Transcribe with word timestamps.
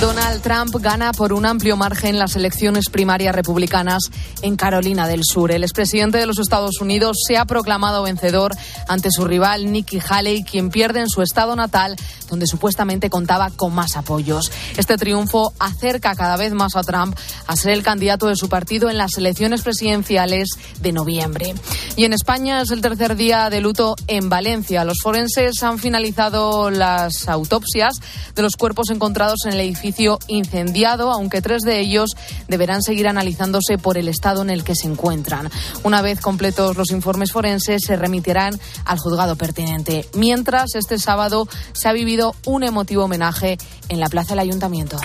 Donald 0.00 0.42
Trump 0.42 0.76
gana 0.80 1.12
por 1.12 1.32
un 1.32 1.46
amplio 1.46 1.74
margen 1.74 2.18
las 2.18 2.36
elecciones 2.36 2.90
primarias 2.90 3.34
republicanas 3.34 4.10
en 4.42 4.54
Carolina 4.54 5.08
del 5.08 5.22
Sur. 5.24 5.50
El 5.50 5.64
expresidente 5.64 6.18
de 6.18 6.26
los 6.26 6.38
Estados 6.38 6.82
Unidos 6.82 7.16
se 7.26 7.38
ha 7.38 7.46
proclamado 7.46 8.02
vencedor 8.02 8.54
ante 8.88 9.10
su 9.10 9.24
rival 9.24 9.72
Nikki 9.72 9.98
Haley, 10.06 10.44
quien 10.44 10.68
pierde 10.68 11.00
en 11.00 11.08
su 11.08 11.22
estado 11.22 11.56
natal, 11.56 11.96
donde 12.28 12.46
supuestamente 12.46 13.08
contaba 13.08 13.50
con 13.50 13.74
más 13.74 13.96
apoyos. 13.96 14.52
Este 14.76 14.98
triunfo 14.98 15.54
acerca 15.58 16.14
cada 16.14 16.36
vez 16.36 16.52
más 16.52 16.76
a 16.76 16.82
Trump 16.82 17.16
a 17.46 17.56
ser 17.56 17.72
el 17.72 17.82
candidato 17.82 18.26
de 18.26 18.36
su 18.36 18.50
partido 18.50 18.90
en 18.90 18.98
las 18.98 19.16
elecciones 19.16 19.62
presidenciales 19.62 20.50
de 20.78 20.92
noviembre. 20.92 21.54
Y 21.96 22.04
en 22.04 22.12
España 22.12 22.60
es 22.60 22.70
el 22.70 22.82
tercer 22.82 23.16
día 23.16 23.48
de 23.48 23.62
luto 23.62 23.96
en 24.08 24.28
Valencia. 24.28 24.84
Los 24.84 24.98
forenses 25.02 25.62
han 25.62 25.78
finalizado 25.78 26.70
las 26.70 27.28
autopsias 27.28 27.94
de 28.34 28.42
los 28.42 28.56
cuerpos 28.56 28.90
encontrados 28.90 29.38
en 29.46 29.54
el 29.54 29.60
edificio 29.60 29.85
incendiado, 30.28 31.12
aunque 31.12 31.42
tres 31.42 31.62
de 31.62 31.80
ellos 31.80 32.10
deberán 32.48 32.82
seguir 32.82 33.08
analizándose 33.08 33.78
por 33.78 33.98
el 33.98 34.08
estado 34.08 34.42
en 34.42 34.50
el 34.50 34.64
que 34.64 34.74
se 34.74 34.86
encuentran. 34.86 35.50
Una 35.82 36.02
vez 36.02 36.20
completos 36.20 36.76
los 36.76 36.90
informes 36.90 37.32
forenses, 37.32 37.82
se 37.86 37.96
remitirán 37.96 38.58
al 38.84 38.98
juzgado 38.98 39.36
pertinente. 39.36 40.08
Mientras, 40.14 40.74
este 40.74 40.98
sábado 40.98 41.48
se 41.72 41.88
ha 41.88 41.92
vivido 41.92 42.34
un 42.44 42.62
emotivo 42.62 43.04
homenaje 43.04 43.58
en 43.88 44.00
la 44.00 44.08
plaza 44.08 44.30
del 44.30 44.40
Ayuntamiento. 44.40 44.98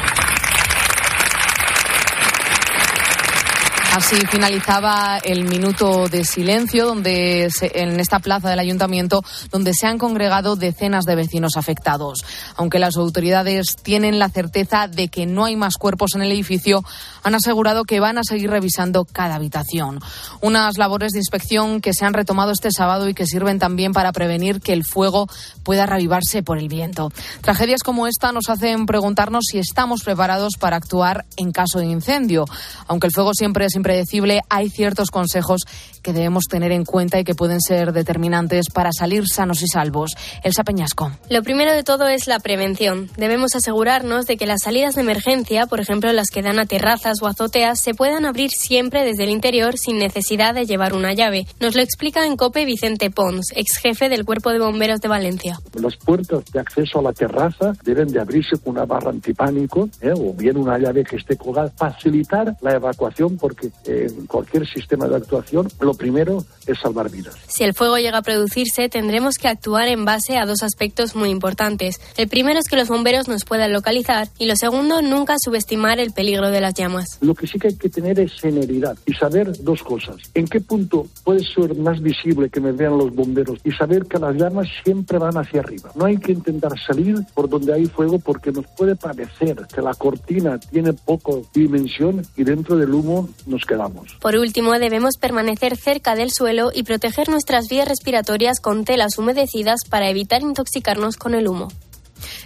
Así 3.92 4.16
finalizaba 4.28 5.18
el 5.18 5.44
minuto 5.44 6.08
de 6.08 6.24
silencio 6.24 6.86
donde 6.86 7.50
en 7.62 8.00
esta 8.00 8.20
plaza 8.20 8.50
del 8.50 8.60
ayuntamiento 8.60 9.22
donde 9.52 9.74
se 9.74 9.86
han 9.86 9.98
congregado 9.98 10.56
decenas 10.56 11.04
de 11.04 11.16
vecinos 11.16 11.58
afectados. 11.58 12.24
Aunque 12.56 12.80
las 12.80 12.96
autoridades 12.96 13.76
tienen 13.84 14.18
la 14.18 14.30
certeza 14.30 14.88
de 14.88 15.10
que 15.10 15.26
no 15.26 15.44
hay 15.44 15.58
más 15.58 15.76
cuerpos 15.76 16.12
en 16.16 16.22
el 16.22 16.32
edificio, 16.32 16.86
han 17.24 17.36
asegurado 17.36 17.84
que 17.84 18.00
van 18.00 18.18
a 18.18 18.24
seguir 18.24 18.50
revisando 18.50 19.06
cada 19.06 19.36
habitación. 19.36 20.00
Unas 20.42 20.78
labores 20.78 21.12
de 21.12 21.20
inspección 21.20 21.82
que 21.82 21.94
se 21.94 22.06
han 22.06 22.14
retomado 22.14 22.52
este 22.52 22.72
sábado 22.72 23.10
y 23.10 23.14
que 23.14 23.26
sirven 23.26 23.60
también 23.60 23.94
para 23.94 24.12
prevenir 24.12 24.62
que 24.62 24.74
el 24.74 24.84
fuego 24.84 25.28
pueda 25.64 25.86
reavivarse 25.86 26.44
por 26.44 26.58
el 26.58 26.68
viento. 26.68 27.12
Tragedias 27.42 27.84
como 27.84 28.08
esta 28.08 28.32
nos 28.32 28.50
hacen 28.50 28.86
preguntarnos 28.86 29.46
si 29.50 29.60
estamos 29.60 30.04
preparados 30.04 30.54
para 30.60 30.78
actuar 30.78 31.26
en 31.38 31.52
caso 31.52 31.80
de 31.80 31.86
incendio. 31.86 32.46
Aunque 32.88 33.08
el 33.08 33.14
fuego 33.14 33.34
siempre 33.34 33.66
es 33.66 33.76
impredecible, 33.76 34.42
hay 34.50 34.70
ciertos 34.70 35.10
consejos 35.10 35.62
que 36.02 36.14
debemos 36.14 36.46
tener 36.46 36.72
en 36.72 36.86
cuenta 36.86 37.20
y 37.20 37.24
que 37.24 37.36
pueden 37.36 37.62
ser 37.62 37.94
determinantes 37.94 38.70
para 38.70 38.92
salir 38.92 39.28
sanos 39.28 39.62
y 39.62 39.68
salvos. 39.68 40.12
Elsa 40.44 40.64
Peñasco. 40.64 41.12
Lo 41.30 41.44
primero 41.44 41.72
de 41.72 41.84
todo 41.84 42.08
es 42.08 42.28
la 42.28 42.40
prevención. 42.40 43.10
Debemos 43.18 43.56
asegurarnos 43.56 44.26
de 44.26 44.38
que 44.38 44.46
las 44.46 44.64
salidas 44.64 44.96
de 44.96 45.02
emergencia, 45.02 45.68
por 45.68 45.80
ejemplo 45.80 46.12
las 46.14 46.30
que 46.30 46.42
dan 46.42 46.60
a 46.60 46.66
terrazas 46.66 47.22
o 47.22 47.28
azoteas, 47.28 47.80
se 47.80 47.94
puedan 47.94 48.26
abrir 48.26 48.50
siempre 48.52 49.04
desde 49.04 49.24
el 49.24 49.30
interior 49.30 49.78
sin 49.78 49.98
necesidad 49.98 50.54
de 50.54 50.66
llevar 50.66 50.94
una 50.94 51.14
llave. 51.14 51.46
Nos 51.60 51.76
lo 51.76 51.82
explica 51.82 52.26
en 52.26 52.38
COPE 52.38 52.66
Vicente 52.66 53.10
Pons, 53.10 53.52
ex 53.56 53.78
jefe 53.78 54.10
del 54.10 54.26
Cuerpo 54.26 54.52
de 54.52 54.60
Bomberos 54.60 55.02
de 55.02 55.08
Valencia. 55.08 55.60
Las 55.74 55.96
puertas 55.98 56.44
de 56.52 56.60
acceso 56.60 57.00
a 57.00 57.04
la 57.04 57.14
terraza 57.14 57.74
deben 57.84 58.08
de 58.08 58.20
abrirse 58.20 58.58
con 58.58 58.74
una 58.74 58.86
barra 58.86 59.10
antipánico 59.12 59.90
¿eh? 60.02 60.14
o 60.16 60.34
bien 60.34 60.58
una 60.58 60.78
llave 60.78 61.04
que 61.04 61.18
esté 61.18 61.38
colgada, 61.38 61.72
facilitar 61.76 62.56
la 62.62 62.74
evacuación 62.74 63.38
porque 63.38 63.72
en 63.86 64.26
cualquier 64.26 64.68
sistema 64.68 65.08
de 65.08 65.16
actuación 65.16 65.68
lo 65.80 65.91
primero 65.94 66.46
es 66.68 66.80
salvar 66.80 67.10
vidas. 67.10 67.36
Si 67.48 67.64
el 67.64 67.74
fuego 67.74 67.98
llega 67.98 68.20
a 68.20 68.22
producirse, 68.22 68.90
tendremos 68.90 69.36
que 69.36 69.48
actuar 69.48 69.88
en 69.88 70.06
base 70.06 70.38
a 70.38 70.46
dos 70.46 70.64
aspectos 70.64 71.16
muy 71.16 71.30
importantes. 71.30 72.00
El 72.18 72.28
primero 72.28 72.60
es 72.60 72.68
que 72.68 72.76
los 72.76 72.88
bomberos 72.88 73.28
nos 73.28 73.46
puedan 73.46 73.74
localizar 73.74 74.30
y 74.38 74.46
lo 74.46 74.56
segundo, 74.56 75.02
nunca 75.02 75.36
subestimar 75.44 76.00
el 76.00 76.12
peligro 76.12 76.52
de 76.52 76.62
las 76.62 76.74
llamas. 76.74 77.18
Lo 77.22 77.36
que 77.36 77.48
sí 77.48 77.60
que 77.60 77.70
hay 77.70 77.78
que 77.78 77.90
tener 77.90 78.20
es 78.20 78.34
generidad 78.40 78.98
y 79.06 79.14
saber 79.14 79.52
dos 79.64 79.84
cosas. 79.84 80.18
En 80.34 80.48
qué 80.48 80.62
punto 80.62 81.08
puede 81.24 81.44
ser 81.44 81.76
más 81.76 82.02
visible 82.02 82.50
que 82.50 82.60
me 82.60 82.72
vean 82.72 82.98
los 82.98 83.14
bomberos 83.14 83.60
y 83.64 83.72
saber 83.72 84.06
que 84.06 84.20
las 84.20 84.36
llamas 84.36 84.68
siempre 84.84 85.18
van 85.18 85.38
hacia 85.38 85.62
arriba. 85.62 85.92
No 85.96 86.06
hay 86.06 86.18
que 86.18 86.32
intentar 86.32 86.74
salir 86.80 87.16
por 87.34 87.50
donde 87.50 87.74
hay 87.74 87.86
fuego 87.86 88.20
porque 88.20 88.52
nos 88.52 88.66
puede 88.68 88.96
parecer 88.96 89.68
que 89.74 89.82
la 89.82 89.94
cortina 89.94 90.60
tiene 90.60 90.94
poco 90.94 91.42
dimensión 91.54 92.26
y 92.36 92.44
dentro 92.44 92.78
del 92.78 92.94
humo 92.94 93.30
nos 93.46 93.66
quedamos. 93.66 94.16
Por 94.22 94.36
último, 94.36 94.78
debemos 94.80 95.18
permanecer 95.18 95.78
cerca 95.82 96.16
del 96.16 96.32
suelo 96.32 96.72
y 96.74 96.84
proteger 96.84 97.30
nuestras 97.30 97.68
vías 97.68 97.88
respiratorias 97.88 98.60
con 98.60 98.86
telas 98.86 99.18
humedecidas 99.18 99.82
para 99.90 100.10
evitar 100.10 100.42
intoxicarnos 100.42 101.18
con 101.18 101.34
el 101.34 101.48
humo. 101.48 101.70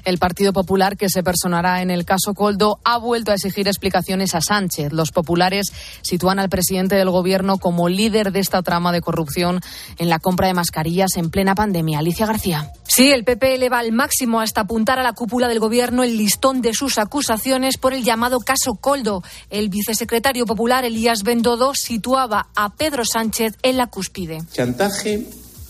El 0.03 0.17
Partido 0.17 0.53
Popular, 0.53 0.97
que 0.97 1.09
se 1.09 1.23
personará 1.23 1.81
en 1.81 1.91
el 1.91 2.05
caso 2.05 2.33
Coldo, 2.33 2.79
ha 2.83 2.97
vuelto 2.97 3.31
a 3.31 3.35
exigir 3.35 3.67
explicaciones 3.67 4.35
a 4.35 4.41
Sánchez. 4.41 4.93
Los 4.93 5.11
populares 5.11 5.71
sitúan 6.01 6.39
al 6.39 6.49
presidente 6.49 6.95
del 6.95 7.09
Gobierno 7.09 7.57
como 7.57 7.89
líder 7.89 8.31
de 8.31 8.39
esta 8.39 8.61
trama 8.61 8.91
de 8.91 9.01
corrupción 9.01 9.61
en 9.97 10.09
la 10.09 10.19
compra 10.19 10.47
de 10.47 10.53
mascarillas 10.53 11.17
en 11.17 11.29
plena 11.29 11.55
pandemia. 11.55 11.99
Alicia 11.99 12.25
García. 12.25 12.71
Sí, 12.87 13.11
el 13.11 13.23
PP 13.23 13.55
eleva 13.55 13.79
al 13.79 13.91
máximo 13.91 14.39
hasta 14.39 14.61
apuntar 14.61 14.99
a 14.99 15.03
la 15.03 15.13
cúpula 15.13 15.47
del 15.47 15.59
Gobierno 15.59 16.03
el 16.03 16.17
listón 16.17 16.61
de 16.61 16.73
sus 16.73 16.97
acusaciones 16.97 17.77
por 17.77 17.93
el 17.93 18.03
llamado 18.03 18.39
caso 18.39 18.75
Coldo. 18.75 19.23
El 19.49 19.69
vicesecretario 19.69 20.45
popular, 20.45 20.85
Elías 20.85 21.23
Bendodo, 21.23 21.73
situaba 21.73 22.47
a 22.55 22.73
Pedro 22.75 23.03
Sánchez 23.05 23.55
en 23.63 23.77
la 23.77 23.87
cúspide. 23.87 24.43
Chantaje 24.53 25.27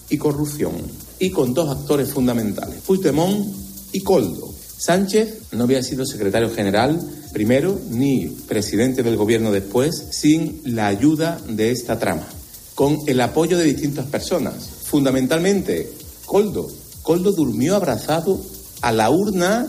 y 0.09 0.17
corrupción. 0.17 0.73
Y 1.19 1.31
con 1.31 1.53
dos 1.53 1.69
actores 1.69 2.11
fundamentales. 2.11 2.81
Puigdemont 2.81 3.65
y 3.95 4.01
Coldo. 4.01 4.53
Sánchez 4.77 5.53
no 5.53 5.63
había 5.63 5.81
sido 5.81 6.05
secretario 6.05 6.53
general 6.53 6.99
primero 7.31 7.79
ni 7.89 8.27
presidente 8.27 9.03
del 9.03 9.15
gobierno 9.15 9.51
después 9.51 10.07
sin 10.11 10.61
la 10.65 10.87
ayuda 10.87 11.39
de 11.47 11.71
esta 11.71 11.97
trama, 11.97 12.27
con 12.75 12.97
el 13.07 13.21
apoyo 13.21 13.57
de 13.57 13.63
distintas 13.63 14.05
personas. 14.07 14.69
Fundamentalmente, 14.83 15.89
Coldo. 16.25 16.67
Coldo 17.03 17.31
durmió 17.31 17.75
abrazado 17.75 18.41
a 18.81 18.91
la 18.91 19.09
urna 19.09 19.65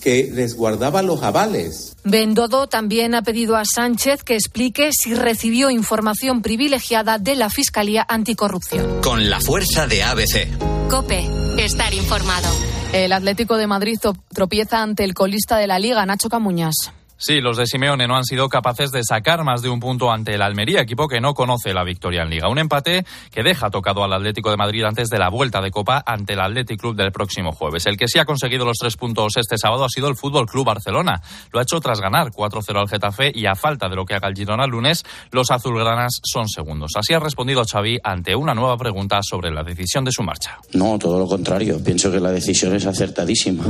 que 0.00 0.30
resguardaba 0.32 1.02
los 1.02 1.22
avales. 1.24 1.96
Bendodo 2.04 2.68
también 2.68 3.16
ha 3.16 3.22
pedido 3.22 3.56
a 3.56 3.64
Sánchez 3.64 4.22
que 4.22 4.34
explique 4.34 4.90
si 4.92 5.14
recibió 5.14 5.70
información 5.70 6.42
privilegiada 6.42 7.18
de 7.18 7.34
la 7.34 7.50
Fiscalía 7.50 8.06
Anticorrupción. 8.08 9.00
Con 9.02 9.28
la 9.28 9.40
fuerza 9.40 9.88
de 9.88 10.04
ABC. 10.04 10.88
Cope, 10.88 11.28
estar 11.58 11.92
informado. 11.92 12.77
El 12.92 13.12
Atlético 13.12 13.58
de 13.58 13.66
Madrid 13.66 13.98
tropieza 14.32 14.82
ante 14.82 15.04
el 15.04 15.12
colista 15.12 15.58
de 15.58 15.66
la 15.66 15.78
Liga, 15.78 16.06
Nacho 16.06 16.30
Camuñas. 16.30 16.92
Sí, 17.20 17.40
los 17.40 17.56
de 17.56 17.66
Simeone 17.66 18.06
no 18.06 18.16
han 18.16 18.24
sido 18.24 18.48
capaces 18.48 18.92
de 18.92 19.02
sacar 19.02 19.42
más 19.42 19.60
de 19.60 19.68
un 19.68 19.80
punto 19.80 20.12
ante 20.12 20.34
el 20.34 20.42
Almería, 20.42 20.80
equipo 20.80 21.08
que 21.08 21.20
no 21.20 21.34
conoce 21.34 21.74
la 21.74 21.82
victoria 21.82 22.22
en 22.22 22.30
Liga. 22.30 22.48
Un 22.48 22.58
empate 22.58 23.04
que 23.32 23.42
deja 23.42 23.70
tocado 23.70 24.04
al 24.04 24.12
Atlético 24.12 24.50
de 24.50 24.56
Madrid 24.56 24.84
antes 24.84 25.10
de 25.10 25.18
la 25.18 25.28
vuelta 25.28 25.60
de 25.60 25.72
Copa 25.72 26.00
ante 26.06 26.34
el 26.34 26.40
Athletic 26.40 26.80
Club 26.80 26.94
del 26.94 27.10
próximo 27.10 27.50
jueves. 27.50 27.86
El 27.86 27.96
que 27.96 28.06
sí 28.06 28.20
ha 28.20 28.24
conseguido 28.24 28.64
los 28.64 28.76
tres 28.78 28.96
puntos 28.96 29.32
este 29.36 29.58
sábado 29.58 29.84
ha 29.84 29.88
sido 29.88 30.08
el 30.08 30.14
Fútbol 30.14 30.46
Club 30.46 30.66
Barcelona. 30.66 31.20
Lo 31.52 31.58
ha 31.58 31.62
hecho 31.62 31.80
tras 31.80 32.00
ganar 32.00 32.30
4-0 32.30 32.78
al 32.78 32.88
Getafe 32.88 33.32
y 33.34 33.46
a 33.46 33.56
falta 33.56 33.88
de 33.88 33.96
lo 33.96 34.06
que 34.06 34.14
haga 34.14 34.28
el 34.28 34.36
Girona 34.36 34.66
el 34.66 34.70
lunes, 34.70 35.02
los 35.32 35.50
azulgranas 35.50 36.20
son 36.22 36.48
segundos. 36.48 36.92
Así 36.94 37.14
ha 37.14 37.18
respondido 37.18 37.64
Xavi 37.64 37.98
ante 38.04 38.36
una 38.36 38.54
nueva 38.54 38.76
pregunta 38.76 39.18
sobre 39.22 39.50
la 39.50 39.64
decisión 39.64 40.04
de 40.04 40.12
su 40.12 40.22
marcha. 40.22 40.58
No, 40.74 40.96
todo 41.00 41.18
lo 41.18 41.26
contrario. 41.26 41.82
Pienso 41.82 42.12
que 42.12 42.20
la 42.20 42.30
decisión 42.30 42.76
es 42.76 42.86
acertadísima 42.86 43.64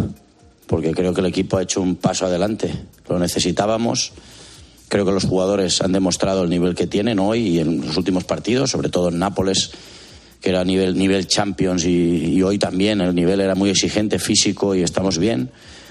porque 0.68 0.92
creo 0.92 1.14
que 1.14 1.20
el 1.20 1.26
equipo 1.26 1.56
ha 1.56 1.62
hecho 1.62 1.80
un 1.80 1.96
paso 1.96 2.26
adelante. 2.26 2.72
Lo 3.08 3.18
necesitábamos. 3.18 4.12
Creo 4.88 5.04
que 5.04 5.12
los 5.12 5.24
jugadores 5.24 5.80
han 5.80 5.92
demostrado 5.92 6.44
el 6.44 6.50
nivel 6.50 6.74
que 6.74 6.86
tienen 6.86 7.18
hoy 7.18 7.40
y 7.48 7.58
en 7.58 7.80
los 7.86 7.96
últimos 7.96 8.24
partidos, 8.24 8.70
sobre 8.70 8.90
todo 8.90 9.08
en 9.08 9.18
Nápoles, 9.18 9.72
que 10.40 10.50
era 10.50 10.64
nivel, 10.64 10.96
nivel 10.96 11.26
Champions 11.26 11.84
y, 11.84 12.40
hoy 12.43 12.58
también 12.58 13.00
el 13.00 13.14
nivel 13.14 13.40
era 13.40 13.54
muy 13.54 13.70
exigente, 13.70 14.19
físico 14.19 14.75
y 14.75 14.82
estamos 14.82 15.19
bien. 15.19 15.50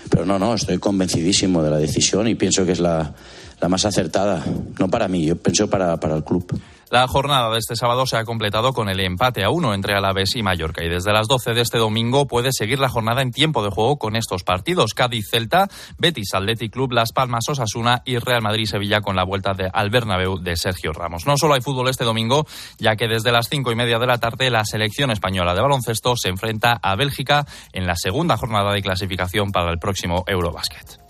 Pero 0.09 0.25
no, 0.25 0.39
no, 0.39 0.53
estoy 0.53 0.77
convencidísimo 0.77 1.61
de 1.61 1.71
la 1.71 1.77
decisión 1.77 2.27
y 2.27 2.35
pienso 2.35 2.65
que 2.65 2.71
es 2.71 2.79
la, 2.79 3.13
la 3.59 3.69
más 3.69 3.83
acertada. 3.83 4.45
No 4.79 4.89
para 4.89 5.07
mí, 5.07 5.25
yo 5.25 5.35
pienso 5.35 5.69
para, 5.69 5.99
para 5.99 6.15
el 6.15 6.23
club. 6.23 6.57
La 6.89 7.05
jornada 7.05 7.51
de 7.51 7.59
este 7.59 7.75
sábado 7.75 8.05
se 8.05 8.15
ha 8.15 8.23
completado 8.23 8.71
con 8.71 8.87
el 8.87 9.01
empate 9.01 9.43
a 9.43 9.49
uno 9.49 9.73
entre 9.73 9.93
Alavés 9.93 10.37
y 10.37 10.43
Mallorca 10.43 10.85
y 10.85 10.87
desde 10.87 11.11
las 11.11 11.27
12 11.27 11.53
de 11.53 11.59
este 11.59 11.77
domingo 11.77 12.27
puede 12.27 12.53
seguir 12.53 12.79
la 12.79 12.87
jornada 12.87 13.21
en 13.21 13.31
tiempo 13.31 13.61
de 13.61 13.69
juego 13.69 13.97
con 13.97 14.15
estos 14.15 14.43
partidos. 14.43 14.93
Cádiz-Celta, 14.93 15.67
Betis 15.97 16.33
Athletic 16.33 16.71
Club, 16.71 16.93
Las 16.93 17.11
Palmas 17.11 17.49
Osasuna 17.49 18.03
y 18.05 18.19
Real 18.19 18.41
Madrid-Sevilla 18.41 19.01
con 19.01 19.17
la 19.17 19.25
vuelta 19.25 19.53
de 19.53 19.69
al 19.73 19.89
Bernabéu 19.89 20.37
de 20.37 20.55
Sergio 20.55 20.93
Ramos. 20.93 21.25
No 21.27 21.35
solo 21.35 21.55
hay 21.55 21.61
fútbol 21.61 21.89
este 21.89 22.05
domingo, 22.05 22.45
ya 22.79 22.95
que 22.95 23.09
desde 23.09 23.33
las 23.33 23.49
cinco 23.49 23.73
y 23.73 23.75
media 23.75 23.99
de 23.99 24.07
la 24.07 24.19
tarde 24.19 24.49
la 24.49 24.63
selección 24.63 25.11
española 25.11 25.53
de 25.53 25.61
baloncesto 25.61 26.15
se 26.15 26.29
enfrenta 26.29 26.79
a 26.81 26.95
Bélgica 26.95 27.45
en 27.73 27.85
la 27.85 27.97
segunda 27.97 28.37
jornada 28.37 28.71
de 28.71 28.81
clasificación 28.81 29.51
para 29.51 29.71
el 29.71 29.79
próximo 29.79 30.23
Eurobasket. 30.25 31.06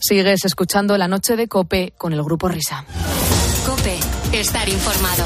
Sigues 0.00 0.44
escuchando 0.44 0.96
La 0.98 1.08
Noche 1.08 1.36
de 1.36 1.48
Cope 1.48 1.92
con 1.96 2.12
el 2.12 2.22
Grupo 2.22 2.48
Risa. 2.48 2.84
Cope, 3.66 3.98
estar 4.32 4.68
informado. 4.68 5.24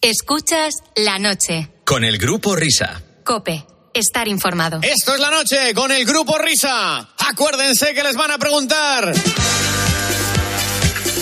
Escuchas 0.00 0.74
La 0.96 1.18
Noche. 1.18 1.70
Con 1.84 2.04
el 2.04 2.16
Grupo 2.18 2.56
Risa. 2.56 3.02
Cope, 3.24 3.66
estar 3.92 4.26
informado. 4.28 4.80
Esto 4.82 5.14
es 5.14 5.20
La 5.20 5.30
Noche 5.30 5.74
con 5.74 5.92
el 5.92 6.04
Grupo 6.06 6.38
Risa. 6.38 7.08
Acuérdense 7.18 7.92
que 7.92 8.02
les 8.02 8.16
van 8.16 8.30
a 8.30 8.38
preguntar. 8.38 9.12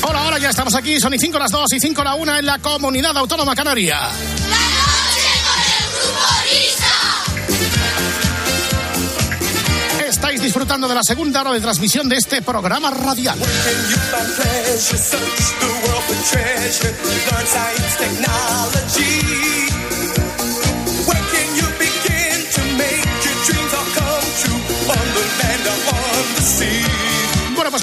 Hola, 0.02 0.26
hola, 0.26 0.38
ya 0.38 0.50
estamos 0.50 0.74
aquí. 0.76 1.00
Son 1.00 1.12
y 1.12 1.18
5 1.18 1.38
las 1.38 1.50
2 1.50 1.72
y 1.72 1.80
5 1.80 2.04
la 2.04 2.14
1 2.14 2.36
en 2.38 2.46
la 2.46 2.58
comunidad 2.60 3.16
autónoma 3.16 3.56
canaria. 3.56 3.98
La 3.98 4.06
noche 4.06 5.28
con 5.44 5.60
el 5.60 5.82
grupo 5.98 6.37
Disfrutando 10.40 10.88
de 10.88 10.94
la 10.94 11.02
segunda 11.02 11.40
hora 11.40 11.52
de 11.52 11.60
transmisión 11.60 12.08
de 12.08 12.16
este 12.16 12.42
programa 12.42 12.90
radial. 12.90 13.38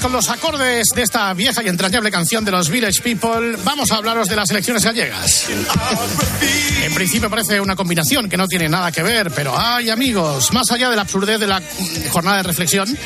Con 0.06 0.12
los 0.12 0.30
acordes 0.30 0.86
de 0.94 1.02
esta 1.02 1.34
vieja 1.34 1.64
y 1.64 1.68
entrañable 1.68 2.12
canción 2.12 2.44
de 2.44 2.52
los 2.52 2.68
Village 2.68 3.02
People, 3.02 3.56
vamos 3.64 3.90
a 3.90 3.96
hablaros 3.96 4.28
de 4.28 4.36
las 4.36 4.48
elecciones 4.50 4.84
gallegas. 4.84 5.48
en 6.84 6.94
principio 6.94 7.28
parece 7.28 7.60
una 7.60 7.74
combinación 7.74 8.28
que 8.28 8.36
no 8.36 8.46
tiene 8.46 8.68
nada 8.68 8.92
que 8.92 9.02
ver, 9.02 9.32
pero 9.32 9.58
ay 9.58 9.90
amigos, 9.90 10.52
más 10.52 10.70
allá 10.70 10.90
de 10.90 10.94
la 10.94 11.02
absurdez 11.02 11.40
de 11.40 11.48
la 11.48 11.60
jornada 12.12 12.36
de 12.36 12.42
reflexión, 12.44 12.96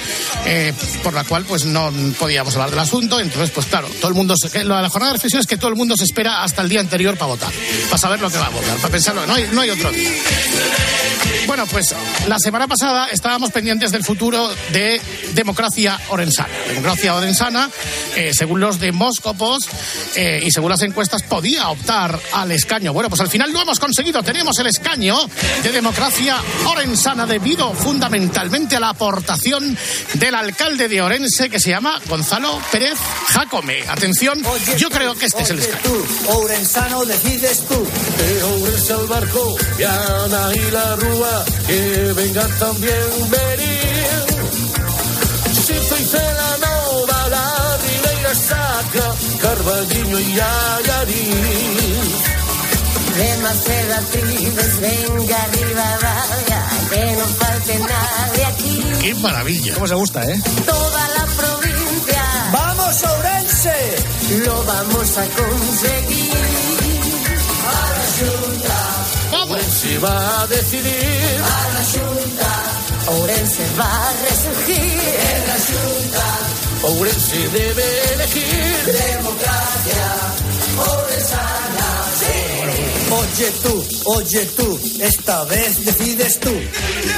eh, 0.44 0.74
por 1.02 1.14
la 1.14 1.24
cual 1.24 1.46
pues 1.46 1.64
no 1.64 1.90
podíamos 2.18 2.54
hablar 2.56 2.68
del 2.68 2.80
asunto, 2.80 3.18
entonces 3.18 3.48
pues 3.48 3.64
claro, 3.64 3.88
todo 3.98 4.08
el 4.08 4.14
mundo, 4.14 4.34
se, 4.36 4.62
lo 4.64 4.76
de 4.76 4.82
la 4.82 4.90
jornada 4.90 5.12
de 5.12 5.16
reflexión 5.16 5.40
es 5.40 5.46
que 5.46 5.56
todo 5.56 5.70
el 5.70 5.76
mundo 5.76 5.96
se 5.96 6.04
espera 6.04 6.42
hasta 6.42 6.60
el 6.60 6.68
día 6.68 6.80
anterior 6.80 7.16
para 7.16 7.28
votar, 7.30 7.52
para 7.86 7.98
saber 7.98 8.20
lo 8.20 8.28
que 8.30 8.36
va 8.36 8.48
a 8.48 8.50
votar, 8.50 8.76
para 8.76 8.92
pensarlo, 8.92 9.26
no 9.26 9.34
hay, 9.34 9.48
no 9.50 9.62
hay 9.62 9.70
otro 9.70 9.90
día. 9.90 10.10
Bueno, 11.46 11.66
pues 11.66 11.94
la 12.28 12.38
semana 12.38 12.66
pasada 12.68 13.08
estábamos 13.10 13.50
pendientes 13.50 13.90
del 13.90 14.04
futuro 14.04 14.50
de 14.72 15.00
democracia 15.34 15.98
orensana. 16.08 16.48
Democracia 16.68 17.14
orensana, 17.14 17.70
eh, 18.16 18.32
según 18.34 18.60
los 18.60 18.78
demóscopos 18.78 19.68
eh, 20.14 20.42
y 20.44 20.50
según 20.50 20.70
las 20.70 20.82
encuestas, 20.82 21.22
podía 21.22 21.68
optar 21.68 22.18
al 22.32 22.52
escaño. 22.52 22.92
Bueno, 22.92 23.08
pues 23.08 23.20
al 23.20 23.28
final 23.28 23.52
lo 23.52 23.60
hemos 23.60 23.78
conseguido. 23.78 24.22
Tenemos 24.22 24.58
el 24.58 24.66
escaño 24.66 25.16
de 25.62 25.72
democracia 25.72 26.36
orensana 26.66 27.26
debido 27.26 27.72
fundamentalmente 27.74 28.76
a 28.76 28.80
la 28.80 28.90
aportación 28.90 29.76
del 30.14 30.34
alcalde 30.34 30.88
de 30.88 31.02
Orense 31.02 31.48
que 31.50 31.58
se 31.60 31.70
llama 31.70 32.00
Gonzalo 32.08 32.60
Pérez 32.70 32.98
Jacome. 33.28 33.82
Atención, 33.88 34.44
Oye, 34.44 34.76
yo 34.76 34.90
creo 34.90 35.14
que 35.14 35.26
este 35.26 35.42
es 35.42 35.50
el 35.50 35.58
escaño. 35.60 35.82
tú, 35.82 36.06
Orensano 36.32 37.04
decides 37.04 37.66
tú. 37.66 37.86
De 38.18 38.42
Ourense 38.42 38.92
al 38.92 39.06
barco, 39.06 39.56
y 39.78 39.82
Ana 39.82 40.50
y 40.54 40.70
la 40.70 40.96
Rúa, 40.96 41.19
que 41.66 42.12
vengan 42.14 42.50
también 42.58 43.30
venir. 43.30 44.08
Sinzo 45.52 45.96
y 45.98 46.04
Cela 46.04 46.56
Nova, 46.60 47.28
la 47.28 47.78
Ribeira 47.78 48.34
Sacra, 48.34 49.14
Carballiño 49.42 50.18
y 50.18 50.40
Ayarín. 50.40 52.00
De 53.16 53.36
Marcela 53.42 54.00
Tribes, 54.12 54.80
venga 54.80 55.42
arriba, 55.42 55.98
vaya, 56.02 56.68
que 56.90 57.16
no 57.16 57.24
falte 57.26 57.78
nadie 57.78 58.44
aquí. 58.46 58.84
¡Qué 59.02 59.14
maravilla! 59.16 59.74
¿Cómo 59.74 59.86
se 59.86 59.94
gusta, 59.94 60.22
eh? 60.24 60.40
Toda 60.64 61.08
la 61.08 61.26
provincia 61.26 62.22
¡Vamos, 62.52 63.02
Ourense! 63.04 63.74
lo 64.46 64.64
vamos 64.64 65.18
a 65.18 65.24
conseguir. 65.26 66.30
Ourense 69.80 69.98
va 69.98 70.42
a 70.42 70.46
decidir. 70.46 71.40
Ourense 73.06 73.62
va 73.78 73.84
a 73.84 74.12
resurgir. 74.28 75.00
Ourense 76.82 77.48
debe 77.48 77.86
elegir. 78.12 78.84
Oye 83.10 83.50
tú, 83.62 83.84
oye 84.04 84.44
tú, 84.56 84.80
esta 85.00 85.44
vez 85.44 85.84
decides 85.84 86.38
tú. 86.38 86.50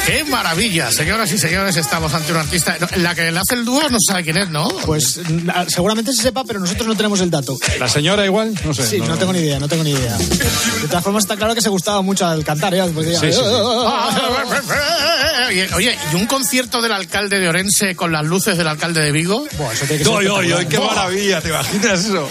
¡Qué 0.06 0.24
maravilla! 0.24 0.90
Señoras 0.90 1.30
y 1.32 1.38
señores, 1.38 1.76
estamos 1.76 2.14
ante 2.14 2.32
un 2.32 2.38
artista. 2.38 2.76
no, 2.80 2.86
La 2.96 3.14
que 3.14 3.30
le 3.30 3.38
hace 3.38 3.54
el 3.54 3.64
dúo 3.66 3.82
no 3.90 3.98
sabe 4.06 4.22
quién 4.24 4.38
es, 4.38 4.48
¿no? 4.48 4.68
Pues 4.86 5.20
seguramente 5.68 6.12
se 6.14 6.22
sepa, 6.22 6.44
pero 6.44 6.60
nosotros 6.60 6.86
no 6.86 6.94
tenemos 6.96 7.20
el 7.20 7.30
dato. 7.30 7.58
La 7.78 7.88
señora 7.88 8.24
igual, 8.24 8.54
no 8.64 8.72
sé. 8.72 8.86
Sí, 8.86 8.98
no, 9.00 9.18
tengo 9.18 9.32
ni 9.34 9.40
idea, 9.40 9.58
no 9.60 9.68
tengo 9.68 9.84
ni 9.84 9.90
idea. 9.90 10.16
De 10.16 10.88
todas 10.88 11.04
formas, 11.04 11.24
está 11.24 11.36
claro 11.36 11.54
que 11.54 11.60
se 11.60 11.68
gustaba 11.68 12.00
mucho 12.00 12.26
al 12.26 12.42
cantar, 12.42 12.74
¿eh? 12.74 12.82
Porque- 12.94 13.14
Sí, 13.16 13.30
sí, 13.32 13.38
sí. 13.38 13.42
Oye, 15.48 15.68
Oye, 15.74 15.98
¿y 16.12 16.16
un 16.16 16.26
concierto 16.26 16.80
del 16.80 16.92
alcalde 16.92 17.38
de 17.38 17.48
Orense 17.48 17.94
con 17.94 18.10
las 18.12 18.24
luces 18.24 18.56
del 18.56 18.66
alcalde 18.68 19.02
de 19.02 19.12
Vigo? 19.12 19.46
Buah, 19.58 19.72
eso 19.72 19.84
tiene 19.84 19.98
que 19.98 20.04
ser 20.04 20.12
¡Oy, 20.14 20.26
oy! 20.26 20.66
¡Qué 20.66 20.78
maravilla! 20.78 21.40
¿Te 21.42 21.48
imaginas 21.50 22.00
eso? 22.06 22.26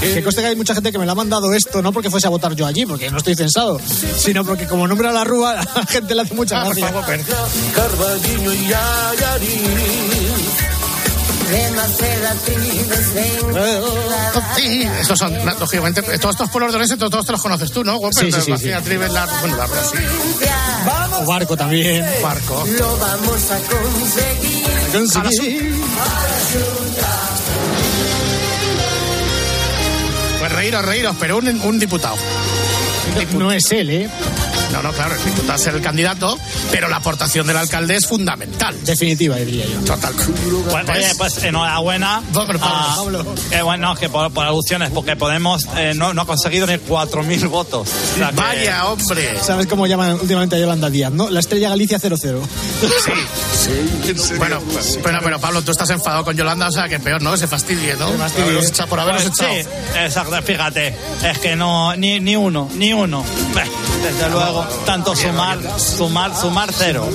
Que 0.00 0.22
conste 0.24 0.40
que 0.40 0.48
hay 0.48 0.56
mucha 0.56 0.74
gente 0.74 0.90
que 0.92 0.98
me 0.98 1.04
lo 1.06 1.12
ha 1.12 1.14
mandado 1.14 1.52
esto, 1.54 1.82
no 1.82 1.92
porque 1.92 2.10
fuese 2.10 2.26
a 2.26 2.30
votar 2.30 2.54
yo 2.54 2.66
allí, 2.66 2.86
porque 2.86 3.10
no 3.10 3.18
estoy 3.18 3.34
censado, 3.34 3.78
sino 4.16 4.44
porque 4.44 4.66
como 4.66 4.88
nombra 4.88 5.12
la 5.12 5.24
rúa, 5.24 5.52
a 5.60 5.64
la 5.78 5.86
gente 5.86 6.14
le 6.14 6.22
hace 6.22 6.34
mucha 6.34 6.60
Ah, 6.60 6.64
por 6.64 6.74
gracia. 6.74 6.88
favor, 6.88 7.04
Tribes, 7.04 7.24
arriba, 13.54 14.54
Sí, 14.56 14.82
estos 15.00 15.18
son, 15.18 15.34
lógicamente, 15.58 16.00
todos 16.18 16.34
estos 16.36 16.48
pueblos 16.50 16.72
de 16.72 16.76
Orense, 16.76 16.96
todos, 16.96 17.10
todos 17.10 17.26
te 17.26 17.32
los 17.32 17.42
conoces 17.42 17.72
tú, 17.72 17.82
¿no? 17.84 17.98
Sí, 18.12 18.30
sí, 18.30 18.40
sí, 18.40 18.50
García 18.52 18.78
sí. 18.78 18.84
Trives, 18.84 19.12
la, 19.12 19.26
bueno, 19.40 19.56
la 19.56 19.66
provincia 19.66 20.54
O 21.22 21.26
barco 21.26 21.56
también. 21.56 22.06
Barco. 22.22 22.64
lo 22.78 22.96
vamos 22.98 23.50
a 23.50 23.58
conseguir. 23.58 24.64
Conseguí. 24.92 25.58
Pues 25.58 26.58
reíros, 30.50 30.84
reíros, 30.84 31.16
pero 31.18 31.38
un, 31.38 31.48
un 31.62 31.78
diputado. 31.78 32.16
No 33.38 33.50
es 33.52 33.70
él, 33.72 33.90
¿eh? 33.90 34.10
No, 34.72 34.82
no, 34.82 34.92
claro, 34.92 35.14
el 35.14 35.24
diputado 35.24 35.58
es 35.58 35.66
el 35.66 35.80
candidato, 35.80 36.38
pero 36.70 36.88
la 36.88 36.96
aportación 36.96 37.46
del 37.46 37.56
alcalde 37.56 37.96
es 37.96 38.06
fundamental. 38.06 38.76
Definitiva, 38.84 39.36
diría 39.36 39.64
yo. 39.66 39.80
Total. 39.80 40.12
Pues, 40.14 40.88
oye, 40.88 41.14
pues 41.18 41.42
enhorabuena. 41.44 42.22
Hombre, 42.34 42.58
Pablo, 42.58 42.76
Ah, 42.80 42.94
Pablo. 42.96 43.34
eh, 43.50 43.62
bueno, 43.62 43.94
que 43.96 44.08
por, 44.08 44.30
por 44.32 44.46
alusiones, 44.46 44.90
porque 44.90 45.16
Podemos 45.16 45.66
eh, 45.76 45.92
no, 45.94 46.14
no 46.14 46.22
ha 46.22 46.26
conseguido 46.26 46.66
ni 46.66 46.74
4.000 46.78 47.48
votos. 47.48 47.88
O 48.14 48.16
sea 48.16 48.30
que- 48.30 48.36
Vaya, 48.36 48.86
hombre. 48.86 49.38
¿Sabes 49.42 49.66
cómo 49.66 49.86
llaman 49.86 50.12
últimamente 50.20 50.56
a 50.56 50.58
Yolanda 50.58 50.88
Díaz, 50.88 51.12
no? 51.12 51.28
La 51.30 51.40
estrella 51.40 51.68
Galicia 51.68 51.98
00. 51.98 52.40
Sí. 53.60 54.32
Bueno, 54.38 54.60
pues, 54.72 54.98
pero, 55.02 55.18
pero 55.22 55.38
Pablo, 55.40 55.62
tú 55.62 55.72
estás 55.72 55.90
enfadado 55.90 56.24
con 56.24 56.36
Yolanda, 56.36 56.68
o 56.68 56.72
sea 56.72 56.88
que 56.88 56.98
peor, 56.98 57.20
¿no? 57.22 57.32
Que 57.32 57.38
se 57.38 57.46
fastidie, 57.48 57.96
¿no? 57.96 58.08
Se. 58.28 58.34
Por 58.34 58.42
haberlos 58.42 58.66
echado- 58.66 58.88
por 58.88 59.00
haberlos 59.00 59.22
Pues 59.24 59.40
echado. 59.40 59.54
sí, 59.54 59.98
exacto, 60.04 60.42
fíjate, 60.42 60.96
es 61.30 61.38
que 61.38 61.56
no, 61.56 61.94
ni, 61.96 62.20
ni 62.20 62.36
uno, 62.36 62.68
ni 62.74 62.92
uno. 62.92 63.24
Desde 64.02 64.30
luego, 64.30 64.59
tanto 64.84 65.14
sumar, 65.14 65.58
sumar, 65.78 66.36
sumar 66.36 66.70
cero. 66.76 67.08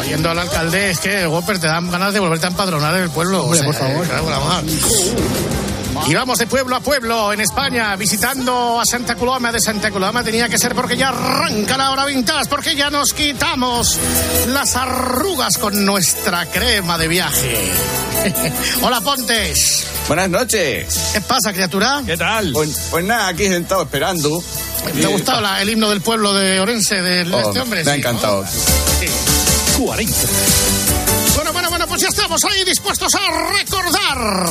Oyendo 0.00 0.30
al 0.30 0.38
alcalde, 0.38 0.90
es 0.90 0.98
que, 1.00 1.26
Whopper, 1.26 1.58
te 1.58 1.66
dan 1.66 1.90
ganas 1.90 2.12
de 2.12 2.20
volverte 2.20 2.46
a 2.46 2.50
empadronar 2.50 2.94
en 2.96 3.04
el 3.04 3.10
pueblo. 3.10 3.44
Hombre, 3.44 3.60
o 3.60 3.72
sea, 3.72 3.72
por 3.72 4.06
favor. 4.06 4.64
eh. 4.66 5.68
Y 6.06 6.14
vamos 6.14 6.38
de 6.38 6.46
pueblo 6.46 6.76
a 6.76 6.80
pueblo 6.80 7.32
en 7.32 7.40
España, 7.40 7.94
visitando 7.96 8.80
a 8.80 8.84
Santa 8.86 9.16
Coloma 9.16 9.50
de 9.52 9.60
Santa 9.60 9.90
Coloma. 9.90 10.22
Tenía 10.22 10.48
que 10.48 10.56
ser 10.58 10.74
porque 10.74 10.96
ya 10.96 11.08
arranca 11.08 11.76
la 11.76 11.90
hora 11.90 12.04
vintage, 12.06 12.48
porque 12.48 12.74
ya 12.76 12.88
nos 12.88 13.12
quitamos 13.12 13.98
las 14.46 14.76
arrugas 14.76 15.58
con 15.58 15.84
nuestra 15.84 16.46
crema 16.46 16.96
de 16.98 17.08
viaje. 17.08 17.72
Hola, 18.82 19.00
Pontes. 19.00 19.86
Buenas 20.06 20.30
noches. 20.30 21.10
¿Qué 21.12 21.20
pasa, 21.20 21.52
criatura? 21.52 22.02
¿Qué 22.06 22.16
tal? 22.16 22.52
Pues, 22.52 22.88
pues 22.90 23.04
nada, 23.04 23.28
aquí 23.28 23.46
sentado 23.48 23.82
esperando. 23.82 24.42
¿Te 24.84 25.04
ha 25.04 25.08
gustado 25.08 25.40
la- 25.40 25.60
el 25.62 25.68
himno 25.70 25.90
del 25.90 26.00
pueblo 26.00 26.32
de 26.34 26.60
Orense 26.60 27.02
de 27.02 27.22
Oh, 27.34 27.40
este 27.40 27.60
hombre? 27.60 27.84
me 27.84 27.90
ha 27.90 27.94
Sí, 27.94 28.00
¿no? 28.00 28.08
encantado. 28.08 28.44
Sí. 28.46 29.06
40. 29.78 30.14
Bueno, 31.98 32.10
pues 32.10 32.16
ya 32.16 32.22
estamos 32.22 32.44
ahí 32.44 32.64
dispuestos 32.64 33.12
a 33.14 33.52
recordar, 33.58 34.46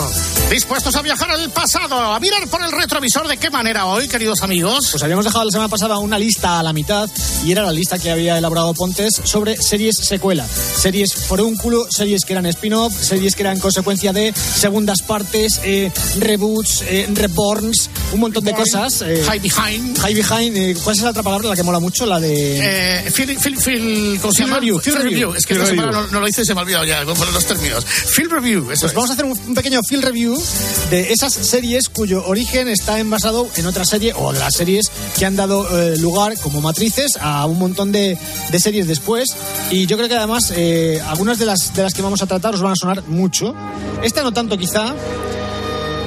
dispuestos 0.50 0.96
a 0.96 1.02
viajar 1.02 1.32
al 1.32 1.50
pasado, 1.52 1.96
a 1.96 2.20
mirar 2.20 2.46
por 2.50 2.62
el 2.62 2.72
retrovisor. 2.74 3.26
¿De 3.28 3.38
qué 3.38 3.50
manera 3.50 3.86
hoy, 3.86 4.08
queridos 4.10 4.42
amigos? 4.42 4.90
Pues 4.92 5.02
habíamos 5.02 5.24
dejado 5.24 5.46
la 5.46 5.52
semana 5.52 5.70
pasada 5.70 5.98
una 5.98 6.20
lista 6.20 6.60
a 6.60 6.64
la 6.64 6.74
mitad 6.74 7.10
y 7.46 7.52
era 7.54 7.64
la 7.64 7.72
lista 7.72 7.98
que 8.00 8.12
había 8.12 8.38
elaborado 8.38 8.74
Pontes 8.74 9.22
sobre 9.24 9.56
series 9.62 9.96
secuela. 9.96 10.46
Series 10.48 11.14
forúnculo, 11.14 11.90
series 11.90 12.26
que 12.26 12.34
eran 12.34 12.46
spin-off, 12.48 12.94
series 12.94 13.34
que 13.34 13.44
eran 13.44 13.60
consecuencia 13.60 14.12
de 14.12 14.34
segundas 14.34 15.02
partes, 15.02 15.62
eh, 15.64 15.90
reboots, 16.20 16.84
eh, 16.88 17.08
reborns, 17.14 17.90
un 18.12 18.20
montón 18.20 18.44
de 18.44 18.54
cosas. 18.54 19.02
eh, 19.04 19.24
High 19.26 19.40
Behind. 19.40 19.98
High 20.00 20.14
Behind, 20.14 20.58
eh, 20.58 20.76
¿cuál 20.84 20.96
es 20.98 21.02
la 21.02 21.12
otra 21.12 21.24
palabra 21.24 21.50
la 21.50 21.56
que 21.56 21.64
mola 21.64 21.80
mucho? 21.80 22.06
La 22.06 22.20
de... 22.20 23.06
Eh, 23.06 23.12
Phil, 23.12 23.38
Phil, 23.40 23.58
Phil, 23.58 24.20
¿cómo 24.22 24.34
se 24.34 24.44
llama? 24.44 24.56
Review, 24.56 24.80
Phil 24.82 24.96
Review. 24.96 25.34
Es 25.34 25.46
que 25.46 25.54
esta 25.54 25.68
semana 25.68 25.92
no, 25.92 26.08
no 26.08 26.20
lo 26.20 26.28
hice 26.28 26.42
y 26.42 26.46
se 26.46 26.54
me 26.54 26.60
ha 26.60 26.64
olvidado 26.64 26.86
ya 26.86 27.06
los 27.38 27.46
términos. 27.46 27.86
Film 27.86 28.32
review, 28.32 28.72
eso 28.72 28.82
Pues 28.82 28.84
es. 28.92 28.94
vamos 28.96 29.10
a 29.12 29.14
hacer 29.14 29.26
un, 29.26 29.54
pequeño 29.54 29.80
field 29.88 30.04
review 30.04 30.44
de 30.90 31.14
esas 31.14 31.34
series 31.34 31.88
cuyo 31.88 32.26
origen 32.26 32.68
está 32.68 33.00
envasado 33.00 33.48
en 33.58 33.68
otra 33.68 33.86
serie 33.86 34.14
o 34.16 34.34
de 34.34 34.40
las 34.40 34.56
series 34.56 34.92
que 35.18 35.24
han 35.26 35.36
dado 35.36 35.68
eh, 35.80 35.98
lugar 35.98 36.36
como 36.40 36.62
matrices 36.62 37.12
a 37.22 37.46
un 37.46 37.60
montón 37.60 37.92
de, 37.92 38.18
de 38.52 38.60
series 38.60 38.88
después. 38.88 39.30
Y 39.70 39.86
yo 39.86 39.98
creo 39.98 40.10
que 40.10 40.16
además 40.16 40.52
eh, 40.56 41.00
algunas 41.06 41.38
de 41.38 41.46
las, 41.46 41.76
de 41.76 41.84
las 41.84 41.94
que 41.94 42.02
vamos 42.02 42.24
a 42.24 42.26
tratar 42.26 42.56
os 42.56 42.62
van 42.62 42.72
a 42.72 42.76
sonar 42.76 43.04
mucho. 43.08 43.54
Esta 44.02 44.24
no 44.24 44.32
tanto 44.32 44.58
quizá. 44.58 44.96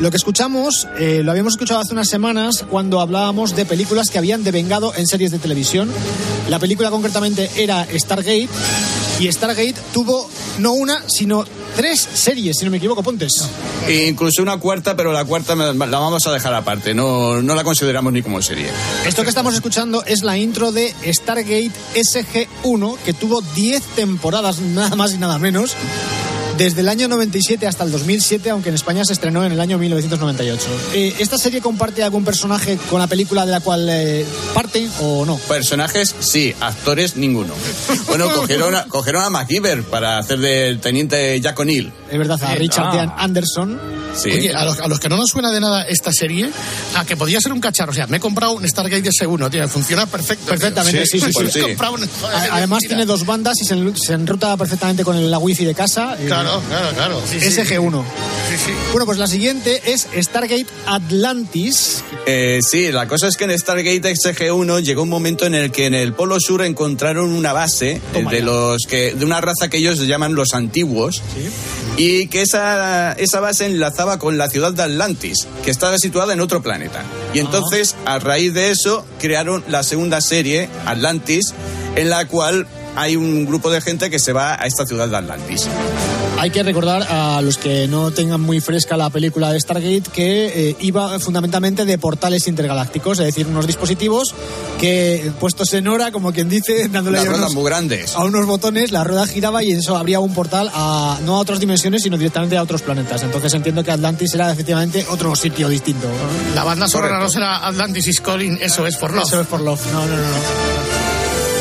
Lo 0.00 0.10
que 0.10 0.16
escuchamos, 0.16 0.88
eh, 0.98 1.20
lo 1.22 1.30
habíamos 1.30 1.52
escuchado 1.52 1.78
hace 1.78 1.92
unas 1.92 2.08
semanas 2.08 2.64
cuando 2.68 3.00
hablábamos 3.00 3.54
de 3.54 3.66
películas 3.66 4.08
que 4.10 4.18
habían 4.18 4.42
devengado 4.42 4.94
en 4.96 5.06
series 5.06 5.30
de 5.30 5.38
televisión. 5.38 5.90
La 6.48 6.58
película 6.58 6.90
concretamente 6.90 7.50
era 7.56 7.86
Stargate 7.94 8.48
y 9.20 9.30
Stargate 9.30 9.74
tuvo 9.92 10.28
no 10.58 10.72
una, 10.72 11.04
sino 11.06 11.44
tres 11.76 12.00
series, 12.00 12.56
si 12.56 12.64
no 12.64 12.70
me 12.70 12.78
equivoco, 12.78 13.02
Pontes. 13.02 13.32
Incluso 13.88 14.42
una 14.42 14.56
cuarta, 14.56 14.96
pero 14.96 15.12
la 15.12 15.24
cuarta 15.26 15.54
la 15.54 15.74
vamos 15.74 16.26
a 16.26 16.32
dejar 16.32 16.54
aparte. 16.54 16.94
No, 16.94 17.42
no 17.42 17.54
la 17.54 17.62
consideramos 17.62 18.14
ni 18.14 18.22
como 18.22 18.40
serie. 18.40 18.70
Esto 19.06 19.22
que 19.22 19.28
estamos 19.28 19.54
escuchando 19.54 20.02
es 20.04 20.22
la 20.22 20.38
intro 20.38 20.72
de 20.72 20.94
Stargate 21.06 21.70
SG-1, 21.94 22.96
que 23.04 23.12
tuvo 23.12 23.42
10 23.54 23.82
temporadas, 23.94 24.60
nada 24.60 24.96
más 24.96 25.12
y 25.12 25.18
nada 25.18 25.38
menos, 25.38 25.76
desde 26.60 26.82
el 26.82 26.90
año 26.90 27.08
97 27.08 27.66
hasta 27.66 27.84
el 27.84 27.90
2007, 27.90 28.50
aunque 28.50 28.68
en 28.68 28.74
España 28.74 29.02
se 29.06 29.14
estrenó 29.14 29.46
en 29.46 29.52
el 29.52 29.60
año 29.60 29.78
1998. 29.78 30.66
Eh, 30.92 31.16
¿Esta 31.18 31.38
serie 31.38 31.62
comparte 31.62 32.02
algún 32.02 32.22
personaje 32.22 32.78
con 32.90 33.00
la 33.00 33.06
película 33.06 33.46
de 33.46 33.52
la 33.52 33.60
cual 33.60 33.88
eh, 33.88 34.26
parte 34.52 34.86
o 35.00 35.24
no? 35.24 35.36
Personajes, 35.36 36.14
sí. 36.18 36.54
Actores, 36.60 37.16
ninguno. 37.16 37.54
Bueno, 38.08 38.30
cogieron 38.34 38.74
a, 38.74 38.84
cogieron 38.88 39.24
a 39.24 39.30
MacGyver 39.30 39.84
para 39.84 40.18
hacer 40.18 40.38
del 40.38 40.80
teniente 40.80 41.40
Jack 41.40 41.58
O'Neill. 41.58 41.94
Es 42.10 42.18
verdad, 42.18 42.38
a 42.42 42.54
Richard 42.54 42.88
ah. 42.88 42.92
Dean 42.94 43.14
Anderson. 43.16 43.99
Sí. 44.14 44.30
Oye, 44.30 44.52
a 44.54 44.64
los, 44.64 44.78
a 44.80 44.88
los 44.88 44.98
que 45.00 45.08
no 45.08 45.16
nos 45.16 45.30
suena 45.30 45.50
de 45.52 45.60
nada 45.60 45.82
esta 45.82 46.12
serie, 46.12 46.50
a 46.96 47.04
que 47.04 47.16
podía 47.16 47.40
ser 47.40 47.52
un 47.52 47.60
cacharro. 47.60 47.92
O 47.92 47.94
sea, 47.94 48.06
me 48.06 48.16
he 48.18 48.20
comprado 48.20 48.52
un 48.52 48.68
Stargate 48.68 49.08
S1, 49.10 49.50
tío, 49.50 49.68
funciona 49.68 50.06
perfecto. 50.06 50.46
Perfectamente, 50.46 51.06
sí, 51.06 51.20
sí, 51.20 51.32
sí. 51.32 51.50
Sí. 51.50 51.58
he 51.58 51.62
comprado 51.62 51.94
un- 51.94 52.04
A- 52.04 52.56
Además 52.56 52.80
tiene 52.80 53.06
dos 53.06 53.24
bandas 53.24 53.60
y 53.60 53.64
se, 53.64 53.74
en- 53.74 53.96
se 53.96 54.12
enruta 54.14 54.56
perfectamente 54.56 55.04
con 55.04 55.30
la 55.30 55.38
wifi 55.38 55.64
de 55.64 55.74
casa. 55.74 56.16
Claro, 56.26 56.60
claro, 56.68 56.90
claro. 56.94 57.22
Sí, 57.30 57.40
sí. 57.40 57.46
SG-1. 57.60 58.02
Sí, 58.50 58.56
sí. 58.66 58.72
Bueno, 58.92 59.06
pues 59.06 59.18
la 59.18 59.26
siguiente 59.26 59.80
es 59.86 60.08
Stargate 60.20 60.66
Atlantis. 60.86 62.02
Eh, 62.26 62.60
sí, 62.68 62.90
la 62.92 63.06
cosa 63.06 63.28
es 63.28 63.36
que 63.36 63.44
en 63.44 63.58
Stargate 63.58 64.00
XG-1 64.02 64.82
llegó 64.82 65.02
un 65.02 65.08
momento 65.08 65.46
en 65.46 65.54
el 65.54 65.70
que 65.70 65.86
en 65.86 65.94
el 65.94 66.12
Polo 66.14 66.38
Sur 66.40 66.62
encontraron 66.62 67.30
una 67.30 67.52
base 67.52 68.00
eh, 68.14 68.24
de 68.30 68.40
los 68.42 68.82
que 68.88 69.14
de 69.14 69.24
una 69.24 69.40
raza 69.40 69.68
que 69.68 69.78
ellos 69.78 69.98
llaman 70.06 70.34
los 70.34 70.54
antiguos 70.54 71.22
y 72.02 72.28
que 72.28 72.40
esa, 72.40 73.12
esa 73.12 73.40
base 73.40 73.66
enlazaba 73.66 74.18
con 74.18 74.38
la 74.38 74.48
ciudad 74.48 74.72
de 74.72 74.84
Atlantis, 74.84 75.46
que 75.62 75.70
estaba 75.70 75.98
situada 75.98 76.32
en 76.32 76.40
otro 76.40 76.62
planeta. 76.62 77.02
Y 77.34 77.40
entonces, 77.40 77.94
a 78.06 78.18
raíz 78.18 78.54
de 78.54 78.70
eso, 78.70 79.04
crearon 79.18 79.62
la 79.68 79.82
segunda 79.82 80.22
serie, 80.22 80.70
Atlantis, 80.86 81.52
en 81.96 82.08
la 82.08 82.26
cual 82.26 82.66
hay 82.96 83.16
un 83.16 83.46
grupo 83.46 83.70
de 83.70 83.80
gente 83.80 84.10
que 84.10 84.18
se 84.18 84.32
va 84.32 84.54
a 84.54 84.66
esta 84.66 84.86
ciudad 84.86 85.08
de 85.08 85.16
Atlantis. 85.16 85.66
Hay 86.38 86.50
que 86.50 86.62
recordar 86.62 87.02
a 87.10 87.42
los 87.42 87.58
que 87.58 87.86
no 87.86 88.12
tengan 88.12 88.40
muy 88.40 88.60
fresca 88.60 88.96
la 88.96 89.10
película 89.10 89.52
de 89.52 89.60
Stargate 89.60 90.04
que 90.10 90.70
eh, 90.70 90.76
iba 90.80 91.18
fundamentalmente 91.20 91.84
de 91.84 91.98
portales 91.98 92.48
intergalácticos, 92.48 93.18
es 93.18 93.26
decir, 93.26 93.46
unos 93.46 93.66
dispositivos 93.66 94.34
que 94.78 95.30
puestos 95.38 95.74
en 95.74 95.86
hora, 95.88 96.10
como 96.12 96.32
quien 96.32 96.48
dice, 96.48 96.88
dándole 96.92 97.18
ruedas 97.22 97.38
unos- 97.40 97.54
muy 97.54 97.64
grandes. 97.64 98.14
a 98.16 98.24
unos 98.24 98.46
botones, 98.46 98.90
la 98.90 99.04
rueda 99.04 99.26
giraba 99.26 99.62
y 99.62 99.72
eso 99.72 99.98
abría 99.98 100.20
un 100.20 100.32
portal 100.32 100.70
a, 100.72 101.18
no 101.26 101.36
a 101.36 101.40
otras 101.40 101.60
dimensiones, 101.60 102.02
sino 102.04 102.16
directamente 102.16 102.56
a 102.56 102.62
otros 102.62 102.80
planetas. 102.80 103.22
Entonces 103.22 103.52
entiendo 103.52 103.84
que 103.84 103.90
Atlantis 103.90 104.32
era 104.34 104.50
efectivamente 104.50 105.04
otro 105.10 105.36
sitio 105.36 105.68
distinto. 105.68 106.08
La 106.54 106.64
banda 106.64 106.88
sonora 106.88 107.18
no 107.18 107.28
será 107.28 107.66
Atlantis 107.66 108.06
is 108.08 108.20
Calling, 108.22 108.58
eso 108.62 108.86
es 108.86 108.96
por 108.96 109.12
love. 109.12 109.26
Eso 109.26 109.40
es 109.42 109.46
por 109.46 109.60
Love. 109.60 109.84
No, 109.92 110.00
no, 110.06 110.16
no, 110.16 110.22
no. 110.22 111.09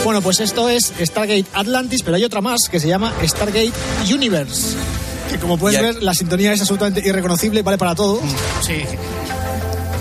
Bueno, 0.04 0.22
pues 0.22 0.40
esto 0.40 0.70
es 0.70 0.92
Stargate 1.00 1.46
Atlantis, 1.54 2.02
pero 2.04 2.16
hay 2.18 2.24
otra 2.24 2.42
más 2.42 2.62
que 2.72 2.80
se 2.80 2.88
llama 2.88 3.14
Stargate 3.26 3.72
Universe. 4.12 4.76
Que 5.30 5.38
como 5.38 5.58
puedes 5.58 5.80
Ya. 5.80 5.86
ver, 5.86 6.02
la 6.02 6.14
sintonía 6.14 6.54
es 6.54 6.62
absolutamente 6.62 7.02
irreconocible, 7.08 7.62
vale 7.62 7.78
para 7.78 7.94
todo. 7.96 8.22
Sí. 8.66 8.82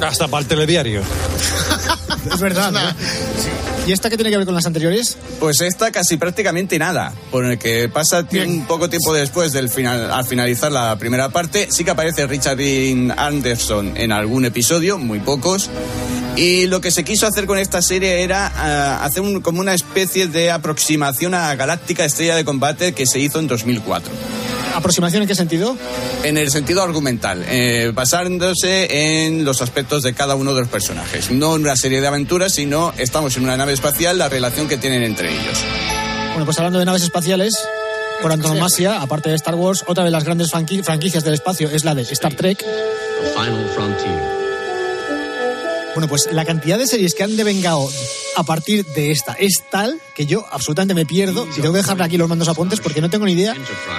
Hasta 0.01 0.29
para 0.29 0.43
el 0.43 0.47
telediario. 0.49 1.03
Es 2.33 2.41
verdad. 2.41 2.71
Una- 2.71 2.91
¿eh? 2.91 2.95
¿Y 3.87 3.93
esta 3.93 4.11
qué 4.11 4.17
tiene 4.17 4.31
que 4.31 4.37
ver 4.37 4.45
con 4.45 4.55
las 4.55 4.67
anteriores? 4.67 5.17
Pues 5.41 5.61
esta 5.63 5.91
casi 5.91 6.19
prácticamente 6.19 6.79
nada, 6.79 7.15
por 7.31 7.45
el 7.47 7.59
que 7.59 7.89
pasa 7.89 8.27
un 8.47 8.67
poco 8.67 8.91
tiempo 8.91 9.15
después 9.15 9.53
del 9.53 9.71
final, 9.71 10.11
al 10.13 10.27
finalizar 10.27 10.71
la 10.71 10.97
primera 10.99 11.31
parte, 11.31 11.69
sí 11.71 11.85
que 11.85 11.93
aparece 11.93 12.27
Richard 12.27 12.57
Dean 12.59 13.15
Anderson 13.17 13.97
en 13.97 14.13
algún 14.13 14.45
episodio, 14.45 14.99
muy 14.99 15.21
pocos. 15.21 15.71
Y 16.39 16.67
lo 16.69 16.81
que 16.81 16.91
se 16.93 17.03
quiso 17.05 17.27
hacer 17.27 17.47
con 17.47 17.59
esta 17.59 17.83
serie 17.83 18.23
era 18.23 18.53
ah, 18.55 19.05
hacer 19.05 19.23
un- 19.23 19.41
como 19.41 19.59
una 19.61 19.75
especie 19.75 20.29
de 20.29 20.51
aproximación 20.53 21.35
a 21.35 21.53
Galáctica 21.57 22.05
Estrella 22.05 22.37
de 22.37 22.45
Combate 22.45 22.93
que 22.93 23.07
se 23.07 23.19
hizo 23.19 23.41
en 23.41 23.49
2004. 23.49 24.13
¿Aproximación 24.77 25.23
en 25.23 25.29
qué 25.29 25.35
sentido? 25.35 25.77
En 26.23 26.37
el 26.39 26.51
sentido 26.53 26.83
argumental, 26.83 27.45
eh, 27.49 27.91
basándose 27.93 29.25
en 29.27 29.45
los 29.45 29.61
aspectos 29.63 30.05
de 30.05 30.15
cada 30.15 30.37
uno 30.37 30.55
de 30.55 30.61
los 30.61 30.69
personajes. 30.69 31.31
No 31.33 31.57
en 31.57 31.63
una 31.63 31.75
serie 31.75 32.01
de 32.01 32.07
aventuras, 32.07 32.53
sino 32.55 32.93
estamos 32.99 33.37
en 33.37 33.43
una 33.45 33.57
nave 33.57 33.73
espacial, 33.73 34.19
la 34.19 34.29
relación 34.29 34.69
que 34.69 34.77
tienen 34.77 35.03
entre 35.03 35.33
ellos. 35.33 35.59
Bueno, 36.31 36.45
pues 36.45 36.57
hablando 36.59 36.79
de 36.79 36.85
naves 36.85 37.03
espaciales, 37.03 37.55
por 38.23 38.31
antonomasia, 38.31 39.01
aparte 39.03 39.31
de 39.31 39.35
Star 39.37 39.57
Wars, 39.57 39.83
otra 39.89 40.05
de 40.05 40.11
las 40.13 40.23
grandes 40.23 40.53
franqui- 40.53 40.85
franquicias 40.85 41.25
del 41.25 41.35
espacio 41.35 41.69
es 41.71 41.85
la 41.85 41.97
de 41.97 42.03
Star 42.03 42.35
Trek. 42.35 42.65
Bueno, 45.99 46.11
pues 46.11 46.29
la 46.31 46.45
cantidad 46.45 46.79
de 46.79 46.87
series 46.87 47.13
que 47.13 47.25
han 47.25 47.37
devengado 47.37 47.91
a 48.37 48.45
partir 48.45 48.87
de 48.87 49.11
esta 49.11 49.33
es 49.33 49.65
tal 49.69 50.01
que 50.15 50.27
yo 50.27 50.47
absolutamente 50.53 50.95
me 50.95 51.05
pierdo 51.05 51.49
y 51.51 51.61
tengo 51.61 51.73
que 51.73 51.79
dejarle 51.79 52.05
aquí 52.05 52.17
los 52.17 52.29
mandos 52.29 52.47
a 52.47 52.55
Pontes 52.55 52.79
porque 52.79 53.01
no 53.01 53.11
tengo 53.11 53.27
ni 53.27 53.33
idea 53.33 53.57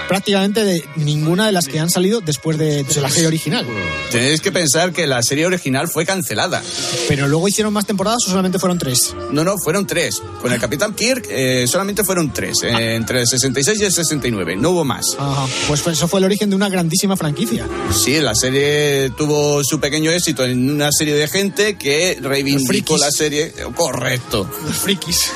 prácticamente 0.08 0.64
de 0.64 0.82
ninguna 0.96 1.46
de 1.46 1.52
las 1.52 1.66
que 1.66 1.78
han 1.78 1.90
salido 1.90 2.22
después 2.22 2.58
de, 2.58 2.84
de 2.84 3.02
la 3.02 3.10
serie 3.10 3.28
original. 3.28 3.66
Tenéis 4.12 4.40
que 4.40 4.54
pensar 4.54 4.94
que 4.94 5.08
la 5.08 5.22
serie 5.24 5.46
original 5.46 5.90
fue 5.90 6.06
cancelada. 6.06 6.64
Pero 7.10 7.28
luego 7.28 7.50
hicieron 7.50 7.74
más 7.74 7.86
temporadas 7.86 8.20
o 8.28 8.30
solamente 8.30 8.60
fueron 8.60 8.78
tres. 8.78 9.14
No, 9.32 9.44
no, 9.44 9.56
fueron 9.58 9.86
tres. 9.86 10.22
Con 10.42 10.54
el 10.54 10.60
Capitán 10.60 10.94
Kirk 10.94 11.26
eh, 11.30 11.68
solamente 11.68 12.06
fueron 12.06 12.32
tres, 12.32 12.64
eh, 12.64 12.96
entre 12.96 13.20
el 13.20 13.28
66 13.28 13.78
y 13.82 13.84
el 13.84 13.92
69. 13.92 14.56
No 14.56 14.70
hubo 14.70 14.86
más. 14.86 15.06
Ajá. 15.18 15.46
Pues 15.68 15.86
eso 15.86 16.08
fue 16.08 16.22
el 16.22 16.26
origen 16.26 16.50
de 16.50 16.56
una 16.56 16.70
grandísima 16.70 17.18
franquicia. 17.18 17.68
Sí, 17.94 18.20
la 18.22 18.36
serie 18.36 19.10
tuvo 19.18 19.66
su 19.66 19.82
pequeño 19.82 20.12
éxito 20.12 20.46
en 20.46 20.70
una 20.70 20.94
serie 20.94 21.16
de 21.16 21.28
gente 21.28 21.78
que 21.78 21.89
reivindicó 22.22 22.68
frikis. 22.68 23.00
la 23.00 23.12
serie. 23.12 23.54
Correcto. 23.76 24.50
Los 24.66 24.78
frikis. 24.78 25.32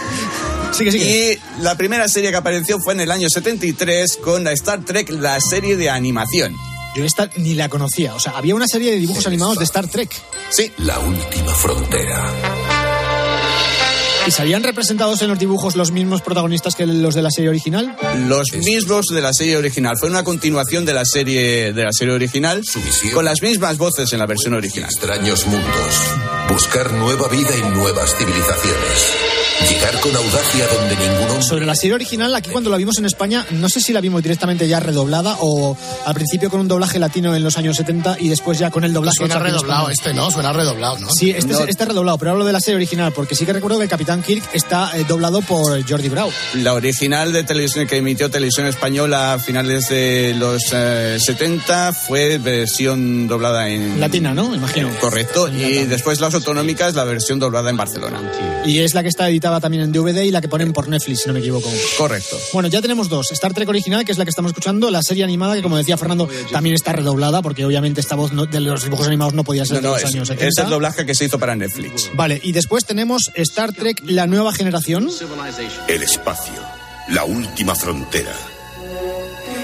Sigue, 0.71 0.91
sigue. 0.91 1.39
Y 1.59 1.61
la 1.61 1.75
primera 1.75 2.07
serie 2.07 2.31
que 2.31 2.37
apareció 2.37 2.79
fue 2.79 2.93
en 2.93 3.01
el 3.01 3.11
año 3.11 3.29
73 3.29 4.17
con 4.17 4.43
la 4.43 4.51
Star 4.53 4.83
Trek, 4.83 5.09
la 5.11 5.39
serie 5.39 5.77
de 5.77 5.89
animación. 5.89 6.55
Yo 6.95 7.03
esta 7.03 7.29
ni 7.37 7.53
la 7.53 7.69
conocía. 7.69 8.15
O 8.15 8.19
sea, 8.19 8.33
había 8.37 8.55
una 8.55 8.67
serie 8.67 8.91
de 8.91 8.97
dibujos 8.97 9.25
animados 9.25 9.57
de 9.57 9.63
Star 9.65 9.87
Trek. 9.87 10.09
Sí. 10.49 10.71
La 10.77 10.99
última 10.99 11.53
frontera. 11.53 12.23
¿Y 14.25 14.31
salían 14.31 14.63
representados 14.63 15.21
en 15.21 15.27
los 15.27 15.37
dibujos 15.37 15.75
los 15.75 15.91
mismos 15.91 16.21
protagonistas 16.21 16.75
que 16.75 16.85
los 16.85 17.13
de 17.13 17.21
la 17.21 17.29
serie 17.29 17.49
original? 17.49 17.97
Los 18.27 18.53
mismos 18.53 19.07
de 19.07 19.21
la 19.21 19.33
serie 19.33 19.57
original. 19.57 19.97
Fue 19.99 20.09
una 20.09 20.23
continuación 20.23 20.85
de 20.85 20.93
la 20.93 21.03
serie 21.03 21.73
de 21.73 21.83
la 21.83 21.91
serie 21.91 22.13
original 22.13 22.61
con 23.13 23.25
las 23.25 23.41
mismas 23.41 23.77
voces 23.77 24.13
en 24.13 24.19
la 24.19 24.25
versión 24.25 24.53
original. 24.53 24.89
Extraños 24.89 25.45
mundos. 25.45 26.32
Buscar 26.49 26.91
nueva 26.93 27.27
vida 27.29 27.49
y 27.57 27.61
nuevas 27.75 28.15
civilizaciones. 28.15 29.13
Llegar 29.69 29.99
con 30.01 30.15
audacia 30.15 30.67
donde 30.67 30.95
ninguno 30.97 31.41
Sobre 31.41 31.65
la 31.65 31.75
serie 31.75 31.93
original, 31.93 32.33
aquí 32.35 32.49
cuando 32.49 32.69
la 32.69 32.77
vimos 32.77 32.97
en 32.97 33.05
España, 33.05 33.45
no 33.51 33.69
sé 33.69 33.79
si 33.79 33.93
la 33.93 34.01
vimos 34.01 34.21
directamente 34.21 34.67
ya 34.67 34.79
redoblada 34.79 35.37
o 35.39 35.77
al 36.05 36.13
principio 36.13 36.49
con 36.49 36.59
un 36.59 36.67
doblaje 36.67 36.99
latino 36.99 37.35
en 37.35 37.43
los 37.43 37.57
años 37.57 37.77
70 37.77 38.17
y 38.19 38.29
después 38.29 38.59
ya 38.59 38.71
con 38.71 38.83
el 38.83 38.93
doblaje. 38.93 39.15
Suena 39.17 39.39
redoblado 39.39 39.89
este, 39.89 40.13
¿no? 40.13 40.29
Suena 40.31 40.51
redoblado, 40.53 40.99
¿no? 40.99 41.07
Sí, 41.11 41.31
este, 41.31 41.53
No. 41.53 41.59
es, 41.59 41.69
este 41.69 41.83
es 41.83 41.87
redoblado, 41.89 42.17
pero 42.17 42.31
hablo 42.31 42.45
de 42.45 42.51
la 42.51 42.59
serie 42.59 42.75
original 42.75 43.13
porque 43.13 43.35
sí 43.35 43.45
que 43.45 43.53
recuerdo 43.53 43.77
que 43.77 43.83
el 43.85 43.89
Capitán 43.89 44.21
Kirk 44.21 44.43
está 44.53 44.91
eh, 44.97 45.05
doblado 45.07 45.41
por 45.41 45.87
Jordi 45.87 46.09
Brau. 46.09 46.31
La 46.55 46.73
original 46.73 47.31
de 47.31 47.43
televisión 47.43 47.87
que 47.87 47.97
emitió 47.97 48.29
Televisión 48.29 48.67
Española 48.67 49.33
a 49.33 49.39
finales 49.39 49.87
de 49.89 50.35
los 50.37 50.61
eh, 50.73 51.17
70 51.19 51.93
fue 51.93 52.37
versión 52.37 53.27
doblada 53.27 53.69
en... 53.69 53.99
Latina, 53.99 54.33
¿no? 54.33 54.53
Imagino. 54.53 54.89
Correcto. 54.99 55.47
Y 55.47 55.85
después 55.85 56.19
las 56.33 56.41
autonómicas, 56.41 56.95
la 56.95 57.03
versión 57.03 57.39
doblada 57.39 57.69
en 57.69 57.77
Barcelona. 57.77 58.19
Y 58.65 58.79
es 58.79 58.93
la 58.93 59.03
que 59.03 59.09
está 59.09 59.29
editada 59.29 59.59
también 59.59 59.83
en 59.83 59.91
DVD 59.91 60.23
y 60.23 60.31
la 60.31 60.41
que 60.41 60.47
ponen 60.47 60.73
por 60.73 60.87
Netflix, 60.87 61.21
si 61.21 61.27
no 61.27 61.33
me 61.33 61.39
equivoco. 61.39 61.69
Correcto. 61.97 62.37
Bueno, 62.53 62.67
ya 62.69 62.81
tenemos 62.81 63.09
dos. 63.09 63.31
Star 63.31 63.53
Trek 63.53 63.69
original, 63.69 64.03
que 64.05 64.11
es 64.11 64.17
la 64.17 64.25
que 64.25 64.29
estamos 64.29 64.49
escuchando, 64.49 64.89
la 64.89 65.01
serie 65.03 65.23
animada, 65.23 65.55
que 65.55 65.61
como 65.61 65.77
decía 65.77 65.97
Fernando, 65.97 66.27
también 66.51 66.75
está 66.75 66.91
redoblada, 66.93 67.41
porque 67.41 67.65
obviamente 67.65 68.01
esta 68.01 68.15
voz 68.15 68.31
no- 68.33 68.45
de 68.45 68.59
los 68.59 68.83
dibujos 68.83 69.07
animados 69.07 69.33
no 69.33 69.43
podía 69.43 69.65
ser 69.65 69.75
No, 69.75 69.81
de 69.81 69.87
no, 69.87 69.93
los 69.93 69.99
es, 70.03 70.05
años 70.09 70.29
es 70.29 70.37
70. 70.37 70.63
el 70.63 70.69
doblaje 70.69 71.05
que 71.05 71.15
se 71.15 71.25
hizo 71.25 71.37
para 71.39 71.55
Netflix. 71.55 72.09
Vale, 72.15 72.39
y 72.43 72.51
después 72.51 72.85
tenemos 72.85 73.29
Star 73.35 73.73
Trek, 73.73 74.01
la 74.05 74.27
nueva 74.27 74.53
generación. 74.53 75.09
El 75.87 76.03
espacio. 76.03 76.53
La 77.09 77.25
última 77.25 77.75
frontera. 77.75 78.33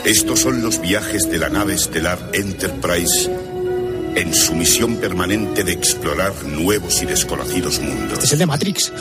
Estos 0.06 0.40
son 0.42 0.62
los 0.62 0.80
viajes 0.82 1.30
de 1.30 1.38
la 1.38 1.50
nave 1.50 1.74
estelar 1.76 2.32
Enterprise 2.34 3.30
en 4.16 4.34
su 4.34 4.54
misión 4.54 4.98
permanente 4.98 5.64
de 5.64 5.72
explorar 5.72 6.34
nuevos 6.46 7.02
y 7.02 7.06
desconocidos 7.06 7.80
mundos. 7.80 8.14
Este 8.14 8.26
es 8.26 8.34
el 8.34 8.40
de 8.40 8.46
Matrix. 8.46 8.92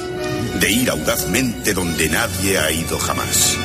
De 0.61 0.71
ir 0.71 0.91
audazmente 0.91 1.75
donde 1.75 2.09
nadie 2.09 2.59
ha 2.59 2.71
ido 2.71 2.99
jamás. 2.99 3.57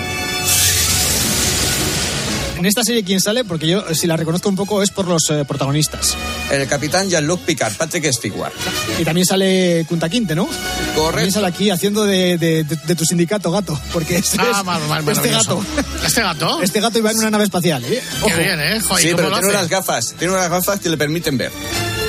En 2.58 2.66
esta 2.66 2.84
serie, 2.84 3.04
¿quién 3.04 3.20
sale? 3.20 3.44
Porque 3.44 3.68
yo, 3.68 3.84
si 3.94 4.08
la 4.08 4.16
reconozco 4.16 4.48
un 4.48 4.56
poco, 4.56 4.82
es 4.82 4.92
por 4.92 5.08
los 5.08 5.30
eh, 5.30 5.44
protagonistas. 5.46 6.16
El 6.62 6.68
capitán 6.68 7.10
Jean-Luc 7.10 7.42
Picard, 7.42 7.74
Patrick 7.76 8.12
Stewart. 8.14 8.54
Y 9.00 9.04
también 9.04 9.26
sale 9.26 9.86
Kunta 9.90 10.08
Quinte, 10.10 10.36
¿no? 10.36 10.46
Correcto. 10.46 11.12
También 11.12 11.32
sale 11.32 11.48
aquí 11.48 11.70
haciendo 11.72 12.06
de, 12.06 12.38
de- 12.38 12.64
de- 12.64 12.76
de 12.86 12.96
tu 12.96 13.06
sindicato, 13.06 13.52
gato. 13.52 13.80
Porque 13.92 14.18
este, 14.18 14.38
Ah, 14.40 14.58
es- 14.60 14.66
mal, 14.66 14.82
mal, 14.88 15.08
este 15.10 15.30
gato. 15.30 15.66
¿Este 16.06 16.22
gato? 16.22 16.62
Este 16.62 16.80
gato 16.80 17.00
iba 17.00 17.12
en 17.12 17.18
una 17.18 17.32
nave 17.32 17.46
espacial, 17.46 17.84
¿eh? 17.86 18.02
Qué 18.26 18.36
bien, 18.36 18.60
¿eh? 18.60 18.80
Joder, 18.82 19.04
Sí, 19.04 19.12
¿cómo 19.12 19.24
pero 19.24 19.40
tiene 19.40 19.48
unas 19.56 19.68
gafas. 19.70 20.14
Tiene 20.18 20.34
unas 20.34 20.50
gafas 20.50 20.80
que 20.80 20.90
le 20.90 20.98
permiten 20.98 21.38
ver. 21.38 21.52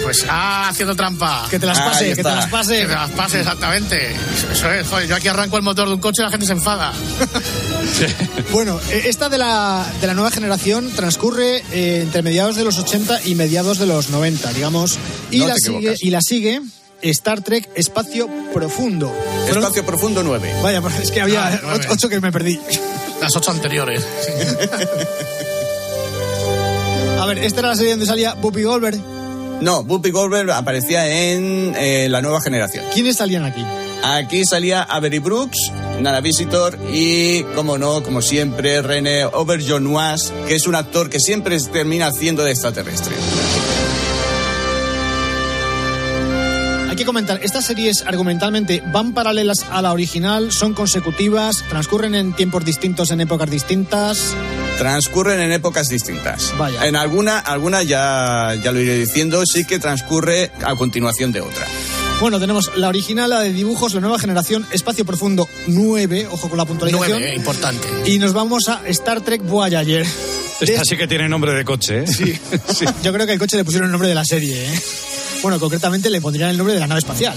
Pues, 0.05 0.25
ah, 0.29 0.69
haciendo 0.69 0.95
trampa. 0.95 1.47
Que 1.51 1.59
te 1.59 1.67
las 1.67 1.79
Ah, 1.81 1.87
pase, 1.91 2.11
que 2.11 2.17
te 2.17 2.23
las 2.23 2.47
pase. 2.47 2.79
Que 2.81 2.87
te 2.87 2.95
las 2.95 3.11
pase, 3.11 3.41
exactamente. 3.41 4.15
Eso- 4.53 4.71
es, 4.71 4.87
joder, 4.87 5.09
yo 5.09 5.17
aquí 5.17 5.27
arranco 5.29 5.57
el 5.57 5.63
motor 5.63 5.89
de 5.89 5.95
un 5.95 6.01
coche 6.01 6.21
y 6.23 6.27
la 6.27 6.31
gente 6.31 6.47
se 6.47 6.53
enfada. 6.53 6.93
Bueno, 8.53 8.79
eh, 8.91 9.03
esta 9.07 9.29
de 9.29 9.39
la, 9.39 9.85
de 10.01 10.07
la 10.07 10.15
nueva 10.15 10.31
generación 10.31 10.91
transcurre 10.91 11.59
eh, 11.73 12.01
entre 12.03 12.23
mediados 12.23 12.57
de 12.57 12.65
los 12.65 12.79
80 12.79 13.21
y 13.25 13.35
mediados 13.35 13.79
de 13.79 13.87
los 13.87 14.11
90, 14.11 14.53
digamos. 14.53 14.99
Y, 15.31 15.39
No 15.41 15.49
la, 15.49 15.57
sigue, 15.57 15.95
y 16.01 16.11
la 16.11 16.21
sigue 16.21 16.61
Star 17.03 17.43
Trek 17.43 17.69
Espacio 17.77 18.29
Profundo. 18.53 19.13
Fueron- 19.47 19.63
Espacio 19.63 19.87
Profundo 19.87 20.23
9. 20.23 20.55
Vaya, 20.63 20.81
pues 20.81 20.97
es 20.99 21.11
que 21.11 21.21
había 21.21 21.47
Ah, 21.47 21.59
nueve. 21.63 21.81
ocho, 21.85 21.89
ocho 21.93 22.09
que 22.09 22.21
me 22.21 22.33
perdí. 22.33 22.59
Las 23.21 23.35
ocho 23.37 23.51
anteriores. 23.53 24.05
A 27.21 27.27
ver, 27.27 27.39
esta 27.39 27.61
era 27.61 27.69
la 27.71 27.77
serie 27.77 27.93
donde 27.93 28.07
salía 28.07 28.35
Buppy 28.35 28.63
Goldberg. 28.65 28.99
No, 29.61 29.81
Whoopi 29.81 30.11
Goldberg 30.11 30.51
aparecía 30.51 31.33
en 31.33 31.75
eh, 31.77 32.09
la 32.09 32.21
nueva 32.21 32.41
generación. 32.41 32.85
¿Quiénes 32.93 33.17
salían 33.17 33.45
aquí? 33.45 33.65
Aquí 34.03 34.45
salía 34.45 34.83
Avery 34.83 35.19
Brooks, 35.19 35.57
Nana 36.01 36.21
Visitor 36.21 36.79
y, 36.93 37.43
como 37.55 37.79
no, 37.79 38.03
como 38.03 38.21
siempre, 38.21 38.83
René 38.83 39.23
Auberjonois, 39.23 40.31
que 40.47 40.57
es 40.57 40.67
un 40.67 40.75
actor 40.75 41.09
que 41.09 41.19
siempre 41.19 41.59
termina 41.61 42.09
haciendo 42.09 42.45
de 42.45 42.51
extraterrestre. 42.51 43.15
Hay 46.91 46.97
que 46.97 47.07
comentar, 47.07 47.41
estas 47.43 47.65
series 47.65 48.05
argumentalmente 48.07 48.83
van 48.93 49.15
paralelas 49.15 49.65
a 49.71 49.83
la 49.83 49.93
original, 49.93 50.53
son 50.53 50.75
consecutivas, 50.75 51.65
transcurren 51.69 52.15
en 52.15 52.35
tiempos 52.35 52.65
distintos, 52.65 53.11
en 53.11 53.23
épocas 53.23 53.51
distintas. 53.51 54.37
Transcurren 54.79 55.41
en 55.41 55.53
épocas 55.53 55.89
distintas. 55.89 56.53
Vaya. 56.59 56.87
En 56.87 56.97
alguna, 56.97 57.39
alguna 57.39 57.83
ya, 57.83 58.55
ya 58.63 58.73
lo 58.73 58.81
iré 58.81 58.99
diciendo, 58.99 59.43
sí 59.47 59.65
que 59.65 59.79
transcurre 59.79 60.51
a 60.65 60.75
continuación 60.75 61.33
de 61.33 61.41
otra. 61.41 61.67
Bueno, 62.21 62.39
tenemos 62.41 62.71
la 62.77 62.89
original, 62.89 63.31
la 63.31 63.41
de 63.41 63.53
dibujos, 63.53 63.95
la 63.95 64.01
nueva 64.01 64.19
generación, 64.19 64.67
Espacio 64.71 65.05
Profundo 65.05 65.49
9, 65.67 66.29
ojo 66.31 66.49
con 66.49 66.59
la 66.59 66.65
puntualización. 66.65 67.19
Nueve, 67.19 67.33
eh, 67.33 67.37
importante. 67.37 67.89
Y 68.07 68.19
nos 68.19 68.33
vamos 68.33 68.69
a 68.69 68.83
Star 68.87 69.21
Trek 69.21 69.43
Voyager. 69.43 70.07
Esta 70.61 70.85
sí 70.85 70.97
que 70.97 71.07
tiene 71.07 71.29
nombre 71.29 71.53
de 71.53 71.65
coche, 71.65 72.05
¿eh? 72.05 72.07
Sí. 72.75 72.85
Yo 73.03 73.13
creo 73.13 73.27
que 73.27 73.33
el 73.33 73.39
coche 73.39 73.57
le 73.57 73.65
pusieron 73.65 73.89
el 73.89 73.93
nombre 73.93 74.09
de 74.09 74.15
la 74.15 74.25
serie, 74.25 74.65
¿eh? 74.65 74.83
Bueno, 75.43 75.59
concretamente 75.59 76.09
le 76.09 76.21
pondrían 76.21 76.51
el 76.51 76.57
nombre 76.57 76.75
de 76.75 76.81
la 76.81 76.87
nave 76.87 77.01
espacial. 77.01 77.37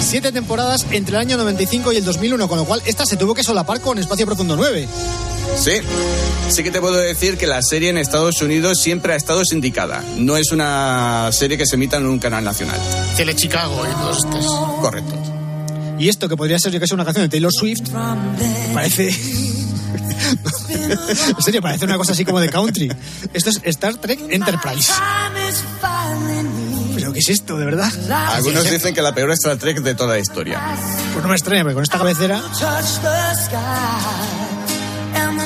Siete 0.00 0.30
temporadas 0.30 0.86
entre 0.90 1.16
el 1.16 1.20
año 1.22 1.36
95 1.38 1.92
y 1.92 1.96
el 1.96 2.04
2001, 2.04 2.46
con 2.46 2.58
lo 2.58 2.64
cual 2.66 2.82
esta 2.84 3.06
se 3.06 3.16
tuvo 3.16 3.34
que 3.34 3.42
solapar 3.42 3.80
con 3.80 3.98
Espacio 3.98 4.26
Profundo 4.26 4.54
9. 4.54 4.86
Sí, 5.56 5.72
sí 6.48 6.62
que 6.62 6.70
te 6.70 6.80
puedo 6.80 6.96
decir 6.96 7.36
que 7.38 7.46
la 7.46 7.62
serie 7.62 7.90
en 7.90 7.98
Estados 7.98 8.40
Unidos 8.42 8.78
siempre 8.80 9.12
ha 9.12 9.16
estado 9.16 9.44
sindicada. 9.44 10.02
No 10.18 10.36
es 10.36 10.52
una 10.52 11.30
serie 11.32 11.56
que 11.56 11.66
se 11.66 11.76
emita 11.76 11.96
en 11.96 12.06
un 12.06 12.18
canal 12.18 12.44
nacional. 12.44 12.78
Tele 13.16 13.34
Chicago 13.34 13.82
y 13.90 13.94
todos 13.94 14.24
estos. 14.24 14.46
Correcto. 14.80 15.14
Y 15.98 16.08
esto, 16.08 16.28
que 16.28 16.36
podría 16.36 16.58
ser 16.58 16.72
yo 16.72 16.80
que 16.80 16.86
sé 16.86 16.94
una 16.94 17.04
canción 17.04 17.24
de 17.24 17.28
Taylor 17.28 17.52
Swift, 17.52 17.88
parece... 18.72 19.08
en 20.68 21.42
serio, 21.42 21.62
parece 21.62 21.84
una 21.84 21.96
cosa 21.96 22.12
así 22.12 22.24
como 22.24 22.40
de 22.40 22.48
country. 22.48 22.90
Esto 23.32 23.50
es 23.50 23.60
Star 23.64 23.94
Trek 23.96 24.20
Enterprise. 24.28 24.92
¿Pero 26.94 27.12
qué 27.12 27.18
es 27.20 27.28
esto, 27.28 27.56
de 27.56 27.64
verdad? 27.64 27.92
Algunos 28.10 28.68
dicen 28.70 28.94
que 28.94 29.02
la 29.02 29.14
peor 29.14 29.30
Star 29.32 29.56
Trek 29.56 29.80
de 29.82 29.94
toda 29.94 30.14
la 30.14 30.20
historia. 30.20 30.60
Pues 31.12 31.22
no 31.22 31.28
me 31.28 31.36
extraña, 31.36 31.62
porque 31.62 31.74
con 31.74 31.84
esta 31.84 31.98
cabecera 31.98 32.42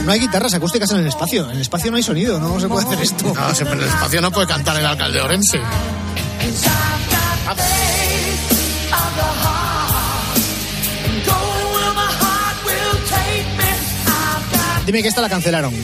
no 0.05 0.13
hay 0.13 0.21
guitarras 0.21 0.55
acústicas 0.55 0.91
en 0.93 0.99
el 0.99 1.07
espacio. 1.07 1.45
En 1.45 1.57
el 1.57 1.61
espacio 1.61 1.91
no 1.91 1.97
hay 1.97 2.03
sonido, 2.03 2.39
no 2.41 2.61
se 2.61 2.69
puede 2.69 2.87
hacer 2.87 3.01
esto. 3.01 3.33
No, 3.35 3.55
siempre 3.55 3.77
en 3.77 3.83
el 3.83 3.89
espacio 3.89 4.21
no 4.21 4.31
puede 4.31 4.47
cantar 4.47 4.79
el 4.79 4.87
alcalde 4.87 5.19
de 5.19 5.25
Orense. 5.25 5.61
Dime 14.87 15.03
que 15.03 15.09
esta 15.09 15.21
la 15.21 15.29
cancelaron. 15.29 15.75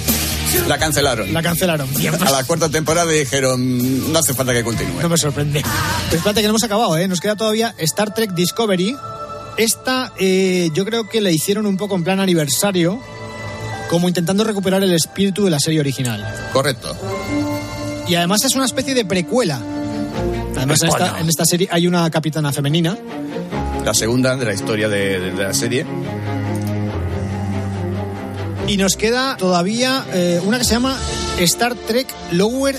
La 0.67 0.79
cancelaron. 0.79 1.33
La 1.33 1.43
cancelaron. 1.43 1.89
Pues, 1.89 2.23
A 2.23 2.31
la 2.31 2.45
cuarta 2.45 2.71
temporada 2.71 3.11
dijeron, 3.11 4.13
no 4.13 4.19
hace 4.19 4.33
falta 4.33 4.55
que 4.55 4.65
continúe. 4.65 5.03
No 5.03 5.09
me 5.09 5.19
sorprende. 5.19 5.63
Pero 6.07 6.17
espérate 6.17 6.41
que 6.41 6.47
no 6.47 6.53
hemos 6.53 6.63
acabado, 6.63 6.97
¿eh? 6.97 7.07
Nos 7.07 7.21
queda 7.21 7.37
todavía 7.37 7.75
Star 7.79 8.15
Trek 8.15 8.31
Discovery. 8.33 8.97
Esta 9.59 10.13
eh, 10.19 10.71
yo 10.73 10.85
creo 10.85 11.09
que 11.09 11.21
la 11.21 11.31
hicieron 11.31 11.67
un 11.67 11.77
poco 11.77 11.97
en 11.97 12.05
plan 12.05 12.19
aniversario, 12.19 13.01
como 13.91 14.09
intentando 14.09 14.45
recuperar 14.45 14.83
el 14.83 14.93
espíritu 14.93 15.45
de 15.45 15.51
la 15.51 15.61
serie 15.61 15.81
original. 15.81 16.25
Correcto. 16.53 16.97
Y 18.09 18.15
además 18.17 18.45
es 18.45 18.55
una 18.55 18.65
especie 18.67 18.95
de 18.95 19.05
precuela. 19.05 19.61
Además 20.57 20.83
en 20.83 20.89
esta, 20.89 21.21
en 21.21 21.29
esta 21.29 21.45
serie 21.45 21.69
hay 21.71 21.87
una 21.87 22.09
capitana 22.11 22.53
femenina. 22.53 22.97
La 23.85 23.95
segunda 23.95 24.37
de 24.37 24.45
la 24.47 24.55
historia 24.55 24.89
de, 24.89 25.21
de- 25.21 25.31
de 25.33 25.43
la 25.43 25.55
serie. 25.55 25.85
Y 28.67 28.77
nos 28.79 28.97
queda 28.97 29.37
todavía 29.37 30.05
eh, 30.15 30.41
una 30.45 30.59
que 30.59 30.65
se 30.65 30.73
llama 30.73 30.97
Star 31.39 31.75
Trek 31.75 32.07
Lower 32.33 32.79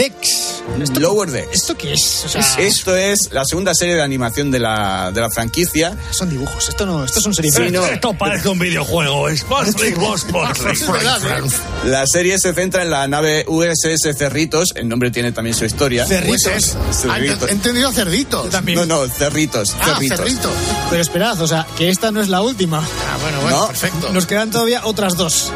Decks. 0.00 0.62
¿Esto, 0.80 0.98
Lower 1.00 1.30
Decks. 1.30 1.52
¿Esto 1.52 1.76
qué 1.76 1.92
es? 1.92 2.22
O 2.24 2.28
sea, 2.30 2.40
Esto 2.58 2.96
es 2.96 3.18
la 3.32 3.44
segunda 3.44 3.74
serie 3.74 3.96
de 3.96 4.02
animación 4.02 4.50
de 4.50 4.58
la, 4.58 5.10
de 5.12 5.20
la 5.20 5.28
franquicia. 5.30 5.94
son 6.10 6.30
dibujos, 6.30 6.70
esto 6.70 6.86
no, 6.86 7.04
esto 7.04 7.20
son 7.20 7.34
series. 7.34 7.54
Sí, 7.54 7.70
no. 7.70 7.84
Esto 7.84 8.14
parece 8.14 8.48
un 8.48 8.58
videojuego. 8.58 9.28
Es 9.28 9.46
Boss 9.46 9.74
La 11.84 12.06
serie 12.06 12.38
se 12.38 12.54
centra 12.54 12.82
en 12.82 12.90
la 12.90 13.06
nave 13.08 13.44
USS 13.46 14.16
Cerritos. 14.16 14.70
El 14.74 14.88
nombre 14.88 15.10
tiene 15.10 15.32
también 15.32 15.54
su 15.54 15.66
historia. 15.66 16.06
Cerritos. 16.06 16.76
Ah, 17.06 17.18
he 17.18 17.50
entendido 17.52 17.92
cerditos. 17.92 18.46
No, 18.74 18.86
no, 18.86 19.06
Cerritos. 19.06 19.76
Ah, 19.80 19.96
cerritos. 19.98 20.18
cerritos. 20.18 20.52
Pero 20.88 21.02
esperad, 21.02 21.38
o 21.42 21.46
sea, 21.46 21.66
que 21.76 21.90
esta 21.90 22.10
no 22.10 22.22
es 22.22 22.28
la 22.28 22.40
última. 22.40 22.78
Ah, 22.78 23.18
bueno, 23.20 23.40
bueno, 23.42 23.60
No. 23.60 23.66
perfecto. 23.66 24.12
Nos 24.14 24.24
quedan 24.24 24.50
todavía 24.50 24.80
otras 24.84 25.16
dos. 25.18 25.52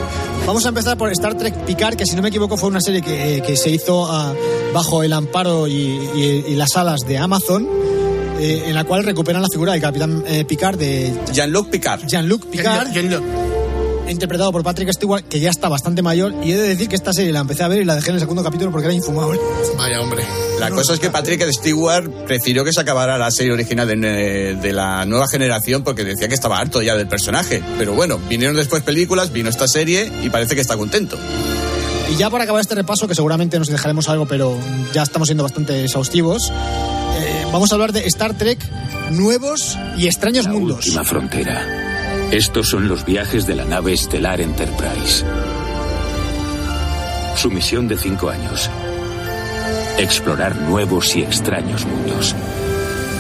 Vamos 0.47 0.65
a 0.67 0.69
empezar 0.69 0.99
por 0.99 1.11
Star 1.11 1.37
Trek 1.37 1.55
Picard, 1.65 1.97
que 1.97 2.05
si 2.05 2.15
no 2.17 2.23
me 2.23 2.29
equivoco 2.29 2.57
fue 2.57 2.69
una 2.69 2.81
serie 2.81 3.01
que, 3.01 3.43
que 3.47 3.57
se 3.57 3.71
hizo 3.71 4.07
ah, 4.11 4.35
bajo 4.75 5.03
el 5.03 5.13
amparo 5.13 5.67
y, 5.67 5.73
y- 5.73 6.45
y 6.49 6.55
las 6.55 6.77
alas 6.77 7.01
de 7.07 7.17
Amazon, 7.17 7.67
eh, 8.41 8.65
en 8.67 8.75
la 8.75 8.85
cual 8.85 9.05
recuperan 9.05 9.41
la 9.41 9.49
figura 9.49 9.73
del 9.73 9.81
capitán 9.81 10.23
eh, 10.27 10.45
Picard 10.45 10.77
de 10.79 11.13
Jean-Luc 11.33 11.71
Picard. 11.71 12.07
Jean-Luc 12.07 12.45
Picard, 12.47 12.93
interpretado 14.09 14.53
por 14.53 14.63
Patrick 14.63 14.93
Stewart, 14.93 15.25
que 15.25 15.41
ya 15.41 15.51
está 15.51 15.69
bastante 15.69 16.03
mayor. 16.03 16.35
Y 16.43 16.53
he 16.53 16.57
de 16.57 16.69
decir 16.69 16.89
que 16.89 16.97
esta 16.97 17.13
serie 17.13 17.33
la 17.33 17.41
empecé 17.41 17.63
a 17.63 17.69
ver 17.69 17.83
y 17.83 17.85
la 17.85 17.97
dejé 17.97 18.11
en 18.11 18.15
el 18.17 18.21
segundo 18.21 18.43
capítulo 18.43 18.71
porque 18.71 18.87
era 18.87 18.95
infumable. 18.95 19.39
Vaya, 19.77 20.01
hombre. 20.01 20.25
La 20.59 20.71
cosa 20.71 20.95
es 20.95 21.01
que 21.01 21.11
Patrick 21.11 21.45
Stewart 21.53 22.11
prefirió 22.27 22.65
que 22.65 22.73
se 22.73 22.81
acabara 22.81 23.19
la 23.19 23.31
serie 23.31 23.53
original 23.53 23.89
de, 23.89 24.57
de 24.61 24.73
la 24.73 25.05
nueva 25.05 25.27
generación 25.29 25.83
porque 25.83 26.05
decía 26.05 26.29
que 26.29 26.35
estaba 26.35 26.59
harto 26.59 26.83
ya 26.83 26.97
del 26.97 27.09
personaje. 27.09 27.63
Pero 27.79 27.95
bueno, 27.95 28.19
vinieron 28.29 28.57
después 28.57 28.83
películas, 28.83 29.33
vino 29.33 29.49
esta 29.51 29.69
serie 29.69 30.11
y 30.23 30.31
parece 30.31 30.55
que 30.55 30.61
está 30.61 30.77
contento. 30.77 31.19
Y 32.11 32.17
ya 32.17 32.31
para 32.31 32.45
acabar 32.45 32.61
este 32.61 32.75
repaso, 32.75 33.09
que 33.09 33.15
seguramente 33.15 33.59
nos 33.59 33.69
dejaremos 33.69 34.09
algo, 34.09 34.27
pero 34.27 34.57
ya 34.93 35.03
estamos 35.03 35.29
siendo 35.29 35.43
bastante 35.43 35.85
exhaustivos, 35.85 36.51
eh, 36.51 37.47
vamos 37.51 37.73
a 37.73 37.75
hablar 37.75 37.93
de 37.93 38.07
Star 38.07 38.37
Trek 38.37 38.59
nuevos 39.11 39.77
y 39.97 40.07
extraños 40.07 40.47
mundos. 40.47 40.87
Última 40.87 41.05
frontera. 41.05 41.84
Estos 42.35 42.69
son 42.69 42.89
los 42.89 43.05
viajes 43.05 43.47
de 43.47 43.55
la 43.55 43.65
nave 43.65 43.93
estelar 43.93 44.41
Enterprise. 44.41 45.25
Su 47.37 47.49
misión 47.49 47.87
de 47.87 47.97
cinco 47.97 48.29
años. 48.29 48.69
Explorar 50.01 50.57
nuevos 50.57 51.15
y 51.15 51.23
extraños 51.23 51.87
mundos. 51.87 52.35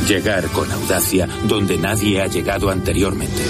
Llegar 0.08 0.48
con 0.48 0.68
audacia 0.72 1.28
donde 1.44 1.78
nadie 1.78 2.22
ha 2.22 2.26
llegado 2.26 2.70
anteriormente. 2.70 3.40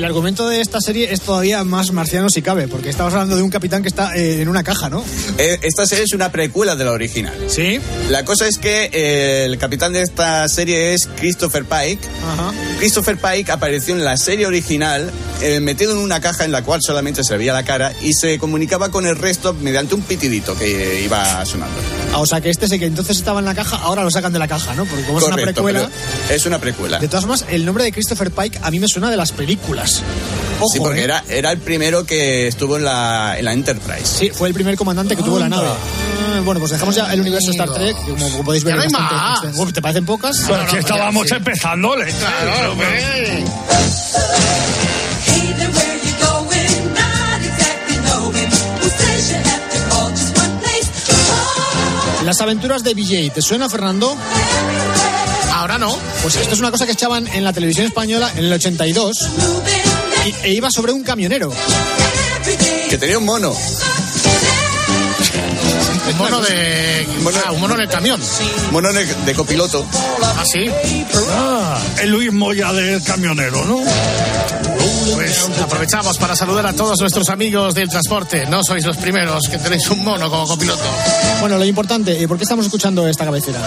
El 0.00 0.06
argumento 0.06 0.48
de 0.48 0.62
esta 0.62 0.80
serie 0.80 1.12
es 1.12 1.20
todavía 1.20 1.62
más 1.62 1.92
marciano 1.92 2.30
si 2.30 2.40
cabe, 2.40 2.68
porque 2.68 2.88
estamos 2.88 3.12
hablando 3.12 3.36
de 3.36 3.42
un 3.42 3.50
capitán 3.50 3.82
que 3.82 3.88
está 3.88 4.16
eh, 4.16 4.40
en 4.40 4.48
una 4.48 4.62
caja, 4.62 4.88
¿no? 4.88 5.04
Eh, 5.36 5.58
esta 5.60 5.84
serie 5.84 6.04
es 6.04 6.14
una 6.14 6.32
precuela 6.32 6.74
de 6.74 6.86
la 6.86 6.92
original. 6.92 7.34
Sí. 7.48 7.78
La 8.08 8.24
cosa 8.24 8.48
es 8.48 8.56
que 8.56 8.88
eh, 8.94 9.44
el 9.44 9.58
capitán 9.58 9.92
de 9.92 10.00
esta 10.00 10.48
serie 10.48 10.94
es 10.94 11.06
Christopher 11.16 11.66
Pike. 11.66 12.00
Ajá. 12.32 12.50
Christopher 12.78 13.18
Pike 13.18 13.52
apareció 13.52 13.94
en 13.94 14.02
la 14.02 14.16
serie 14.16 14.46
original 14.46 15.12
metido 15.60 15.92
en 15.92 15.98
una 15.98 16.20
caja 16.20 16.46
en 16.46 16.52
la 16.52 16.62
cual 16.62 16.80
solamente 16.82 17.22
se 17.22 17.36
veía 17.36 17.52
la 17.52 17.64
cara 17.64 17.92
y 18.00 18.14
se 18.14 18.38
comunicaba 18.38 18.90
con 18.90 19.06
el 19.06 19.16
resto 19.16 19.52
mediante 19.52 19.94
un 19.94 20.02
pitidito 20.02 20.56
que 20.56 21.02
iba 21.04 21.44
sonando. 21.44 21.99
Ah, 22.12 22.18
o 22.18 22.26
sea 22.26 22.40
que 22.40 22.50
este 22.50 22.66
es 22.66 22.72
el 22.72 22.80
que 22.80 22.86
entonces 22.86 23.16
estaba 23.16 23.38
en 23.38 23.46
la 23.46 23.54
caja, 23.54 23.76
ahora 23.76 24.02
lo 24.02 24.10
sacan 24.10 24.32
de 24.32 24.38
la 24.40 24.48
caja, 24.48 24.74
¿no? 24.74 24.84
Porque 24.84 25.04
como 25.04 25.18
es 25.18 25.24
una 25.24 25.36
Correcto, 25.36 25.62
precuela. 25.62 25.88
es 26.28 26.44
una 26.46 26.58
precuela. 26.58 26.98
De 26.98 27.06
todas 27.08 27.22
formas, 27.24 27.44
el 27.48 27.64
nombre 27.64 27.84
de 27.84 27.92
Christopher 27.92 28.30
Pike 28.32 28.58
a 28.62 28.70
mí 28.70 28.80
me 28.80 28.88
suena 28.88 29.10
de 29.10 29.16
las 29.16 29.30
películas. 29.32 30.02
Ojo, 30.58 30.68
sí, 30.72 30.78
porque 30.80 31.00
¿eh? 31.00 31.04
era, 31.04 31.24
era 31.28 31.52
el 31.52 31.58
primero 31.58 32.04
que 32.04 32.48
estuvo 32.48 32.76
en 32.76 32.84
la, 32.84 33.36
en 33.38 33.44
la 33.44 33.52
Enterprise. 33.52 34.04
Sí, 34.04 34.30
fue 34.30 34.48
el 34.48 34.54
primer 34.54 34.76
comandante 34.76 35.14
que 35.16 35.22
tuvo 35.22 35.38
la 35.38 35.48
nave. 35.48 35.68
Ah, 35.68 36.40
Bueno, 36.44 36.58
pues 36.58 36.72
dejamos 36.72 36.94
ya 36.96 37.12
el 37.12 37.20
universo 37.20 37.52
Star 37.52 37.72
Trek, 37.72 37.96
que 38.04 38.10
como 38.12 38.42
podéis 38.44 38.64
ver. 38.64 38.74
No 38.76 38.82
bastante 38.82 39.56
más. 39.56 39.72
¿Te 39.72 39.80
parecen 39.82 40.04
pocas? 40.04 40.36
Pero 40.46 40.62
aquí 40.62 40.76
estábamos 40.78 41.30
empezando, 41.30 41.96
le. 41.96 42.06
Claro, 42.12 42.74
Las 52.30 52.40
aventuras 52.40 52.84
de 52.84 52.94
BJ, 52.94 53.32
¿te 53.34 53.42
suena, 53.42 53.68
Fernando? 53.68 54.16
Ahora 55.52 55.78
no. 55.78 55.98
Pues 56.22 56.36
esto 56.36 56.54
es 56.54 56.60
una 56.60 56.70
cosa 56.70 56.86
que 56.86 56.92
echaban 56.92 57.26
en 57.26 57.42
la 57.42 57.52
televisión 57.52 57.86
española 57.86 58.30
en 58.36 58.44
el 58.44 58.52
82 58.52 59.28
y, 60.24 60.46
e 60.46 60.52
iba 60.52 60.70
sobre 60.70 60.92
un 60.92 61.02
camionero. 61.02 61.52
Que 62.88 62.96
tenía 62.98 63.18
un 63.18 63.24
mono. 63.24 63.52
Un 66.08 66.18
mono 66.18 66.40
de. 66.40 67.04
Ah, 67.44 67.50
un 67.50 67.60
mono 67.62 67.74
en 67.74 67.80
el 67.80 67.88
camión. 67.88 68.20
Mono 68.70 68.92
de, 68.92 69.04
de 69.04 69.34
copiloto. 69.34 69.84
¿Ah, 70.22 70.44
sí? 70.46 70.70
Ah, 71.32 71.80
el 72.00 72.10
Luis 72.10 72.32
Moya 72.32 72.72
del 72.72 73.02
camionero, 73.02 73.64
¿no? 73.64 73.82
Pues 75.14 75.48
aprovechamos 75.62 76.18
para 76.18 76.36
saludar 76.36 76.66
a 76.66 76.72
todos 76.72 77.00
nuestros 77.00 77.28
amigos 77.28 77.74
del 77.74 77.88
transporte. 77.88 78.46
No 78.46 78.62
sois 78.62 78.84
los 78.84 78.96
primeros 78.96 79.42
que 79.50 79.58
tenéis 79.58 79.88
un 79.90 80.04
mono 80.04 80.30
como 80.30 80.46
copiloto. 80.46 80.84
Bueno, 81.40 81.58
lo 81.58 81.64
importante, 81.64 82.18
¿y 82.18 82.26
¿por 82.26 82.36
qué 82.36 82.44
estamos 82.44 82.66
escuchando 82.66 83.06
esta 83.08 83.24
cabecera? 83.24 83.60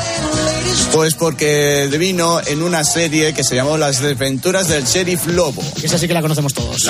Pues 0.93 1.15
porque 1.15 1.87
vino 1.99 2.39
en 2.45 2.61
una 2.61 2.83
serie 2.83 3.33
que 3.33 3.43
se 3.43 3.55
llamó 3.55 3.77
Las 3.77 3.99
desventuras 3.99 4.67
del 4.67 4.83
sheriff 4.83 5.27
Lobo. 5.27 5.63
Que 5.79 5.87
esa 5.87 5.97
sí 5.97 6.07
que 6.07 6.13
la 6.13 6.21
conocemos 6.21 6.53
todos. 6.53 6.87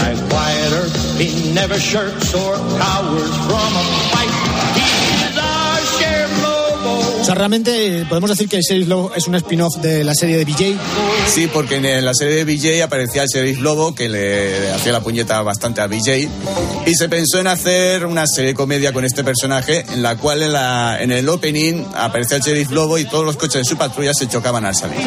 Sea, 7.34 7.36
realmente 7.36 8.02
eh, 8.02 8.06
podemos 8.06 8.30
decir 8.30 8.48
que 8.48 8.60
Sheriff 8.62 8.88
Lobo 8.88 9.14
es 9.16 9.28
un 9.28 9.36
spin-off 9.36 9.78
de 9.78 10.04
la 10.04 10.14
serie 10.14 10.38
de 10.38 10.46
BJ. 10.46 10.76
Sí, 11.28 11.48
porque 11.52 11.76
en 11.76 12.06
la 12.06 12.14
serie 12.14 12.36
de 12.36 12.46
BJ 12.46 12.84
aparecía 12.84 13.24
el 13.24 13.30
sheriff 13.30 13.60
Lobo 13.60 13.96
que 13.96 14.10
le 14.10 14.72
hacía 14.72 14.92
la 14.92 15.02
puñeta 15.02 15.42
bastante 15.42 15.82
a 15.82 15.88
BJ 15.88 16.30
y 16.86 16.96
se 16.96 17.10
pensó 17.10 17.40
en 17.40 17.48
hacer 17.48 18.06
una 18.06 18.28
serie 18.28 18.52
de 18.52 18.56
comedia 18.56 18.94
con 18.94 19.06
este 19.06 19.24
personaje 19.24 19.86
en 19.94 20.04
la 20.04 20.18
cual 20.18 20.44
en, 20.44 20.54
la, 20.54 20.98
en 21.02 21.12
el 21.12 21.28
opening 21.30 21.84
aparecía 21.96 22.38
el 22.38 22.44
sheriff 22.44 22.72
Lobo 22.72 22.98
y 22.98 23.06
todos 23.06 23.26
los 23.26 23.38
coches 23.38 23.64
de 23.64 23.66
su 23.66 23.78
patrulla 23.78 24.14
se 24.14 24.28
chocaban 24.28 24.66
al 24.66 24.76
salir. 24.76 24.98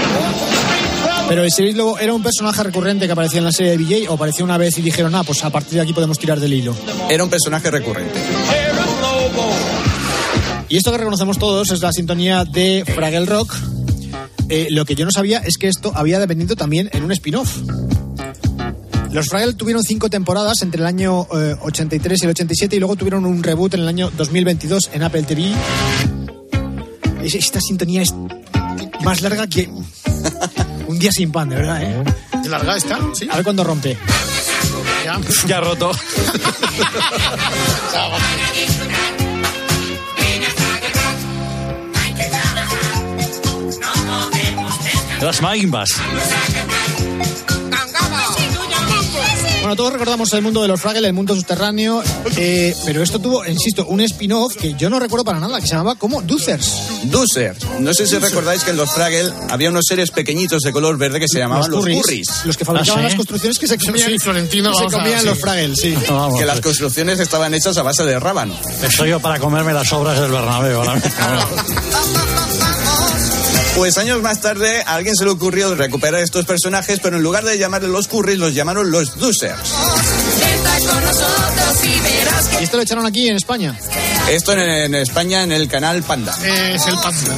Pero 1.29 1.43
el 1.43 1.51
Sheriff 1.51 1.77
Lobo 1.77 1.99
era 1.99 2.15
un 2.15 2.23
personaje 2.23 2.63
recurrente 2.63 3.07
que 3.07 3.13
aparecía 3.13 3.39
en 3.39 3.45
la 3.45 3.53
serie 3.53 3.73
de 3.73 3.79
BJ 3.79 4.09
o 4.09 4.15
apareció 4.15 4.45
una 4.45 4.59
vez 4.59 4.79
y 4.79 4.83
dijeron, 4.83 5.15
ah, 5.17 5.25
pues 5.25 5.43
a 5.45 5.51
partir 5.51 5.75
de 5.75 5.81
aquí 5.81 5.93
podemos 5.93 6.19
tirar 6.19 6.39
del 6.39 6.53
hilo. 6.53 6.75
Era 7.11 7.25
un 7.25 7.31
personaje 7.31 7.69
recurrente. 7.69 8.21
Y 10.69 10.77
esto 10.77 10.91
que 10.93 10.99
reconocemos 10.99 11.39
todos 11.39 11.71
es 11.71 11.81
la 11.81 11.93
sintonía 11.93 12.45
de 12.45 12.85
Fraggle 12.95 13.25
Rock. 13.27 13.55
Eh, 14.49 14.69
lo 14.71 14.85
que 14.85 14.95
yo 14.95 15.05
no 15.05 15.11
sabía 15.11 15.39
es 15.39 15.57
que 15.59 15.69
esto 15.69 15.93
había 15.95 16.19
dependido 16.19 16.57
también 16.57 16.89
en 16.93 17.05
un 17.05 17.13
spin-off. 17.13 17.57
Los 19.13 19.29
Fraggle 19.29 19.55
tuvieron 19.55 19.83
cinco 19.83 20.11
temporadas 20.11 20.63
entre 20.63 20.81
el 20.81 20.87
año 20.87 21.27
eh, 21.35 21.55
83 21.63 22.21
y 22.21 22.25
el 22.25 22.31
87 22.31 22.77
y 22.77 22.79
luego 22.81 22.97
tuvieron 22.97 23.25
un 23.25 23.43
reboot 23.43 23.75
en 23.75 23.81
el 23.81 23.89
año 23.89 24.11
2022 24.17 24.91
en 24.93 25.03
Apple 25.05 25.23
TV. 25.23 25.53
Es- 27.23 27.35
Esta 27.35 27.61
sintonía 27.61 28.03
es 28.03 28.13
más 29.05 29.23
larga 29.23 29.47
que 29.47 29.69
un 30.89 30.99
día 30.99 31.13
sin 31.13 31.31
pan, 31.33 31.49
de 31.49 31.57
verdad, 31.57 31.83
¿eh? 31.83 32.05
¿De 32.43 32.49
larga 32.49 32.77
está? 32.77 32.99
Sí. 33.15 33.29
A 33.31 33.37
ver 33.37 33.45
cuándo 33.45 33.63
rompe. 33.65 33.97
Ya. 35.05 35.21
Ya 35.47 35.61
roto. 35.61 35.93
Las 45.27 45.43
maimbas. 45.43 45.89
Bueno, 49.61 49.75
todos 49.75 49.93
recordamos 49.93 50.33
el 50.35 50.43
mundo 50.43 50.63
de 50.63 50.69
los 50.69 50.81
Fraggle, 50.81 51.09
el 51.09 51.15
mundo 51.15 51.35
subterráneo, 51.35 52.01
eh, 52.37 52.73
pero 52.85 53.03
esto 53.03 53.19
tuvo, 53.19 53.45
insisto, 53.45 53.87
un 53.89 54.01
spin-off 54.03 54.55
que 54.55 54.75
yo 54.75 54.89
no 54.89 55.01
recuerdo 55.01 55.25
para 55.25 55.41
nada, 55.41 55.61
que 55.61 55.67
se 55.67 55.73
llamaba 55.73 55.97
como 55.97 56.23
Doozers. 56.23 56.75
Doozer. 57.11 57.57
No 57.81 57.93
sé 57.93 58.07
si 58.07 58.17
recordáis 58.19 58.63
que 58.63 58.71
en 58.71 58.77
los 58.77 58.89
Fraggle 58.93 59.33
había 59.51 59.71
unos 59.71 59.87
seres 59.89 60.13
pequeñitos 60.13 60.63
de 60.63 60.71
color 60.71 60.97
verde 60.97 61.19
que 61.19 61.27
se 61.27 61.41
llamaban 61.41 61.69
los 61.73 61.85
curris. 61.85 62.29
Los 62.45 62.57
que 62.57 62.65
fabricaban 62.65 63.01
¿Ah, 63.01 63.09
sí? 63.09 63.09
las 63.09 63.15
construcciones 63.17 63.59
que 63.59 63.67
se 63.67 63.79
comían, 63.79 64.11
Sí, 64.11 64.19
Florentino, 64.21 64.71
que 64.71 64.77
se 64.77 64.83
vamos 64.85 64.95
a- 64.95 64.99
comían 64.99 65.21
sí. 65.23 65.27
los 65.27 65.41
Fraggle, 65.41 65.75
sí. 65.75 65.95
Vamos, 66.09 66.39
Que 66.39 66.47
las 66.47 66.61
construcciones 66.61 67.19
estaban 67.19 67.53
hechas 67.53 67.77
a 67.79 67.83
base 67.83 68.05
de 68.05 68.21
rábano. 68.21 68.55
Estoy 68.81 69.11
yo 69.11 69.19
para 69.19 69.41
comerme 69.41 69.73
las 69.73 69.93
obras 69.93 70.21
del 70.21 70.31
Bernabéu 70.31 70.77
ahora 70.79 70.95
mismo. 70.95 71.11
Pues 73.77 73.99
años 73.99 74.23
más 74.23 74.41
tarde 74.41 74.83
a 74.87 74.95
alguien 74.95 75.15
se 75.15 75.25
le 75.25 75.31
ocurrió 75.31 75.75
recuperar 75.75 76.23
estos 76.23 76.47
personajes, 76.47 76.99
pero 77.03 77.19
en 77.19 77.23
lugar 77.23 77.45
de 77.45 77.59
llamarles 77.59 77.91
los 77.91 78.09
curris, 78.09 78.39
los 78.39 78.55
llamaron 78.55 78.91
los 78.91 79.19
Doozers. 79.19 79.71
Y 82.59 82.65
esto 82.65 82.79
lo 82.79 82.83
echaron 82.83 83.05
aquí 83.05 83.29
en 83.29 83.37
España. 83.37 83.79
Esto 84.31 84.53
en, 84.53 84.61
en 84.61 84.95
España 84.95 85.43
en 85.43 85.53
el 85.53 85.69
canal 85.69 86.03
Panda. 86.03 86.35
Es 86.43 86.87
el 86.87 86.95
panda. 86.97 87.37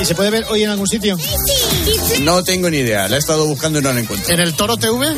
¿Y 0.00 0.04
se 0.04 0.14
puede 0.14 0.30
ver 0.30 0.44
hoy 0.48 0.64
en 0.64 0.70
algún 0.70 0.86
sitio? 0.86 1.18
No 2.20 2.42
tengo 2.44 2.70
ni 2.70 2.78
idea, 2.78 3.08
la 3.08 3.16
he 3.16 3.18
estado 3.18 3.46
buscando 3.46 3.78
y 3.78 3.82
no 3.82 3.92
la 3.92 4.00
encuentro. 4.00 4.32
¿En 4.32 4.40
el 4.40 4.54
Toro 4.54 4.76
TV? 4.76 5.14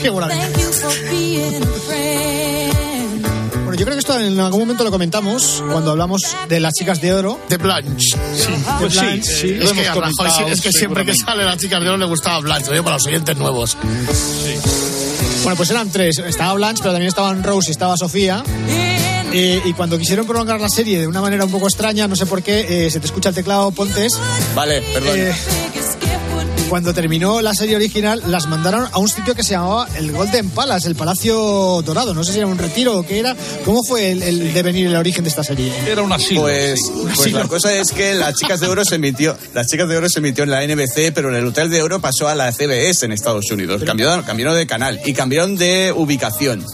Qué 0.00 0.10
buena 0.10 0.28
vida. 0.28 0.48
Bueno, 0.50 1.66
yo 3.82 3.86
creo 3.86 3.96
que 3.96 3.98
esto 3.98 4.20
en 4.20 4.38
algún 4.38 4.60
momento 4.60 4.84
lo 4.84 4.92
comentamos 4.92 5.60
cuando 5.68 5.90
hablamos 5.90 6.22
de 6.48 6.60
las 6.60 6.72
chicas 6.72 7.00
de 7.00 7.12
oro. 7.12 7.40
De 7.48 7.56
Blanche. 7.56 8.16
Sí. 8.36 8.52
Pues 8.78 8.94
sí, 8.94 9.22
sí, 9.24 9.58
es, 9.60 9.72
que 9.72 9.88
a 9.88 9.92
Rajoy 9.92 10.52
es 10.52 10.60
que 10.60 10.70
siempre 10.70 11.04
que 11.04 11.16
sale 11.16 11.42
las 11.42 11.56
chicas 11.56 11.82
de 11.82 11.88
oro 11.88 11.98
le 11.98 12.04
gustaba 12.04 12.38
Blanche. 12.38 12.66
Lo 12.66 12.72
digo 12.74 12.84
para 12.84 12.94
los 12.94 13.06
oyentes 13.08 13.36
nuevos. 13.36 13.76
Bueno, 15.42 15.56
pues 15.56 15.68
eran 15.70 15.90
tres. 15.90 16.16
Estaba 16.18 16.54
Blanche, 16.54 16.80
pero 16.80 16.92
también 16.92 17.08
estaban 17.08 17.42
Rose 17.42 17.70
y 17.70 17.72
estaba 17.72 17.96
Sofía. 17.96 18.44
Eh, 19.32 19.60
y 19.64 19.72
cuando 19.72 19.98
quisieron 19.98 20.26
prolongar 20.26 20.60
la 20.60 20.68
serie 20.68 21.00
de 21.00 21.08
una 21.08 21.20
manera 21.20 21.44
un 21.44 21.50
poco 21.50 21.66
extraña, 21.66 22.06
no 22.06 22.14
sé 22.14 22.26
por 22.26 22.40
qué, 22.44 22.86
eh, 22.86 22.90
se 22.90 23.00
te 23.00 23.06
escucha 23.06 23.30
el 23.30 23.34
teclado 23.34 23.72
Pontes. 23.72 24.12
Vale, 24.54 24.80
perdón. 24.94 25.18
Eh, 25.18 25.34
cuando 26.72 26.94
terminó 26.94 27.42
la 27.42 27.54
serie 27.54 27.76
original, 27.76 28.22
las 28.28 28.46
mandaron 28.46 28.88
a 28.90 28.98
un 28.98 29.06
sitio 29.06 29.34
que 29.34 29.42
se 29.42 29.50
llamaba 29.50 29.86
el 29.94 30.10
Golden 30.10 30.48
Palace, 30.48 30.88
el 30.88 30.94
Palacio 30.94 31.82
Dorado. 31.82 32.14
No 32.14 32.24
sé 32.24 32.32
si 32.32 32.38
era 32.38 32.46
un 32.46 32.56
retiro 32.56 32.96
o 32.96 33.02
qué 33.02 33.18
era. 33.18 33.36
¿Cómo 33.66 33.84
fue 33.84 34.10
el, 34.10 34.22
el 34.22 34.54
devenir, 34.54 34.86
el 34.86 34.96
origen 34.96 35.22
de 35.22 35.28
esta 35.28 35.44
serie? 35.44 35.70
Era 35.86 36.00
un 36.00 36.10
asilo. 36.10 36.40
Pues, 36.40 36.80
pues 36.90 37.20
asilo. 37.20 37.40
la 37.40 37.46
cosa 37.46 37.74
es 37.74 37.92
que 37.92 38.14
las 38.14 38.36
chicas 38.36 38.58
de 38.60 38.68
oro 38.68 38.86
se 38.86 38.94
emitió, 38.94 39.36
las 39.52 39.66
chicas 39.66 39.86
de 39.86 39.98
oro 39.98 40.08
se 40.08 40.20
emitió 40.20 40.44
en 40.44 40.50
la 40.50 40.66
NBC, 40.66 41.12
pero 41.14 41.28
en 41.28 41.34
el 41.34 41.46
hotel 41.46 41.68
de 41.68 41.82
oro 41.82 42.00
pasó 42.00 42.26
a 42.26 42.34
la 42.34 42.50
CBS 42.50 43.04
en 43.04 43.12
Estados 43.12 43.50
Unidos. 43.50 43.82
Cambiaron, 43.84 44.22
cambiaron 44.22 44.56
de 44.56 44.66
canal 44.66 44.98
y 45.04 45.12
cambiaron 45.12 45.56
de 45.56 45.92
ubicación. 45.94 46.64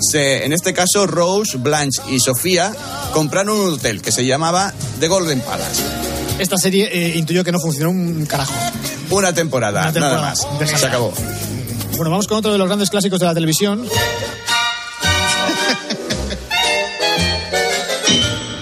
Se, 0.00 0.44
en 0.44 0.52
este 0.52 0.74
caso, 0.74 1.06
Rose, 1.06 1.56
Blanche 1.56 2.02
y 2.10 2.20
Sofía 2.20 2.74
compraron 3.14 3.58
un 3.58 3.72
hotel 3.72 4.02
que 4.02 4.12
se 4.12 4.26
llamaba 4.26 4.74
The 5.00 5.08
Golden 5.08 5.40
Palace. 5.40 5.95
Esta 6.38 6.58
serie 6.58 6.88
eh, 6.92 7.16
intuyó 7.16 7.42
que 7.44 7.52
no 7.52 7.58
funcionó 7.58 7.90
un 7.90 8.26
carajo. 8.26 8.52
Una 9.10 9.32
temporada, 9.32 9.80
Una 9.82 9.92
temporada. 9.92 10.34
nada 10.34 10.34
más. 10.60 10.80
Se 10.80 10.86
acabó. 10.86 11.12
Bueno, 11.96 12.10
vamos 12.10 12.26
con 12.26 12.36
otro 12.38 12.52
de 12.52 12.58
los 12.58 12.66
grandes 12.66 12.90
clásicos 12.90 13.18
de 13.20 13.26
la 13.26 13.34
televisión. 13.34 13.86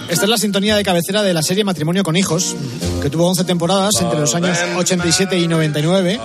Esta 0.09 0.27
es 0.27 0.31
la 0.31 0.39
sintonía 0.39 0.77
de 0.77 0.85
cabecera 0.85 1.23
de 1.23 1.35
la 1.35 1.43
serie 1.43 1.65
Matrimonio 1.65 2.05
con 2.05 2.15
Hijos, 2.15 2.55
que 3.03 3.11
tuvo 3.11 3.27
11 3.31 3.43
temporadas 3.43 3.95
entre 4.01 4.21
los 4.21 4.33
años 4.37 4.57
87 4.77 5.37
y 5.37 5.49
99. 5.49 6.21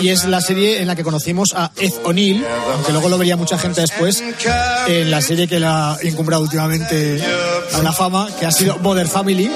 Y 0.00 0.08
es 0.08 0.24
la 0.24 0.40
serie 0.40 0.80
en 0.80 0.86
la 0.86 0.96
que 0.96 1.02
conocimos 1.02 1.50
a 1.54 1.70
Ed 1.76 1.92
O'Neill, 2.04 2.42
aunque 2.72 2.92
luego 2.92 3.10
lo 3.10 3.18
vería 3.18 3.36
mucha 3.36 3.58
gente 3.58 3.82
después, 3.82 4.24
en 4.86 5.10
la 5.10 5.20
serie 5.20 5.46
que 5.46 5.60
la 5.60 5.92
ha 5.92 5.98
encumbrado 6.00 6.42
últimamente 6.42 7.22
a 7.74 7.82
la 7.82 7.92
fama, 7.92 8.28
que 8.40 8.46
ha 8.46 8.50
sido 8.52 8.78
Mother 8.78 9.06
Family. 9.06 9.50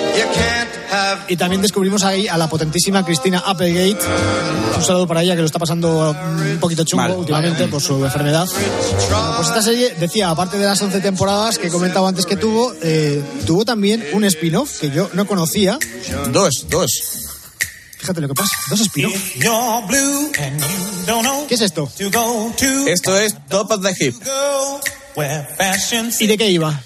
Y 1.29 1.37
también 1.37 1.63
descubrimos 1.63 2.05
ahí 2.05 2.29
a 2.29 2.37
la 2.37 2.49
potentísima 2.49 3.05
Cristina 3.05 3.43
Applegate. 3.45 3.99
Un 4.77 4.83
saludo 4.83 5.07
para 5.07 5.23
ella 5.23 5.35
que 5.35 5.41
lo 5.41 5.47
está 5.47 5.59
pasando 5.59 6.11
un 6.11 6.59
poquito 6.61 6.85
chungo 6.85 7.15
últimamente 7.17 7.67
por 7.69 7.81
su 7.81 8.05
enfermedad. 8.05 8.47
Pues 9.37 9.49
esta 9.49 9.63
serie, 9.63 9.95
decía, 9.99 10.31
aparte 10.31 10.59
de 10.59 10.67
las 10.67 10.81
11 10.81 11.01
temporadas 11.01 11.59
que 11.59 11.69
he 11.69 11.71
comentado 11.71 12.07
antes 12.07 12.27
que 12.27 12.37
tuvo, 12.37 12.75
eh, 12.83 13.23
tuvo 13.47 13.65
también 13.65 14.05
un 14.13 14.25
spin-off 14.25 14.81
que 14.81 14.91
yo 14.91 15.11
no 15.15 15.27
conocía. 15.27 15.79
Dos, 16.33 16.67
dos. 16.69 16.91
Fíjate 17.99 18.21
lo 18.21 18.29
que 18.29 18.35
pasa, 18.35 18.53
dos 18.71 18.81
spin-off. 18.81 19.15
¿Qué 21.49 21.55
es 21.55 21.61
esto? 21.63 21.91
Esto 22.87 23.19
es 23.19 23.35
Top 23.49 23.71
of 23.71 23.83
the 23.83 23.95
Hip. 23.99 24.15
¿Y 26.21 26.27
de 26.27 26.37
qué 26.39 26.51
iba? 26.51 26.83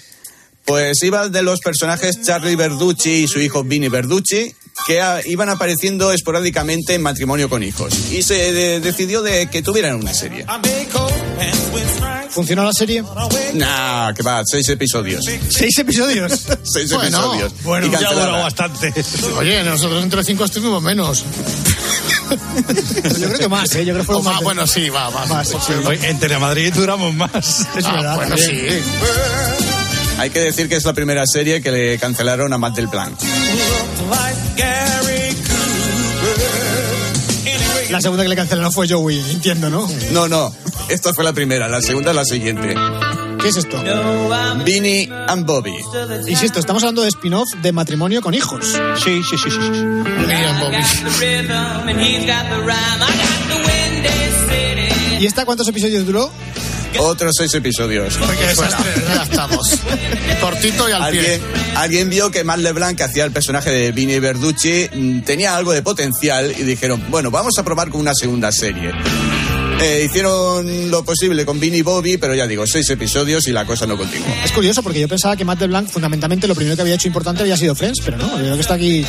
Pues 0.65 1.01
iba 1.03 1.27
de 1.27 1.41
los 1.41 1.59
personajes 1.59 2.21
Charlie 2.21 2.55
Verducci 2.55 3.23
y 3.23 3.27
su 3.27 3.39
hijo 3.39 3.63
Vinny 3.63 3.89
Verducci, 3.89 4.53
que 4.87 5.01
a- 5.01 5.21
iban 5.25 5.49
apareciendo 5.49 6.11
esporádicamente 6.13 6.93
en 6.95 7.01
matrimonio 7.01 7.49
con 7.49 7.61
hijos. 7.63 7.93
Y 8.11 8.21
se 8.23 8.51
de- 8.53 8.79
decidió 8.79 9.21
de 9.21 9.47
que 9.47 9.61
tuvieran 9.61 9.95
una 9.95 10.13
serie. 10.13 10.45
¿Funcionó 12.29 12.63
la 12.63 12.71
serie? 12.71 13.03
Nah, 13.55 14.13
que 14.13 14.23
va, 14.23 14.41
seis 14.45 14.69
episodios. 14.69 15.25
¿Seis 15.49 15.77
episodios? 15.79 16.31
Seis 16.63 16.89
Bueno, 16.93 17.17
episodios. 17.17 17.53
bueno, 17.63 17.87
Y 17.87 17.91
ya 17.91 18.09
duró 18.13 18.31
bastante. 18.31 18.93
Oye, 19.37 19.61
nosotros 19.63 20.01
entre 20.03 20.23
cinco 20.23 20.45
estuvimos 20.45 20.81
menos. 20.81 21.25
Yo 23.19 23.27
creo 23.27 23.37
que 23.37 23.47
más, 23.49 23.75
¿eh? 23.75 23.83
Yo 23.85 23.91
creo 23.93 23.97
que 23.97 24.03
fueron 24.03 24.23
más, 24.23 24.35
más 24.35 24.43
bueno, 24.43 24.65
sí, 24.65 24.89
va, 24.89 25.09
va. 25.09 25.43
sí, 25.43 25.55
sí. 25.67 25.73
Oye, 25.85 26.07
En 26.09 26.19
Telemadrid 26.19 26.73
duramos 26.73 27.13
más. 27.13 27.33
Es 27.75 27.83
Ah, 27.85 27.91
verdad, 27.95 28.15
bueno, 28.15 28.35
también. 28.37 28.81
sí. 28.81 29.60
Hay 30.21 30.29
que 30.29 30.39
decir 30.39 30.69
que 30.69 30.75
es 30.75 30.85
la 30.85 30.93
primera 30.93 31.25
serie 31.25 31.63
que 31.63 31.71
le 31.71 31.97
cancelaron 31.97 32.53
a 32.53 32.59
Matt 32.59 32.75
del 32.75 32.87
Plan. 32.89 33.11
La 37.89 38.01
segunda 38.01 38.21
que 38.21 38.29
le 38.29 38.35
cancelaron 38.35 38.71
fue 38.71 38.87
Joey, 38.87 39.19
entiendo, 39.31 39.71
¿no? 39.71 39.89
No, 40.11 40.27
no. 40.27 40.53
Esta 40.89 41.11
fue 41.11 41.23
la 41.23 41.33
primera, 41.33 41.67
la 41.67 41.81
segunda 41.81 42.11
es 42.11 42.15
la 42.15 42.23
siguiente. 42.25 42.75
¿Qué 43.41 43.47
es 43.47 43.57
esto? 43.57 43.83
Vinny 44.63 45.09
and 45.27 45.43
Bobby. 45.43 45.73
Insisto, 46.27 46.59
estamos 46.59 46.83
hablando 46.83 47.01
de 47.01 47.07
spin-off 47.07 47.47
de 47.59 47.71
matrimonio 47.71 48.21
con 48.21 48.35
hijos. 48.35 48.77
Sí, 49.03 49.23
sí, 49.27 49.37
sí, 49.39 49.49
sí. 49.49 49.59
sí. 49.59 49.83
¿Y 55.19 55.25
esta 55.25 55.45
cuántos 55.45 55.67
episodios 55.67 56.05
duró? 56.05 56.31
Otros 56.99 57.33
seis 57.37 57.53
episodios. 57.53 58.17
Ya 58.19 59.23
estamos. 59.23 59.67
Cortito 60.39 60.89
y 60.89 60.91
al 60.91 61.01
Alguien, 61.03 61.25
pie. 61.25 61.41
alguien 61.75 62.09
vio 62.09 62.31
que 62.31 62.43
Matt 62.43 62.59
LeBlanc, 62.59 62.97
que 62.97 63.03
hacía 63.03 63.25
el 63.25 63.31
personaje 63.31 63.69
de 63.71 63.91
Vinny 63.91 64.19
Verducci, 64.19 64.89
mm, 64.93 65.21
tenía 65.21 65.55
algo 65.55 65.71
de 65.73 65.81
potencial 65.81 66.53
y 66.57 66.63
dijeron, 66.63 67.03
bueno, 67.09 67.31
vamos 67.31 67.57
a 67.57 67.63
probar 67.63 67.89
con 67.89 68.01
una 68.01 68.13
segunda 68.13 68.51
serie. 68.51 68.91
Eh, 69.81 70.03
hicieron 70.05 70.91
lo 70.91 71.03
posible 71.03 71.43
con 71.43 71.59
Vinny 71.59 71.77
y 71.77 71.81
Bobby, 71.81 72.17
pero 72.17 72.35
ya 72.35 72.45
digo, 72.45 72.67
seis 72.67 72.87
episodios 72.91 73.47
y 73.47 73.51
la 73.51 73.65
cosa 73.65 73.87
no 73.87 73.97
continuó. 73.97 74.27
Es 74.45 74.51
curioso 74.51 74.83
porque 74.83 74.99
yo 74.99 75.07
pensaba 75.07 75.35
que 75.35 75.43
Matt 75.43 75.59
LeBlanc 75.61 75.89
fundamentalmente 75.89 76.47
lo 76.47 76.53
primero 76.53 76.75
que 76.75 76.83
había 76.83 76.95
hecho 76.95 77.07
importante 77.07 77.41
había 77.41 77.57
sido 77.57 77.73
Friends, 77.73 77.99
pero 78.05 78.17
no, 78.17 78.29
yo 78.37 78.43
creo 78.43 78.55
que 78.55 78.61
está 78.61 78.75
aquí 78.75 79.03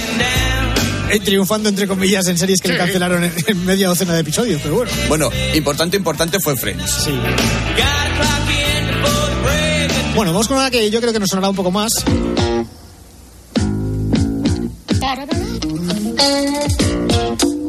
triunfando 1.21 1.69
entre 1.69 1.87
comillas 1.87 2.27
en 2.29 2.39
series 2.39 2.61
que 2.61 2.69
le 2.69 2.77
cancelaron 2.77 3.25
en, 3.25 3.33
en 3.47 3.65
media 3.65 3.89
docena 3.89 4.15
de 4.15 4.21
episodios, 4.21 4.61
pero 4.63 4.77
bueno. 4.77 4.91
Bueno, 5.09 5.31
importante, 5.55 5.97
importante 5.97 6.39
fue 6.41 6.57
Friends. 6.57 6.91
Sí. 7.05 7.13
Bueno, 10.15 10.33
vamos 10.33 10.47
con 10.47 10.59
una 10.59 10.71
que 10.71 10.91
yo 10.91 11.01
creo 11.01 11.13
que 11.13 11.19
nos 11.19 11.31
sonará 11.31 11.49
un 11.49 11.57
poco 11.57 11.71
más. 11.71 11.93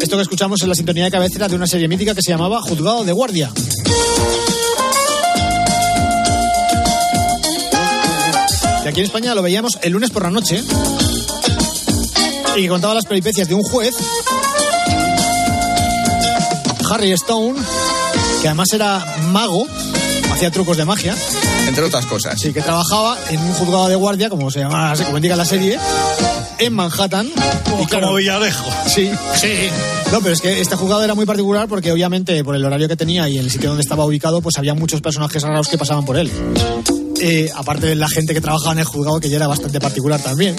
Esto 0.01 0.17
que 0.17 0.21
escuchamos 0.21 0.61
es 0.61 0.67
la 0.67 0.75
sintonía 0.75 1.05
de 1.05 1.11
cabecera 1.11 1.47
de 1.47 1.55
una 1.55 1.67
serie 1.67 1.87
mítica 1.87 2.13
que 2.13 2.21
se 2.21 2.31
llamaba 2.31 2.61
Juzgado 2.61 3.03
de 3.05 3.13
Guardia. 3.13 3.49
Y 8.83 8.87
aquí 8.87 8.99
en 8.99 9.05
España 9.05 9.33
lo 9.33 9.41
veíamos 9.41 9.79
el 9.81 9.93
lunes 9.93 10.09
por 10.09 10.23
la 10.23 10.29
noche. 10.29 10.61
Y 12.55 12.61
que 12.61 12.67
contaba 12.67 12.93
las 12.93 13.05
peripecias 13.05 13.47
de 13.47 13.55
un 13.55 13.63
juez, 13.63 13.95
Harry 16.91 17.11
Stone, 17.13 17.59
que 18.41 18.47
además 18.47 18.71
era 18.73 19.03
mago, 19.31 19.65
hacía 20.31 20.51
trucos 20.51 20.77
de 20.77 20.85
magia. 20.85 21.15
Entre 21.67 21.83
otras 21.83 22.05
cosas. 22.05 22.39
Sí, 22.39 22.53
que 22.53 22.61
trabajaba 22.61 23.17
en 23.29 23.39
un 23.39 23.53
juzgado 23.53 23.87
de 23.87 23.95
guardia, 23.95 24.29
como 24.29 24.51
se 24.51 24.59
llama, 24.59 24.93
como 25.05 25.17
indica 25.17 25.35
la 25.35 25.45
serie, 25.45 25.79
en 26.59 26.73
Manhattan. 26.73 27.27
Y 27.81 27.87
como 27.87 28.13
Villarejo. 28.13 28.69
Sí. 28.87 29.09
Sí. 29.35 29.69
No, 30.11 30.19
pero 30.19 30.33
es 30.33 30.41
que 30.41 30.61
este 30.61 30.75
juzgado 30.75 31.03
era 31.03 31.15
muy 31.15 31.25
particular 31.25 31.67
porque 31.67 31.91
obviamente 31.91 32.43
por 32.43 32.55
el 32.55 32.63
horario 32.63 32.87
que 32.87 32.95
tenía 32.95 33.27
y 33.29 33.39
el 33.39 33.49
sitio 33.49 33.69
donde 33.69 33.81
estaba 33.81 34.05
ubicado, 34.05 34.41
pues 34.41 34.57
había 34.57 34.75
muchos 34.75 35.01
personajes 35.01 35.41
raros 35.41 35.67
que 35.67 35.77
pasaban 35.79 36.05
por 36.05 36.17
él. 36.17 36.29
Eh, 37.19 37.49
aparte 37.55 37.87
de 37.87 37.95
la 37.95 38.07
gente 38.09 38.33
que 38.33 38.41
trabajaba 38.41 38.73
en 38.73 38.79
el 38.79 38.85
juzgado, 38.85 39.19
que 39.19 39.29
ya 39.29 39.37
era 39.37 39.47
bastante 39.47 39.79
particular 39.79 40.21
también. 40.21 40.55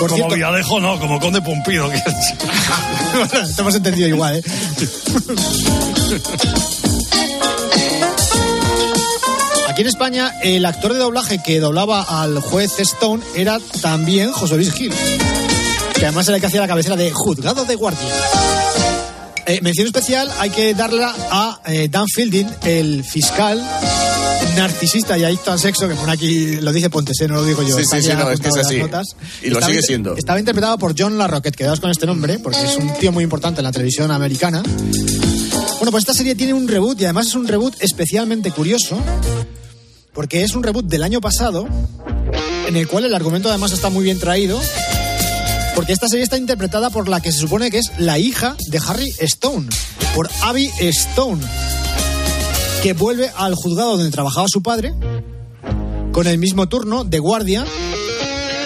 Por 0.00 0.08
Como 0.08 0.16
cierto, 0.16 0.34
Villarejo, 0.34 0.80
no, 0.80 0.98
como 0.98 1.20
Conde 1.20 1.40
Pumpido. 1.40 1.88
que- 1.90 1.98
te 3.54 3.60
hemos 3.60 3.74
entendido 3.74 4.08
igual, 4.08 4.36
¿eh? 4.36 4.42
Aquí 9.68 9.82
en 9.82 9.88
España, 9.88 10.32
el 10.42 10.64
actor 10.66 10.92
de 10.92 10.98
doblaje 11.00 11.38
que 11.38 11.58
doblaba 11.58 12.02
al 12.02 12.38
juez 12.40 12.78
Stone 12.78 13.22
era 13.34 13.58
también 13.82 14.30
José 14.32 14.54
Luis 14.56 14.72
Gil, 14.72 14.92
que 15.94 16.06
además 16.06 16.28
era 16.28 16.36
el 16.36 16.40
que 16.40 16.46
hacía 16.46 16.60
la 16.60 16.68
cabecera 16.68 16.94
de 16.96 17.10
Juzgado 17.10 17.64
de 17.64 17.74
Guardia. 17.74 18.08
Eh, 19.46 19.58
mención 19.62 19.86
especial 19.86 20.30
hay 20.38 20.50
que 20.50 20.74
darla 20.74 21.14
a 21.30 21.58
eh, 21.66 21.88
Dan 21.90 22.06
Fielding, 22.08 22.48
el 22.62 23.04
fiscal 23.04 23.62
narcisista 24.54 25.18
y 25.18 25.24
adicto 25.24 25.52
al 25.52 25.58
sexo, 25.58 25.88
que 25.88 25.94
pone 25.94 26.12
aquí, 26.12 26.56
lo 26.56 26.72
dice 26.72 26.90
Pontes, 26.90 27.20
¿eh? 27.20 27.28
no 27.28 27.34
lo 27.34 27.44
digo 27.44 27.62
yo. 27.62 27.76
Sí, 27.76 27.84
sí, 27.84 28.02
sí, 28.02 28.12
no, 28.16 28.30
es 28.30 28.40
que 28.40 28.48
es 28.48 28.56
así. 28.56 28.76
Y 28.76 28.80
lo 28.80 29.58
Estaba 29.58 29.66
sigue 29.66 29.82
siendo. 29.82 30.16
Estaba 30.16 30.38
interpretado 30.38 30.78
por 30.78 30.94
John 30.98 31.18
LaRoquette, 31.18 31.56
quedaos 31.56 31.80
con 31.80 31.90
este 31.90 32.06
nombre, 32.06 32.38
porque 32.38 32.62
es 32.62 32.76
un 32.76 32.92
tío 32.94 33.12
muy 33.12 33.24
importante 33.24 33.60
en 33.60 33.64
la 33.64 33.72
televisión 33.72 34.10
americana. 34.10 34.62
Bueno, 35.78 35.90
pues 35.90 36.02
esta 36.02 36.14
serie 36.14 36.34
tiene 36.34 36.54
un 36.54 36.68
reboot 36.68 37.00
y 37.00 37.04
además 37.04 37.28
es 37.28 37.34
un 37.34 37.46
reboot 37.46 37.74
especialmente 37.80 38.50
curioso, 38.50 38.98
porque 40.12 40.42
es 40.42 40.54
un 40.54 40.62
reboot 40.62 40.86
del 40.86 41.02
año 41.02 41.20
pasado, 41.20 41.68
en 42.66 42.76
el 42.76 42.88
cual 42.88 43.04
el 43.04 43.14
argumento 43.14 43.48
además 43.48 43.72
está 43.72 43.90
muy 43.90 44.04
bien 44.04 44.18
traído, 44.18 44.60
porque 45.74 45.92
esta 45.92 46.08
serie 46.08 46.22
está 46.22 46.36
interpretada 46.38 46.90
por 46.90 47.08
la 47.08 47.20
que 47.20 47.32
se 47.32 47.38
supone 47.38 47.70
que 47.70 47.78
es 47.78 47.90
la 47.98 48.18
hija 48.18 48.56
de 48.68 48.78
Harry 48.86 49.12
Stone, 49.18 49.68
por 50.14 50.30
Abby 50.42 50.70
Stone, 50.78 51.42
que 52.84 52.92
vuelve 52.92 53.30
al 53.38 53.54
juzgado 53.54 53.96
donde 53.96 54.10
trabajaba 54.10 54.46
su 54.46 54.62
padre, 54.62 54.92
con 56.12 56.26
el 56.26 56.36
mismo 56.36 56.68
turno 56.68 57.02
de 57.02 57.18
guardia, 57.18 57.64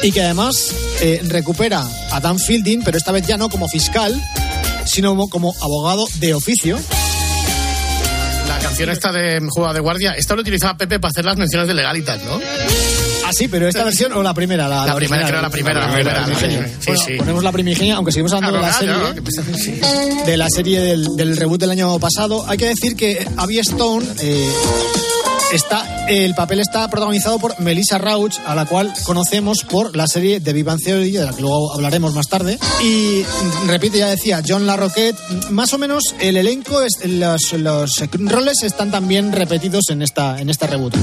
y 0.02 0.11
que 0.11 0.20
además 0.24 0.72
eh, 1.00 1.20
recupera 1.28 1.87
a 2.11 2.18
Dan 2.18 2.40
Fielding, 2.40 2.83
pero 2.83 2.98
esta 2.98 3.12
vez 3.12 3.24
ya 3.28 3.37
no 3.37 3.48
como 3.48 3.68
fiscal, 3.68 4.20
sino 4.87 5.11
como- 5.11 5.28
como 5.31 5.54
abogado 5.61 6.04
de 6.18 6.35
oficio. 6.35 6.81
La 8.48 8.59
canción 8.59 8.90
esta 8.90 9.12
de 9.12 9.40
Juega 9.48 9.72
de 9.72 9.78
Guardia, 9.78 10.14
esta 10.16 10.35
lo 10.35 10.40
utilizaba 10.40 10.76
Pepe 10.76 10.98
para 10.98 11.11
hacer 11.11 11.24
las 11.24 11.37
menciones 11.37 11.68
de 11.68 11.74
legalitas, 11.74 12.20
¿no? 12.24 12.40
Ah, 13.28 13.32
sí, 13.34 13.46
pero 13.48 13.68
esta 13.68 13.84
versión 13.84 14.12
o 14.14 14.22
la 14.22 14.32
primera. 14.32 14.66
La, 14.68 14.86
La 14.86 14.94
primera, 14.94 15.26
creo 15.28 15.42
la 15.42 15.50
primera, 15.50 15.86
la 15.86 15.92
primera, 15.92 16.26
la 16.26 16.34
primera. 16.34 16.66
Sí, 16.68 16.74
Bueno, 16.86 17.02
sí. 17.06 17.12
Ponemos 17.18 17.44
la 17.44 17.52
primigenia, 17.52 17.96
aunque 17.96 18.10
seguimos 18.12 18.32
hablando 18.32 18.56
de 18.58 18.62
la 18.66 18.70
Claro, 18.78 19.14
serie. 19.14 19.30
claro, 19.80 20.24
de 20.26 20.36
la 20.36 20.48
serie 20.48 20.80
del, 20.80 21.16
del 21.16 21.36
reboot 21.36 21.60
del 21.60 21.70
año 21.70 21.98
pasado. 21.98 22.44
Hay 22.48 22.56
que 22.56 22.66
decir 22.68 22.96
que 22.96 23.26
Abby 23.36 23.58
Stone 23.58 24.06
eh, 24.22 24.50
está, 25.52 26.06
el 26.08 26.34
papel 26.34 26.60
está 26.60 26.88
protagonizado 26.88 27.38
por 27.38 27.58
Melissa 27.60 27.98
Rauch, 27.98 28.34
a 28.46 28.54
la 28.54 28.64
cual 28.64 28.92
conocemos 29.04 29.58
por 29.64 29.94
la 29.94 30.06
serie 30.06 30.40
de 30.40 30.52
Vivan 30.54 30.78
Theory, 30.78 31.10
de 31.10 31.24
la 31.26 31.32
que 31.34 31.42
luego 31.42 31.74
hablaremos 31.74 32.14
más 32.14 32.28
tarde. 32.28 32.58
Y 32.82 33.24
repite, 33.66 33.98
ya 33.98 34.06
decía, 34.08 34.42
John 34.46 34.66
LaRoquette. 34.66 35.18
Más 35.50 35.72
o 35.74 35.78
menos 35.78 36.14
el 36.20 36.38
elenco, 36.38 36.80
es, 36.82 36.92
los, 37.04 37.52
los 37.52 37.90
roles 38.12 38.62
están 38.62 38.90
también 38.90 39.32
repetidos 39.32 39.90
en 39.90 40.00
esta, 40.00 40.38
en 40.40 40.48
este 40.48 40.66
reboot. 40.66 40.94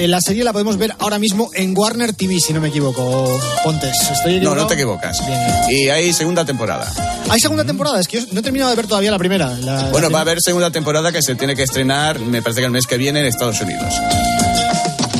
Eh, 0.00 0.08
La 0.08 0.18
serie 0.22 0.44
la 0.44 0.52
podemos 0.54 0.78
ver 0.78 0.94
ahora 0.98 1.18
mismo 1.18 1.50
en 1.52 1.76
Warner 1.76 2.14
TV, 2.14 2.40
si 2.40 2.54
no 2.54 2.60
me 2.62 2.68
equivoco, 2.68 3.38
Pontes. 3.62 3.92
¿Estoy 4.10 4.32
No, 4.32 4.38
equivocado? 4.38 4.62
no 4.62 4.66
te 4.66 4.74
equivocas. 4.74 5.26
Bien. 5.26 5.40
Y 5.68 5.88
hay 5.90 6.10
segunda 6.14 6.42
temporada. 6.42 6.90
Hay 7.28 7.38
segunda 7.38 7.64
temporada, 7.66 8.00
es 8.00 8.08
que 8.08 8.20
yo 8.20 8.26
no 8.32 8.40
he 8.40 8.42
terminado 8.42 8.70
de 8.70 8.76
ver 8.76 8.86
todavía 8.86 9.10
la 9.10 9.18
primera. 9.18 9.50
la- 9.58 9.90
Bueno, 9.90 10.08
va 10.10 10.20
a 10.20 10.22
haber 10.22 10.40
segunda 10.40 10.70
temporada 10.70 11.12
que 11.12 11.20
se 11.20 11.34
tiene 11.34 11.54
que 11.54 11.64
estrenar, 11.64 12.18
me 12.18 12.40
parece 12.40 12.60
que 12.60 12.64
el 12.66 12.72
mes 12.72 12.86
que 12.86 12.96
viene 12.96 13.20
en 13.20 13.26
Estados 13.26 13.60
Unidos. 13.60 13.92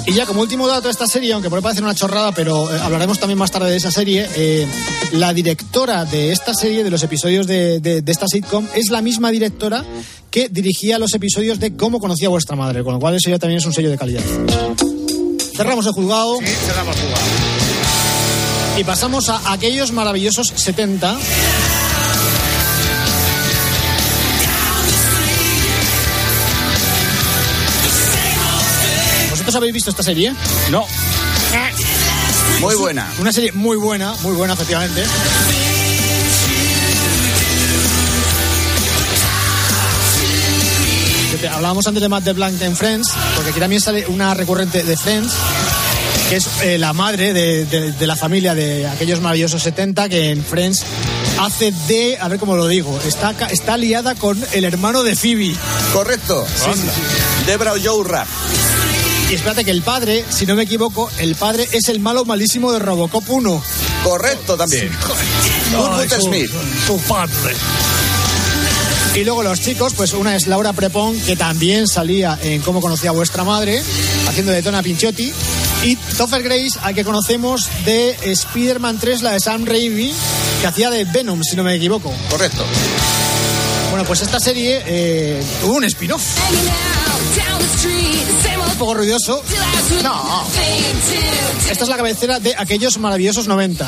Y 0.07 0.13
ya 0.13 0.27
como 0.27 0.41
último 0.41 0.67
dato 0.67 0.89
de 0.89 0.91
esta 0.93 1.07
serie, 1.07 1.33
aunque 1.33 1.49
puede 1.51 1.63
parecer 1.63 1.85
una 1.85 1.95
chorrada, 1.95 2.33
pero 2.33 2.75
eh, 2.75 2.81
hablaremos 2.83 3.21
también 3.21 3.39
más 3.39 3.51
tarde 3.53 3.71
de 3.71 3.77
esa 3.77 3.93
serie, 3.93 4.29
eh, 4.35 4.67
la 5.13 5.33
directora 5.33 6.05
de 6.05 6.33
esta 6.33 6.53
serie, 6.53 6.83
de 6.83 6.91
los 6.91 7.03
episodios 7.05 7.47
de, 7.47 7.79
de- 7.81 8.03
de 8.03 8.13
esta 8.13 8.27
sitcom, 8.27 8.67
es 8.75 8.91
la 8.91 9.03
misma 9.03 9.31
directora 9.31 9.85
que 10.31 10.49
dirigía 10.49 10.99
los 10.99 11.15
episodios 11.15 11.61
de 11.61 11.77
Cómo 11.77 12.01
conocía 12.01 12.27
a 12.27 12.31
vuestra 12.31 12.57
madre, 12.57 12.83
con 12.83 12.95
lo 12.95 12.99
cual 13.01 13.15
eso 13.15 13.31
ya 13.31 13.39
también 13.39 13.59
es 13.59 13.67
un 13.67 13.73
sello 13.73 13.91
de 13.91 13.99
calidad. 13.99 14.23
Cerramos 15.57 15.87
el 15.87 15.93
juzgado. 15.93 16.39
Sí, 16.41 16.47
cerramos 16.67 16.97
jugado. 16.97 17.21
Y 18.79 18.85
pasamos 18.85 19.29
a 19.29 19.53
aquellos 19.53 19.93
maravillosos 19.93 20.53
70. 20.57 21.17
¿Vosotros 29.51 29.63
habéis 29.63 29.75
visto 29.75 29.91
esta 29.91 30.05
serie? 30.05 30.33
No. 30.71 30.87
Muy 32.61 32.77
buena. 32.77 33.13
Una 33.19 33.33
serie 33.33 33.51
muy 33.51 33.77
buena, 33.77 34.15
muy 34.23 34.33
buena, 34.37 34.55
efectivamente. 34.55 35.03
Hablábamos 41.51 41.87
antes 41.87 42.03
de 42.03 42.09
Matt 42.09 42.25
LeBlanc 42.27 42.61
en 42.61 42.77
Friends, 42.77 43.09
porque 43.35 43.51
aquí 43.51 43.61
también 43.61 43.81
sale 43.81 44.07
una 44.09 44.35
recurrente 44.35 44.83
de 44.83 44.97
Friends, 44.97 45.33
que 46.29 46.37
es 46.37 46.47
eh, 46.63 46.77
la 46.79 46.93
madre 46.93 47.33
de, 47.33 47.65
de- 47.65 47.93
de 47.93 48.07
la 48.07 48.15
familia 48.17 48.55
de 48.55 48.87
aquellos 48.87 49.21
maravillosos 49.21 49.63
70, 49.63 50.09
que 50.11 50.31
en 50.31 50.45
Friends 50.45 50.85
hace 51.41 51.73
de, 51.89 52.19
a 52.21 52.29
ver 52.29 52.39
cómo 52.39 52.57
lo 52.57 52.67
digo, 52.69 52.99
está, 53.07 53.33
ca- 53.35 53.47
está 53.47 53.77
liada 53.79 54.15
con 54.17 54.39
el 54.53 54.65
hermano 54.65 55.03
de 55.03 55.17
Phoebe. 55.17 55.55
Correcto. 55.95 56.47
Debra 57.47 57.73
Joe 57.83 58.05
Rapp. 58.07 58.29
Y 59.31 59.35
espérate 59.35 59.64
que 59.64 59.71
el 59.71 59.83
padre, 59.83 60.25
si 60.29 60.45
no 60.45 60.57
me 60.57 60.64
equivoco, 60.64 61.09
el 61.19 61.37
padre 61.37 61.69
es 61.71 61.88
el 61.88 62.01
malo 62.01 62.25
malísimo 62.25 62.73
de 62.73 62.81
Robocop 62.81 63.31
1. 63.31 63.62
Correcto 64.03 64.57
también. 64.57 64.90
Smith. 66.21 66.51
Tu 66.88 66.99
padre. 67.03 67.55
Y 69.14 69.23
luego 69.23 69.45
los 69.45 69.61
chicos, 69.61 69.95
pues 69.95 70.14
una 70.14 70.35
es 70.35 70.49
Laura 70.49 70.73
Prepón, 70.73 71.21
que 71.21 71.37
también 71.37 71.87
salía 71.87 72.38
en 72.43 72.61
Cómo 72.62 72.81
conocía 72.81 73.11
a 73.11 73.12
vuestra 73.12 73.45
madre, 73.45 73.81
haciendo 74.29 74.51
de 74.51 74.62
Tona 74.62 74.83
Pinchotti. 74.83 75.33
Y 75.85 75.95
Topher 75.95 76.43
Grace, 76.43 76.79
al 76.83 76.97
que 76.97 77.05
conocemos 77.05 77.69
de 77.85 78.16
Spider-Man 78.23 78.99
3, 78.99 79.23
la 79.23 79.33
de 79.33 79.40
Sam 79.40 79.64
Raimi, 79.64 80.12
que 80.61 80.66
hacía 80.66 80.90
de 80.90 81.05
Venom, 81.05 81.40
si 81.43 81.55
no 81.55 81.62
me 81.62 81.77
equivoco. 81.77 82.12
Correcto. 82.29 82.64
Bueno, 83.90 84.05
pues 84.05 84.23
esta 84.23 84.40
serie 84.40 84.83
eh, 84.87 85.45
tuvo 85.61 85.75
un 85.75 85.85
spin-off. 85.85 86.23
Un 88.81 88.87
poco 88.87 88.95
ruidoso. 88.95 89.43
No. 90.03 90.43
Esta 91.71 91.85
es 91.85 91.90
la 91.90 91.99
cabecera 91.99 92.40
de 92.40 92.55
aquellos 92.57 92.97
maravillosos 92.97 93.47
90. 93.47 93.87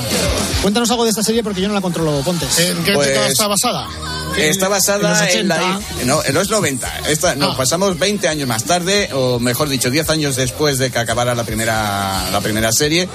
Cuéntanos 0.60 0.90
algo 0.90 1.04
de 1.04 1.10
esta 1.10 1.22
serie 1.22 1.42
porque 1.42 1.62
yo 1.62 1.68
no 1.68 1.72
la 1.72 1.80
controlo, 1.80 2.20
Pontes. 2.20 2.58
¿En 2.58 2.84
qué 2.84 2.92
Pues- 2.92 3.08
está 3.30 3.46
basada? 3.46 3.88
Está 4.36 4.68
basada 4.68 5.28
En 5.30 5.38
en, 5.40 5.48
la. 5.48 5.56
80. 5.78 6.04
No, 6.06 6.24
en 6.24 6.34
los 6.34 6.50
90. 6.50 6.98
Esta, 7.08 7.34
nos 7.34 7.54
Ah. 7.54 7.56
pasamos 7.56 7.98
20 7.98 8.28
años 8.28 8.48
más 8.48 8.64
tarde, 8.64 9.10
o 9.12 9.38
mejor 9.38 9.68
dicho, 9.68 9.90
10 9.90 10.08
años 10.10 10.36
después 10.36 10.78
de 10.78 10.90
que 10.90 10.98
acabara 10.98 11.34
la 11.34 11.44
primera, 11.44 12.28
la 12.30 12.40
primera 12.40 12.72
serie. 12.72 13.08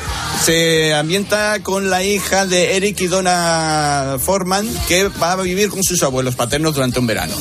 Se 0.44 0.94
ambienta 0.94 1.60
con 1.64 1.90
la 1.90 2.04
hija 2.04 2.46
de 2.46 2.76
Eric 2.78 3.02
y 3.02 3.08
Donna 3.08 4.18
Foreman, 4.20 4.68
que 4.88 5.08
va 5.10 5.34
a 5.34 5.36
vivir 5.38 5.70
con 5.70 5.84
sus 5.84 6.02
abuelos 6.04 6.36
paternos 6.36 6.76
durante 6.76 7.00
un 7.00 7.08
verano. 7.08 7.34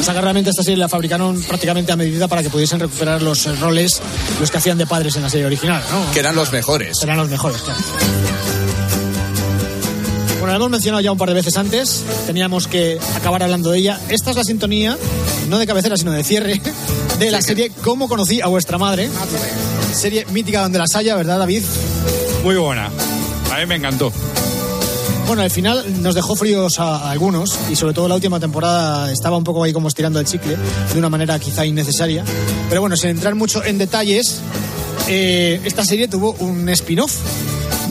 O 0.00 0.02
sea 0.02 0.14
que 0.14 0.20
realmente 0.20 0.50
esta 0.50 0.62
serie 0.62 0.76
la 0.76 0.88
fabricaron 0.88 1.40
prácticamente 1.42 1.92
a 1.92 1.96
medida 1.96 2.28
para 2.28 2.42
que 2.42 2.50
pudiesen 2.50 2.80
recuperar 2.80 3.22
los 3.22 3.46
eh, 3.46 3.54
roles 3.56 4.00
los 4.40 4.50
que 4.50 4.58
hacían 4.58 4.76
de 4.78 4.86
padres 4.86 5.16
en 5.16 5.22
la 5.22 5.30
serie 5.30 5.46
original, 5.46 5.82
¿no? 5.90 6.12
Que 6.12 6.20
eran 6.20 6.34
los 6.36 6.52
mejores. 6.52 6.98
Eran 7.02 7.16
los 7.16 7.28
mejores, 7.28 7.62
claro. 7.62 7.80
Bueno, 10.44 10.52
la 10.52 10.56
hemos 10.56 10.72
mencionado 10.72 11.00
ya 11.00 11.10
un 11.10 11.16
par 11.16 11.30
de 11.30 11.34
veces 11.36 11.56
antes, 11.56 12.04
teníamos 12.26 12.68
que 12.68 12.98
acabar 13.16 13.42
hablando 13.42 13.70
de 13.70 13.78
ella. 13.78 13.98
Esta 14.10 14.28
es 14.28 14.36
la 14.36 14.44
sintonía, 14.44 14.98
no 15.48 15.58
de 15.58 15.66
cabecera, 15.66 15.96
sino 15.96 16.12
de 16.12 16.22
cierre, 16.22 16.60
de 17.18 17.30
la 17.30 17.40
serie 17.40 17.72
Cómo 17.82 18.10
conocí 18.10 18.42
a 18.42 18.48
vuestra 18.48 18.76
madre. 18.76 19.08
Serie 19.94 20.26
mítica 20.32 20.60
donde 20.60 20.78
las 20.78 20.94
haya, 20.96 21.16
¿verdad, 21.16 21.38
David? 21.38 21.62
Muy 22.42 22.56
buena. 22.56 22.90
A 23.54 23.58
mí 23.58 23.64
me 23.64 23.76
encantó. 23.76 24.12
Bueno, 25.26 25.40
al 25.40 25.50
final 25.50 25.82
nos 26.02 26.14
dejó 26.14 26.36
fríos 26.36 26.78
a, 26.78 26.96
a 26.96 27.10
algunos 27.10 27.58
y 27.70 27.76
sobre 27.76 27.94
todo 27.94 28.06
la 28.06 28.16
última 28.16 28.38
temporada 28.38 29.10
estaba 29.10 29.38
un 29.38 29.44
poco 29.44 29.64
ahí 29.64 29.72
como 29.72 29.88
estirando 29.88 30.20
el 30.20 30.26
chicle 30.26 30.58
de 30.92 30.98
una 30.98 31.08
manera 31.08 31.38
quizá 31.38 31.64
innecesaria. 31.64 32.22
Pero 32.68 32.82
bueno, 32.82 32.98
sin 32.98 33.08
entrar 33.08 33.34
mucho 33.34 33.64
en 33.64 33.78
detalles, 33.78 34.42
eh, 35.08 35.60
esta 35.64 35.84
serie 35.84 36.08
tuvo 36.08 36.32
un 36.40 36.68
spin-off. 36.70 37.12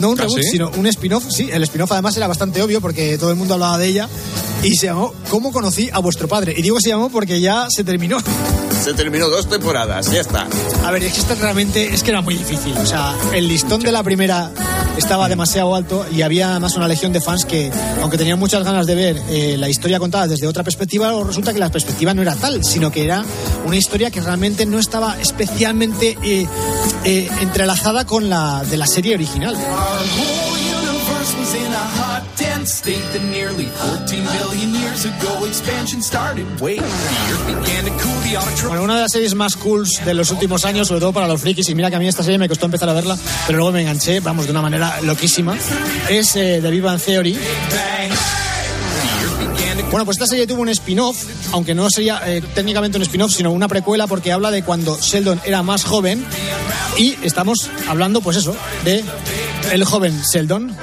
No 0.00 0.10
un 0.10 0.18
¿Ah, 0.18 0.22
reboot, 0.22 0.42
sí? 0.42 0.50
sino 0.50 0.70
un 0.76 0.86
spin-off. 0.86 1.24
Sí, 1.30 1.48
el 1.52 1.62
spin-off 1.62 1.92
además 1.92 2.16
era 2.16 2.26
bastante 2.26 2.60
obvio 2.62 2.80
porque 2.80 3.16
todo 3.18 3.30
el 3.30 3.36
mundo 3.36 3.54
hablaba 3.54 3.78
de 3.78 3.86
ella 3.86 4.08
y 4.62 4.74
se 4.76 4.86
llamó 4.86 5.14
¿Cómo 5.30 5.52
conocí 5.52 5.88
a 5.92 5.98
vuestro 5.98 6.26
padre? 6.26 6.54
Y 6.56 6.62
digo 6.62 6.80
se 6.80 6.88
llamó 6.88 7.10
porque 7.10 7.40
ya 7.40 7.66
se 7.70 7.84
terminó. 7.84 8.18
Se 8.82 8.92
terminó 8.92 9.28
dos 9.28 9.48
temporadas, 9.48 10.10
ya 10.10 10.20
está. 10.20 10.48
A 10.84 10.90
ver, 10.90 11.04
es 11.04 11.12
que 11.12 11.20
esta 11.20 11.34
realmente 11.36 11.94
es 11.94 12.02
que 12.02 12.10
era 12.10 12.20
muy 12.20 12.34
difícil. 12.34 12.76
O 12.76 12.84
sea, 12.86 13.14
el 13.32 13.48
listón 13.48 13.80
de 13.80 13.92
la 13.92 14.02
primera 14.02 14.50
estaba 14.96 15.28
demasiado 15.28 15.74
alto 15.74 16.06
y 16.10 16.22
había 16.22 16.50
además 16.50 16.76
una 16.76 16.88
legión 16.88 17.12
de 17.12 17.20
fans 17.20 17.44
que, 17.44 17.70
aunque 18.00 18.18
tenían 18.18 18.38
muchas 18.38 18.64
ganas 18.64 18.86
de 18.86 18.94
ver 18.94 19.22
eh, 19.28 19.56
la 19.58 19.68
historia 19.68 19.98
contada 19.98 20.26
desde 20.26 20.46
otra 20.46 20.62
perspectiva, 20.62 21.12
resulta 21.24 21.52
que 21.52 21.58
la 21.58 21.70
perspectiva 21.70 22.14
no 22.14 22.22
era 22.22 22.34
tal, 22.34 22.64
sino 22.64 22.90
que 22.90 23.04
era 23.04 23.24
una 23.66 23.76
historia 23.76 24.10
que 24.10 24.20
realmente 24.20 24.66
no 24.66 24.78
estaba 24.78 25.18
especialmente 25.20 26.16
eh, 26.22 26.46
eh, 27.04 27.28
entrelazada 27.40 28.04
con 28.04 28.28
la 28.28 28.64
de 28.64 28.76
la 28.76 28.86
serie 28.86 29.14
original. 29.14 29.56
State 32.66 33.02
that 33.12 33.22
nearly 33.30 33.66
14 33.66 34.24
billion 34.24 34.74
years 34.74 35.04
ago 35.04 35.44
expansion 35.44 36.00
started. 36.02 36.46
Wait, 36.60 36.80
the 36.80 36.84
earth 36.84 37.46
began 37.46 37.84
to 37.84 37.90
cool 38.02 38.20
the. 38.22 38.68
Bueno, 38.68 38.82
una 38.82 38.96
de 38.96 39.02
las 39.02 39.12
series 39.12 39.34
más 39.34 39.56
cools 39.56 40.04
de 40.04 40.14
los 40.14 40.30
últimos 40.30 40.64
años, 40.64 40.88
sobre 40.88 41.00
todo 41.00 41.12
para 41.12 41.28
los 41.28 41.40
frikis, 41.40 41.68
y 41.68 41.74
mira 41.74 41.90
que 41.90 41.96
a 41.96 41.98
mí 41.98 42.08
esta 42.08 42.22
serie 42.22 42.38
me 42.38 42.48
costó 42.48 42.66
empezar 42.66 42.88
a 42.88 42.92
verla, 42.92 43.16
pero 43.46 43.58
luego 43.58 43.72
me 43.72 43.82
enganché, 43.82 44.20
vamos, 44.20 44.46
de 44.46 44.50
una 44.50 44.62
manera 44.62 45.00
loquísima, 45.02 45.56
es 46.08 46.36
eh, 46.36 46.60
The 46.62 46.70
Big 46.70 46.82
Bang 46.82 47.00
Theory. 47.00 47.38
Bueno, 49.90 50.04
pues 50.06 50.16
esta 50.16 50.26
serie 50.26 50.46
tuvo 50.46 50.62
un 50.62 50.68
spin-off, 50.70 51.24
aunque 51.52 51.74
no 51.74 51.88
sería 51.88 52.20
eh, 52.26 52.42
técnicamente 52.54 52.96
un 52.98 53.02
spin-off, 53.02 53.32
sino 53.32 53.52
una 53.52 53.68
precuela, 53.68 54.06
porque 54.06 54.32
habla 54.32 54.50
de 54.50 54.64
cuando 54.64 54.98
Sheldon 55.00 55.40
era 55.44 55.62
más 55.62 55.84
joven, 55.84 56.24
y 56.96 57.16
estamos 57.22 57.70
hablando, 57.88 58.20
pues 58.20 58.36
eso, 58.36 58.56
de 58.84 59.04
el 59.72 59.84
joven 59.84 60.20
Sheldon. 60.22 60.76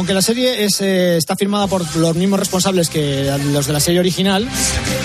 Aunque 0.00 0.14
la 0.14 0.22
serie 0.22 0.64
es, 0.64 0.80
eh, 0.80 1.18
está 1.18 1.36
firmada 1.36 1.66
por 1.66 1.84
los 1.96 2.16
mismos 2.16 2.38
responsables 2.40 2.88
que 2.88 3.30
los 3.52 3.66
de 3.66 3.74
la 3.74 3.80
serie 3.80 4.00
original, 4.00 4.48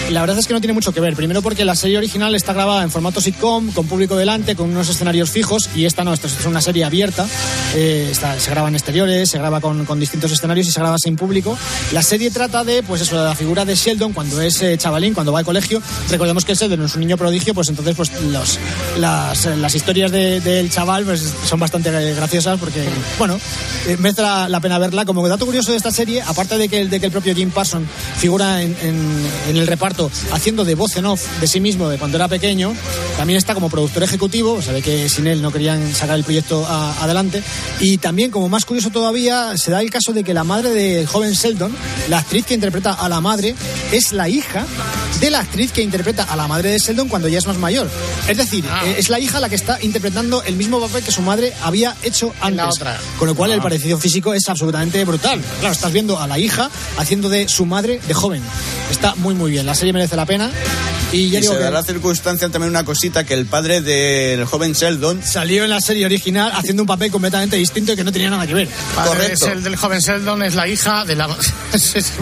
la 0.09 0.21
verdad 0.21 0.39
es 0.39 0.47
que 0.47 0.53
no 0.53 0.61
tiene 0.61 0.71
mucho 0.71 0.93
que 0.93 1.01
ver. 1.01 1.15
Primero 1.17 1.41
porque 1.41 1.65
la 1.65 1.75
serie 1.75 1.97
original 1.97 2.33
está 2.33 2.53
grabada 2.53 2.81
en 2.81 2.89
formato 2.89 3.19
sitcom, 3.19 3.71
con 3.73 3.87
público 3.87 4.15
delante, 4.15 4.55
con 4.55 4.69
unos 4.69 4.87
escenarios 4.87 5.29
fijos, 5.29 5.69
y 5.75 5.83
esta 5.83 6.05
no, 6.05 6.13
esta 6.13 6.27
es 6.27 6.45
una 6.45 6.61
serie 6.61 6.85
abierta. 6.85 7.27
eh, 7.75 8.07
está- 8.09 8.39
se 8.39 8.49
graba 8.51 8.69
en 8.69 8.75
exteriores, 8.75 9.29
se 9.29 9.37
graba 9.37 9.59
con, 9.59 9.83
con 9.83 9.99
distintos 9.99 10.31
escenarios 10.31 10.65
y 10.67 10.71
se 10.71 10.79
graba 10.79 10.97
sin 10.97 11.17
público. 11.17 11.57
La 11.91 12.01
serie 12.01 12.31
trata 12.31 12.63
de, 12.63 12.81
pues 12.83 13.01
eso, 13.01 13.17
de 13.17 13.25
la 13.25 13.35
figura 13.35 13.65
de 13.65 13.75
Sheldon 13.75 14.13
cuando 14.13 14.39
es 14.41 14.61
eh, 14.61 14.77
chavalín, 14.77 15.13
cuando 15.13 15.33
va 15.33 15.39
al 15.39 15.45
colegio. 15.45 15.81
Recordemos 16.09 16.45
que 16.45 16.55
Sheldon 16.55 16.85
es 16.85 16.93
un 16.95 17.01
niño 17.01 17.17
prodigio, 17.17 17.53
pues 17.53 17.67
entonces 17.67 17.95
pues 17.97 18.11
los, 18.31 18.57
las, 18.97 19.45
eh, 19.45 19.57
las 19.57 19.75
historias 19.75 20.09
de- 20.13 20.39
del 20.39 20.69
chaval 20.69 21.03
pues, 21.03 21.21
son 21.49 21.59
bastante 21.59 21.89
eh, 21.89 22.13
graciosas 22.15 22.57
porque, 22.61 22.85
bueno, 23.19 23.37
eh, 23.87 23.97
merece 23.99 24.21
la, 24.21 24.47
la 24.47 24.61
pena 24.61 24.79
verla. 24.85 25.05
Como 25.05 25.27
dato 25.27 25.45
curioso 25.45 25.71
de 25.71 25.77
esta 25.77 25.91
serie, 25.91 26.21
aparte 26.21 26.57
de 26.57 26.69
que, 26.69 26.81
el- 26.81 26.89
de 26.89 26.99
que 26.99 27.07
el 27.07 27.11
propio 27.11 27.33
Jim 27.35 27.51
Parsons 27.51 27.87
figura 28.17 28.61
en, 28.61 28.75
en- 28.81 29.27
en 29.49 29.57
el 29.57 29.67
reparto 29.67 30.09
haciendo 30.31 30.63
de 30.65 30.75
voz 30.75 30.95
en 30.97 31.05
off 31.05 31.21
de 31.39 31.47
sí 31.47 31.59
mismo 31.59 31.89
de 31.89 31.97
cuando 31.97 32.17
era 32.17 32.27
pequeño, 32.27 32.73
también 33.17 33.37
está 33.37 33.53
como 33.53 33.69
productor 33.69 34.03
ejecutivo, 34.03 34.53
o 34.53 34.61
sea, 34.61 34.73
de 34.73 34.81
que 34.81 35.09
sin 35.09 35.27
él 35.27 35.41
no 35.41 35.51
querían 35.51 35.93
sacar 35.93 36.17
el 36.17 36.23
proyecto 36.23 36.65
a- 36.67 37.03
adelante. 37.03 37.43
Y 37.79 37.97
también, 37.97 38.31
como 38.31 38.49
más 38.49 38.65
curioso 38.65 38.89
todavía, 38.89 39.57
se 39.57 39.71
da 39.71 39.81
el 39.81 39.89
caso 39.89 40.13
de 40.13 40.23
que 40.23 40.33
la 40.33 40.43
madre 40.43 40.69
del 40.71 41.07
joven 41.07 41.33
Sheldon, 41.33 41.75
la 42.09 42.19
actriz 42.19 42.45
que 42.45 42.53
interpreta 42.53 42.93
a 42.93 43.09
la 43.09 43.21
madre, 43.21 43.55
es 43.91 44.11
la 44.13 44.29
hija 44.29 44.65
de 45.19 45.29
la 45.29 45.39
actriz 45.39 45.71
que 45.71 45.81
interpreta 45.81 46.23
a 46.23 46.35
la 46.35 46.47
madre 46.47 46.69
de 46.71 46.77
Sheldon 46.79 47.07
cuando 47.07 47.27
ya 47.27 47.37
es 47.39 47.47
más 47.47 47.57
mayor. 47.57 47.89
Es 48.27 48.37
decir, 48.37 48.65
eh, 48.85 48.95
es 48.97 49.09
la 49.09 49.19
hija 49.19 49.39
la 49.39 49.49
que 49.49 49.55
está 49.55 49.79
interpretando 49.81 50.43
el 50.43 50.55
mismo 50.55 50.79
papel 50.79 51.03
que 51.03 51.11
su 51.11 51.21
madre 51.21 51.53
había 51.63 51.95
hecho 52.03 52.33
antes. 52.41 52.55
otra. 52.75 52.99
Con 53.17 53.27
lo 53.27 53.35
cual 53.35 53.51
el 53.51 53.61
parecido 53.61 53.97
físico 53.97 54.33
es 54.33 54.47
absolutamente 54.49 54.74
brutal. 55.05 55.41
Claro, 55.59 55.73
estás 55.73 55.91
viendo 55.91 56.19
a 56.19 56.27
la 56.27 56.37
hija 56.37 56.69
haciendo 56.97 57.29
de 57.29 57.47
su 57.47 57.65
madre 57.65 57.99
de 58.07 58.13
joven. 58.13 58.41
Está 58.91 59.15
muy 59.15 59.33
muy 59.33 59.51
bien. 59.51 59.65
La 59.65 59.75
serie 59.75 59.93
merece 59.93 60.15
la 60.15 60.25
pena. 60.25 60.51
Y 61.15 61.29
ya 61.29 61.39
y 61.39 61.41
digo 61.41 61.53
se 61.53 61.59
que 61.59 61.63
da 61.63 61.71
la 61.71 61.83
circunstancia 61.83 62.49
también 62.49 62.69
una 62.69 62.83
cosita 62.85 63.23
que 63.23 63.33
el 63.33 63.45
padre 63.45 63.81
del 63.81 64.45
joven 64.45 64.73
Sheldon 64.73 65.21
salió 65.23 65.63
en 65.63 65.69
la 65.69 65.81
serie 65.81 66.05
original 66.05 66.51
haciendo 66.55 66.83
un 66.83 66.87
papel 66.87 67.11
completamente 67.11 67.55
distinto 67.55 67.93
y 67.93 67.95
que 67.95 68.03
no 68.03 68.11
tenía 68.11 68.29
nada 68.29 68.45
que 68.47 68.53
ver. 68.53 68.67
Padre 68.95 69.09
Correcto. 69.09 69.45
Es 69.47 69.51
el 69.51 69.63
del 69.63 69.75
joven 69.75 69.99
Sheldon, 69.99 70.43
es 70.43 70.55
la 70.55 70.67
hija 70.67 71.05
de 71.05 71.15
la. 71.15 71.27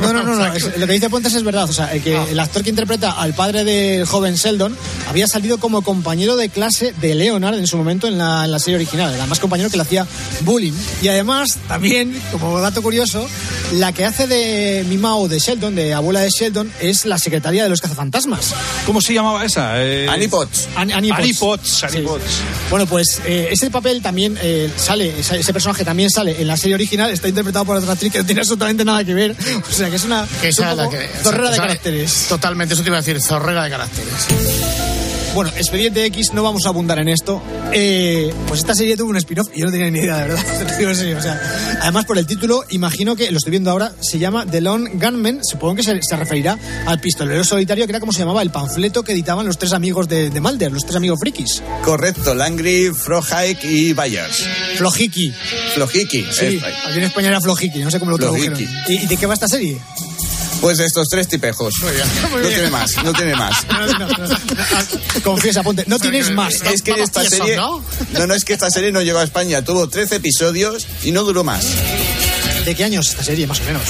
No, 0.01 0.13
no, 0.13 0.23
no, 0.23 0.35
no, 0.35 0.53
es- 0.53 0.77
lo 0.77 0.87
que 0.87 0.93
dice 0.93 1.09
Puentes 1.09 1.33
es 1.33 1.43
verdad. 1.43 1.69
O 1.69 1.73
sea, 1.73 1.93
el, 1.93 2.01
que, 2.01 2.15
Ah. 2.15 2.25
el 2.29 2.39
actor 2.39 2.63
que 2.63 2.69
interpreta 2.69 3.11
al 3.11 3.33
padre 3.33 3.63
del 3.63 4.05
joven 4.05 4.35
Sheldon 4.35 4.75
había 5.09 5.27
salido 5.27 5.57
como 5.59 5.81
compañero 5.81 6.35
de 6.35 6.49
clase 6.49 6.93
de 7.01 7.15
Leonard 7.15 7.55
en 7.57 7.67
su 7.67 7.77
momento 7.77 8.07
en 8.07 8.17
la, 8.17 8.45
en 8.45 8.51
la 8.51 8.59
serie 8.59 8.75
original. 8.75 9.13
Además, 9.13 9.39
compañero 9.39 9.69
que 9.69 9.77
le 9.77 9.83
hacía 9.83 10.05
bullying. 10.41 10.73
Y 11.01 11.07
además, 11.07 11.57
también, 11.67 12.19
como 12.31 12.59
dato 12.59 12.81
curioso, 12.81 13.27
la 13.73 13.91
que 13.91 14.05
hace 14.05 14.27
de 14.27 14.85
Mimao 14.87 15.27
de 15.27 15.39
Sheldon, 15.39 15.75
de 15.75 15.93
abuela 15.93 16.19
de 16.21 16.29
Sheldon, 16.29 16.71
es 16.81 17.05
la 17.05 17.17
secretaria 17.17 17.63
de 17.63 17.69
los 17.69 17.81
cazafantasmas. 17.81 18.53
¿Cómo 18.85 18.99
se 19.01 19.13
llamaba 19.13 19.45
esa? 19.45 19.81
Eh, 19.81 20.07
Annie 20.09 20.27
Potts. 20.27 20.67
An- 20.75 20.91
Annie 20.91 21.09
Potts. 21.09 21.19
Annie 21.23 21.33
Potts, 21.33 21.83
Annie 21.85 21.97
Sí. 21.99 22.05
Potts. 22.05 22.41
Bueno, 22.69 22.85
pues 22.85 23.21
eh, 23.25 23.47
ese 23.51 23.69
papel 23.71 24.01
también 24.01 24.37
eh, 24.41 24.69
sale, 24.75 25.13
ese 25.19 25.53
personaje 25.53 25.85
también 25.85 26.09
sale 26.09 26.41
en 26.41 26.47
la 26.47 26.57
serie 26.57 26.75
original, 26.75 27.09
está 27.09 27.27
interpretado 27.29 27.63
por 27.65 27.77
otra 27.77 27.93
actriz 27.93 28.11
que 28.11 28.19
no 28.19 28.25
tiene 28.25 28.41
absolutamente 28.41 28.83
nada 28.83 29.03
que 29.03 29.13
ver. 29.13 29.35
O 29.69 29.71
sea, 29.75 29.89
que 29.89 29.95
es 29.95 30.03
una, 30.03 30.27
Que 30.41 30.49
es 30.49 30.59
un 30.59 30.65
esa 30.65 30.71
es 30.71 30.77
la 30.77 30.83
poco 30.85 30.97
que. 30.97 31.07
zorrera 31.23 31.43
de 31.45 31.49
o 31.51 31.55
sea, 31.55 31.63
caracteres. 31.67 32.25
Totalmente, 32.29 32.73
eso 32.73 32.83
te 32.83 32.89
iba 32.89 32.97
a 32.97 33.01
decir, 33.01 33.21
zorrera 33.21 33.63
de 33.63 33.69
caracteres. 33.69 34.13
Bueno, 35.33 35.49
Expediente 35.57 36.05
X, 36.05 36.31
no 36.33 36.43
vamos 36.43 36.67
a 36.67 36.69
abundar 36.69 36.99
en 36.99 37.09
esto. 37.09 37.41
Eh, 37.71 38.31
pues 38.47 38.59
esta 38.59 38.75
serie 38.75 38.95
tuvo 38.95 39.09
un 39.09 39.17
spin-off 39.17 39.47
y 39.55 39.61
yo 39.61 39.65
no 39.65 39.71
tenía 39.71 39.89
ni 39.89 39.97
idea, 39.97 40.17
de 40.17 40.27
verdad. 40.27 40.43
Te 40.59 40.65
lo 40.71 40.77
digo 40.77 40.89
en 40.91 40.95
serio, 40.95 41.17
o 41.17 41.21
sea, 41.21 41.41
además, 41.81 42.05
por 42.05 42.19
el 42.19 42.27
título, 42.27 42.63
imagino 42.69 43.15
que, 43.15 43.31
lo 43.31 43.37
estoy 43.37 43.49
viendo 43.49 43.71
ahora, 43.71 43.93
se 43.99 44.19
llama 44.19 44.45
The 44.45 44.61
Lone 44.61 44.91
Gunman. 44.93 45.43
Supongo 45.43 45.75
que 45.75 45.83
se, 45.83 45.99
se 46.03 46.15
referirá 46.15 46.59
al 46.85 46.99
pistolero 46.99 47.43
solitario, 47.43 47.87
que 47.87 47.91
era 47.91 47.99
como 47.99 48.11
se 48.11 48.19
llamaba 48.19 48.43
el 48.43 48.51
panfleto 48.51 49.01
que 49.01 49.13
editaban 49.13 49.47
los 49.47 49.57
tres 49.57 49.73
amigos 49.73 50.07
de, 50.07 50.29
de 50.29 50.39
Mulder, 50.39 50.71
los 50.71 50.83
tres 50.83 50.97
amigos 50.97 51.19
frikis. 51.19 51.63
Correcto, 51.83 52.35
Langry, 52.35 52.91
Frohike 52.93 53.63
y 53.63 53.93
Byers. 53.93 54.47
Flojiki. 54.77 55.33
Flojiki. 55.73 56.27
Sí, 56.31 56.45
eh, 56.45 56.61
aquí 56.85 56.99
en 56.99 57.05
España 57.05 57.29
era 57.29 57.41
Flojiki, 57.41 57.79
no 57.79 57.89
sé 57.89 57.99
cómo 57.99 58.11
lo 58.11 58.17
tradujeron. 58.19 58.59
¿Y, 58.87 58.93
y 58.93 59.07
de 59.07 59.17
qué 59.17 59.25
va 59.25 59.33
esta 59.33 59.47
serie? 59.47 59.81
Pues 60.63 60.79
estos 60.79 61.09
tres 61.09 61.27
tipejos. 61.27 61.73
muy 61.81 61.91
no 61.91 62.39
bien. 62.39 62.53
tiene 62.53 62.69
más, 62.69 62.89
no 63.03 63.11
tiene 63.11 63.35
más. 63.35 63.65
No, 63.67 63.85
no, 63.85 64.07
no. 64.07 65.21
Confiesa, 65.21 65.61
ponte. 65.61 65.83
No 65.87 65.99
tienes 65.99 66.31
más. 66.31 66.61
Es 66.61 66.81
que 66.81 66.91
esta 66.91 67.25
serie. 67.25 67.57
¿no? 67.57 67.83
No, 68.13 68.27
no, 68.27 68.33
es 68.33 68.45
que 68.45 68.53
esta 68.53 68.69
serie 68.69 68.89
no 68.93 69.01
llegó 69.01 69.19
a 69.19 69.23
España. 69.25 69.61
Tuvo 69.61 69.89
13 69.89 70.15
episodios 70.15 70.87
y 71.03 71.11
no 71.11 71.23
duró 71.23 71.43
más. 71.43 71.65
¿De 72.63 72.75
qué 72.75 72.85
años 72.85 73.09
esta 73.09 73.25
serie, 73.25 73.45
más 73.45 73.59
o 73.59 73.65
menos? 73.65 73.83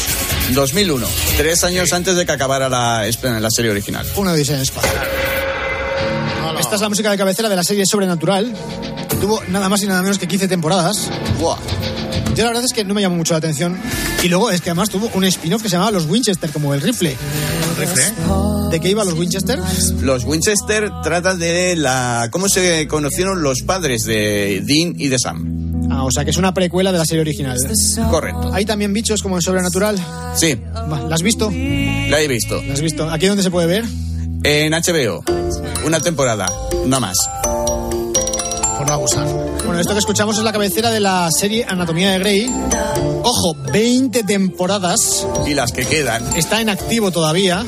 2001, 0.56 1.06
tres 1.38 1.64
años 1.64 1.94
antes 1.94 2.16
de 2.16 2.26
que 2.26 2.32
acabara 2.32 2.70
la, 2.70 3.06
la 3.06 3.50
serie 3.52 3.70
original. 3.70 4.08
Una 4.16 4.32
odisea 4.32 4.56
en 4.56 4.64
espacio. 4.64 4.90
Esta 6.60 6.74
es 6.74 6.82
la 6.82 6.90
música 6.90 7.12
de 7.12 7.18
cabecera 7.20 7.50
de 7.50 7.56
la 7.56 7.64
serie 7.64 7.86
Sobrenatural. 7.86 8.52
Tuvo 9.22 9.44
nada 9.50 9.70
más 9.70 9.84
y 9.84 9.86
nada 9.86 10.02
menos 10.02 10.18
que 10.18 10.28
15 10.28 10.48
temporadas. 10.48 11.08
Buah. 11.40 11.58
Yo 12.34 12.44
la 12.46 12.50
verdad 12.50 12.66
es 12.66 12.74
que 12.74 12.84
no 12.84 12.96
me 12.96 13.02
llamó 13.02 13.16
mucho 13.18 13.36
la 13.36 13.38
atención. 13.38 13.80
Y 14.24 14.30
luego 14.30 14.50
es 14.52 14.62
que 14.62 14.70
además 14.70 14.90
tuvo 14.90 15.12
un 15.16 15.26
spin-off 15.26 15.62
que 15.62 15.68
se 15.70 15.74
llamaba 15.74 15.92
Los 15.92 16.06
Winchester, 16.06 16.50
como 16.52 16.74
el 16.74 16.80
rifle. 16.82 17.16
Rifle. 17.78 18.04
¿De 18.72 18.80
qué 18.80 18.90
iba 18.90 19.04
los 19.04 19.14
Winchester? 19.16 19.60
Los 20.02 20.24
Winchester 20.24 20.90
tratan 21.04 21.38
de 21.38 21.76
la 21.76 22.30
cómo 22.32 22.48
se 22.48 22.88
conocieron 22.88 23.44
los 23.44 23.62
padres 23.64 24.04
de 24.04 24.64
Dean 24.66 24.96
y 24.98 25.10
de 25.10 25.20
Sam. 25.20 25.90
Ah, 25.92 26.06
o 26.06 26.12
sea 26.12 26.24
que 26.24 26.32
es 26.32 26.38
una 26.38 26.54
precuela 26.54 26.92
de 26.92 26.98
la 26.98 27.06
serie 27.06 27.22
original. 27.22 27.58
Correcto. 28.10 28.52
¿Hay 28.54 28.66
también 28.66 28.94
bichos 28.94 29.22
como 29.22 29.36
en 29.36 29.42
Sobrenatural? 29.42 29.98
Sí, 30.36 30.58
¿La 30.74 31.14
has 31.14 31.22
visto? 31.22 31.52
la 31.52 32.22
he 32.22 32.28
visto. 32.28 32.64
¿La 32.64 32.74
has 32.74 32.82
visto? 32.82 33.10
¿Aquí 33.12 33.28
dónde 33.28 33.44
se 33.44 33.52
puede 33.52 33.68
ver? 33.68 33.86
En 34.44 34.72
HBO, 34.72 35.24
una 35.86 36.00
temporada, 36.00 36.48
no 36.86 37.00
más. 37.00 37.18
Abusar. 38.94 39.26
Bueno, 39.66 39.80
esto 39.80 39.94
que 39.94 40.00
escuchamos 40.00 40.38
es 40.38 40.44
la 40.44 40.52
cabecera 40.52 40.92
de 40.92 41.00
la 41.00 41.30
serie 41.32 41.66
Anatomía 41.68 42.12
de 42.12 42.20
Grey. 42.20 42.52
Ojo, 43.24 43.56
20 43.72 44.24
temporadas. 44.24 45.26
Y 45.48 45.54
las 45.54 45.72
que 45.72 45.86
quedan. 45.86 46.24
Está 46.36 46.62
en 46.62 46.70
activo 46.70 47.12
todavía. 47.12 47.66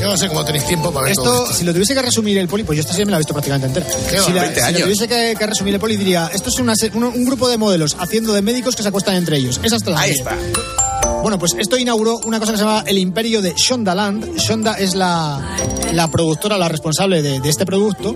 Yo 0.00 0.10
no 0.10 0.16
sé 0.18 0.28
cómo 0.28 0.44
tenéis 0.44 0.66
tiempo 0.66 0.90
para 0.92 1.06
ver 1.06 1.14
todo 1.16 1.44
Esto, 1.44 1.54
si 1.56 1.64
lo 1.64 1.72
tuviese 1.72 1.94
que 1.94 2.02
resumir 2.02 2.36
el 2.36 2.46
poli, 2.48 2.62
pues 2.64 2.76
yo 2.76 2.80
esta 2.80 2.92
serie 2.92 3.06
me 3.06 3.12
la 3.12 3.16
he 3.16 3.20
visto 3.20 3.32
prácticamente 3.32 3.66
entera. 3.68 3.86
Qué 4.10 4.20
Si, 4.20 4.32
la- 4.32 4.42
20 4.42 4.54
si 4.54 4.60
lo 4.60 4.66
años. 4.66 4.82
tuviese 4.82 5.08
que, 5.08 5.34
que 5.38 5.46
resumir 5.46 5.74
el 5.74 5.80
poli, 5.80 5.96
diría: 5.96 6.30
esto 6.32 6.50
es 6.50 6.58
una 6.58 6.74
un, 6.94 7.04
un 7.04 7.24
grupo 7.24 7.48
de 7.48 7.56
modelos 7.56 7.96
haciendo 7.98 8.32
de 8.34 8.42
médicos 8.42 8.76
que 8.76 8.82
se 8.82 8.88
acuestan 8.88 9.14
entre 9.14 9.38
ellos. 9.38 9.60
Esa 9.62 9.76
es 9.76 9.86
la 9.86 9.98
Ahí 9.98 10.14
serie. 10.14 10.22
está. 10.22 11.20
Bueno, 11.22 11.38
pues 11.38 11.52
esto 11.58 11.78
inauguró 11.78 12.18
una 12.26 12.38
cosa 12.38 12.52
que 12.52 12.58
se 12.58 12.64
llama 12.64 12.84
el 12.86 12.98
imperio 12.98 13.40
de 13.40 13.54
Shondaland. 13.56 14.36
Shonda 14.36 14.74
es 14.74 14.94
la, 14.94 15.56
la 15.92 16.10
productora, 16.10 16.58
la 16.58 16.68
responsable 16.68 17.22
de, 17.22 17.40
de 17.40 17.48
este 17.48 17.64
producto, 17.64 18.14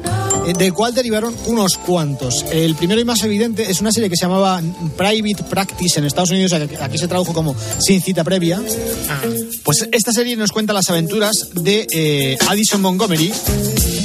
eh, 0.48 0.52
del 0.58 0.72
cual 0.72 0.94
derivaron 0.94 1.34
unos 1.46 1.76
cuantos. 1.76 2.44
El 2.50 2.74
primero 2.74 3.00
y 3.00 3.04
más 3.04 3.22
evidente 3.22 3.70
es 3.70 3.80
una 3.80 3.92
serie 3.92 4.08
que 4.10 4.16
se 4.16 4.26
llamaba 4.26 4.60
Private 4.96 5.44
Practice 5.44 5.98
en 5.98 6.06
Estados 6.06 6.30
Unidos, 6.30 6.52
aquí- 6.52 6.74
aquí 6.80 6.98
se 6.98 7.08
tradujo 7.08 7.32
como 7.32 7.54
Sin 7.78 8.00
cita 8.02 8.24
previa. 8.24 8.60
Pues 9.64 9.88
esta 9.92 10.12
serie 10.12 10.36
nos 10.36 10.50
cuenta 10.52 10.72
las 10.72 10.88
aventuras 10.90 11.50
de 11.54 11.86
eh, 11.92 12.38
Addison 12.48 12.80
Montgomery, 12.80 13.32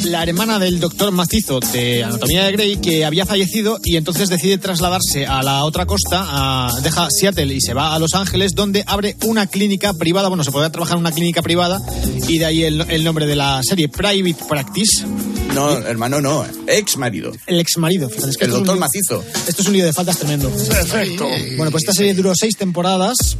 la 0.06 0.24
hermana 0.24 0.60
del 0.60 0.80
doctor 0.80 1.12
macizo 1.12 1.60
de 1.72 2.04
Anatomía 2.04 2.44
de 2.44 2.52
Grey, 2.52 2.78
que 2.78 3.06
había 3.06 3.26
fallecido 3.26 3.80
y 3.84 3.96
entonces 3.96 4.30
decide 4.30 4.58
trasladarse 4.58 5.26
a 5.26 5.42
la 5.44 5.64
otra 5.64 5.86
costa, 5.86 6.26
a- 6.28 6.80
deja 6.82 7.08
Seattle 7.10 7.54
y 7.54 7.62
se 7.62 7.74
va 7.74 7.96
a 7.96 8.00
Los 8.00 8.14
Ángeles, 8.14 8.54
donde 8.56 8.84
abre 8.88 9.16
una 9.26 9.48
clínica 9.48 9.94
privada. 9.94 10.28
Bueno, 10.28 10.44
se 10.44 10.52
podrá 10.52 10.72
trabajar 10.72 10.96
en 10.98 11.02
una 11.02 11.12
clínica 11.12 11.42
privada 11.42 11.80
y 12.28 12.38
de 12.40 12.46
ahí 12.46 12.64
el, 12.64 12.82
el 12.90 13.04
nombre 13.04 13.26
de 13.26 13.36
la 13.36 13.62
serie, 13.64 13.88
Private 13.88 14.44
Practice. 14.50 15.06
No, 15.54 15.78
hermano, 15.78 16.22
no. 16.22 16.46
Ex 16.68 16.98
marido. 16.98 17.32
El 17.46 17.60
ex 17.60 17.78
marido, 17.78 18.10
fíjate, 18.10 18.32
es 18.32 18.38
que 18.38 18.46
El 18.46 18.52
doctor 18.52 18.78
macizo. 18.78 19.24
Esto 19.48 19.62
es 19.62 19.68
un 19.68 19.74
lío 19.74 19.86
de 19.86 19.94
faltas 19.94 20.18
tremendo. 20.18 20.50
Perfecto. 20.50 21.28
Bueno, 21.58 21.72
pues 21.72 21.84
esta 21.84 21.94
serie 21.94 22.14
duró 22.14 22.34
seis 22.36 22.58
temporadas. 22.58 23.38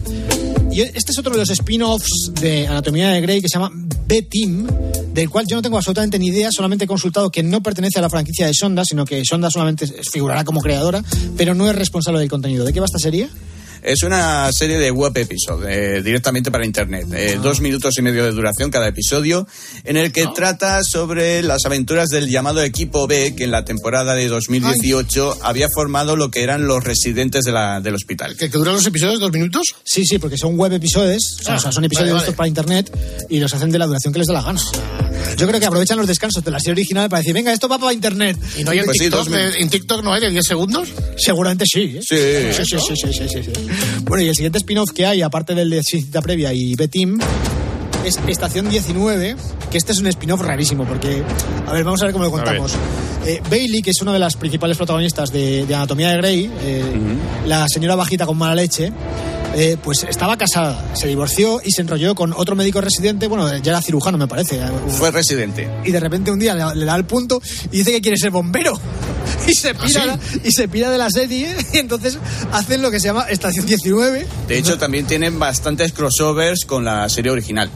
Y 0.72 0.82
este 0.82 1.12
es 1.12 1.20
otro 1.20 1.32
de 1.34 1.38
los 1.38 1.50
spin-offs 1.52 2.32
de 2.40 2.68
Anatomía 2.68 3.10
de 3.10 3.22
Grey 3.22 3.42
que 3.42 3.48
se 3.48 3.60
llama 3.60 3.72
B-Team, 4.08 4.68
del 5.14 5.30
cual 5.30 5.46
yo 5.48 5.56
no 5.56 5.62
tengo 5.62 5.78
absolutamente 5.78 6.18
ni 6.18 6.28
idea, 6.28 6.52
solamente 6.52 6.86
he 6.86 6.88
consultado 6.88 7.30
que 7.30 7.44
no 7.44 7.62
pertenece 7.62 8.00
a 8.00 8.02
la 8.02 8.10
franquicia 8.10 8.48
de 8.48 8.54
Sonda, 8.56 8.84
sino 8.84 9.06
que 9.06 9.22
Sonda 9.24 9.52
solamente 9.52 9.86
figurará 10.12 10.44
como 10.44 10.62
creadora, 10.62 11.04
pero 11.38 11.54
no 11.54 11.70
es 11.70 11.76
responsable 11.76 12.20
del 12.20 12.30
contenido. 12.30 12.66
¿De 12.66 12.74
qué 12.74 12.80
va 12.80 12.88
esta 12.88 12.98
serie? 12.98 13.30
Es 13.84 14.02
una 14.04 14.50
serie 14.54 14.78
de 14.78 14.92
web 14.92 15.12
episode, 15.18 15.98
eh, 15.98 16.02
directamente 16.02 16.50
para 16.52 16.66
internet. 16.66 17.06
Eh, 17.14 17.38
dos 17.42 17.60
minutos 17.60 17.94
y 17.98 18.02
medio 18.02 18.24
de 18.24 18.32
duración 18.32 18.72
cada 18.72 18.88
episodio, 18.88 19.46
en 19.84 19.98
el 19.98 20.14
que 20.14 20.26
trata 20.34 20.84
sobre 20.84 21.44
las 21.44 21.66
aventuras 21.66 22.08
del 22.08 22.30
llamado 22.30 22.64
equipo 22.64 23.08
B, 23.08 23.36
que 23.36 23.44
en 23.44 23.52
la 23.52 23.66
temporada 23.66 24.16
de 24.16 24.30
2018 24.30 25.38
había 25.42 25.68
formado 25.74 26.16
lo 26.16 26.32
que 26.32 26.44
eran 26.44 26.66
los 26.66 26.82
residentes 26.84 27.44
de 27.44 27.52
la- 27.52 27.82
del 27.82 27.96
hospital. 27.96 28.38
¿Que, 28.38 28.50
que 28.50 28.58
duran 28.58 28.76
los 28.76 28.86
episodios 28.88 29.20
dos 29.20 29.32
minutos? 29.34 29.76
Sí, 29.84 30.06
sí, 30.06 30.18
porque 30.18 30.38
son 30.38 30.56
web 30.58 30.72
episodios, 30.72 31.40
Ah, 31.48 31.56
o 31.56 31.60
sea, 31.60 31.72
son 31.74 31.84
episodios 31.84 32.14
vale, 32.14 32.24
estos 32.24 32.38
vale. 32.38 32.38
para 32.38 32.48
internet 32.48 33.28
y 33.30 33.40
los 33.40 33.54
hacen 33.54 33.70
de 33.70 33.80
la 33.80 33.86
duración 33.88 34.14
que 34.14 34.20
les 34.20 34.28
dé 34.28 34.34
la 34.34 34.42
gana. 34.44 34.62
Yo 35.38 35.48
creo 35.48 35.60
que 35.60 35.66
aprovechan 35.66 35.98
los 35.98 36.08
descansos 36.08 36.44
de 36.44 36.52
la 36.52 36.60
serie 36.60 36.74
original 36.74 37.10
para 37.10 37.20
decir, 37.20 37.34
venga, 37.34 37.52
esto 37.52 37.68
va 37.68 37.78
para 37.80 37.92
internet. 37.94 38.38
¿Y 38.58 38.64
no 38.64 38.72
hay 38.72 38.80
en, 38.80 38.86
Pues 38.86 38.98
sí, 38.98 39.04
TikTok, 39.06 39.28
dos 39.28 39.34
de- 39.34 39.60
en 39.62 39.70
TikTok 39.70 40.04
no 40.04 40.14
hay 40.14 40.22
de 40.22 40.30
10 40.30 40.46
segundos? 40.46 40.88
Seguramente 41.18 41.66
sí. 41.68 41.98
¿eh? 41.98 42.02
Sí. 42.02 42.64
Sí, 42.64 42.78
sí, 42.78 42.78
sí, 42.80 42.96
sí, 42.96 43.14
sí, 43.14 43.28
sí, 43.30 43.44
sí. 43.44 43.52
Bueno, 44.04 44.24
y 44.24 44.30
el 44.30 44.36
siguiente 44.36 44.58
spin-off 44.58 44.92
que 44.92 45.06
hay, 45.06 45.22
aparte 45.22 45.56
del 45.56 45.70
de 45.70 45.84
Cita 45.84 46.22
Previa 46.22 46.54
y 46.54 46.76
B-Team, 46.76 47.20
es 48.06 48.20
Estación 48.28 48.70
19, 48.70 49.36
que 49.72 49.78
este 49.78 49.94
es 49.94 50.00
un 50.00 50.08
spin-off 50.08 50.42
rarísimo, 50.42 50.86
porque, 50.86 51.24
a 51.66 51.74
ver, 51.74 51.84
vamos 51.84 52.02
a 52.02 52.06
ver 52.06 52.14
cómo 52.14 52.26
lo 52.26 52.32
contamos. 52.32 52.74
Eh, 53.26 53.42
Bailey, 53.50 53.82
que 53.82 53.92
es 53.92 54.02
una 54.02 54.12
de 54.12 54.20
las 54.20 54.36
principales 54.36 54.76
protagonistas 54.76 55.32
de, 55.32 55.66
de 55.66 55.76
Anatomía 55.76 56.10
de 56.10 56.18
Grey, 56.18 56.52
eh, 56.62 56.84
la 57.46 57.68
señora 57.70 57.96
bajita 57.96 58.26
con 58.26 58.38
mala 58.38 58.56
leche, 58.56 58.92
eh, 59.56 59.78
pues 59.82 60.04
estaba 60.10 60.38
casada, 60.38 60.84
se 60.96 61.08
divorció 61.08 61.62
y 61.64 61.72
se 61.72 61.82
enrolló 61.82 62.16
con 62.16 62.34
otro 62.34 62.56
médico 62.56 62.82
residente, 62.82 63.28
bueno, 63.28 63.56
ya 63.58 63.72
era 63.72 63.82
cirujano 63.82 64.18
me 64.18 64.28
parece, 64.28 64.58
eh, 64.58 64.62
Fue 64.98 65.12
residente. 65.12 65.70
y 65.86 65.92
de 65.92 66.00
repente 66.00 66.32
un 66.32 66.40
día 66.40 66.54
le, 66.56 66.76
le 66.80 66.86
da 66.86 66.96
el 66.96 67.06
punto 67.06 67.42
y 67.72 67.78
dice 67.78 67.92
que 67.92 68.02
quiere 68.02 68.18
ser 68.18 68.32
bombero. 68.32 68.80
Y 69.46 69.54
se 69.56 69.74
pira, 69.76 70.06
la- 70.06 70.20
y 70.42 70.52
se 70.54 70.70
pira 70.70 70.90
de 70.90 70.98
la 70.98 71.10
serie 71.10 71.54
y 71.74 71.78
entonces 71.78 72.18
hacen 72.54 72.82
lo 72.82 72.90
que 72.92 73.02
se 73.02 73.08
llama 73.08 73.24
Estación 73.30 73.66
19. 73.66 74.26
De 74.48 74.58
hecho, 74.58 74.78
también 74.78 75.06
tienen 75.06 75.38
bastantes 75.38 75.92
crossovers 75.92 76.64
con 76.64 76.86
la 76.86 77.10
serie 77.10 77.30
original. 77.30 77.70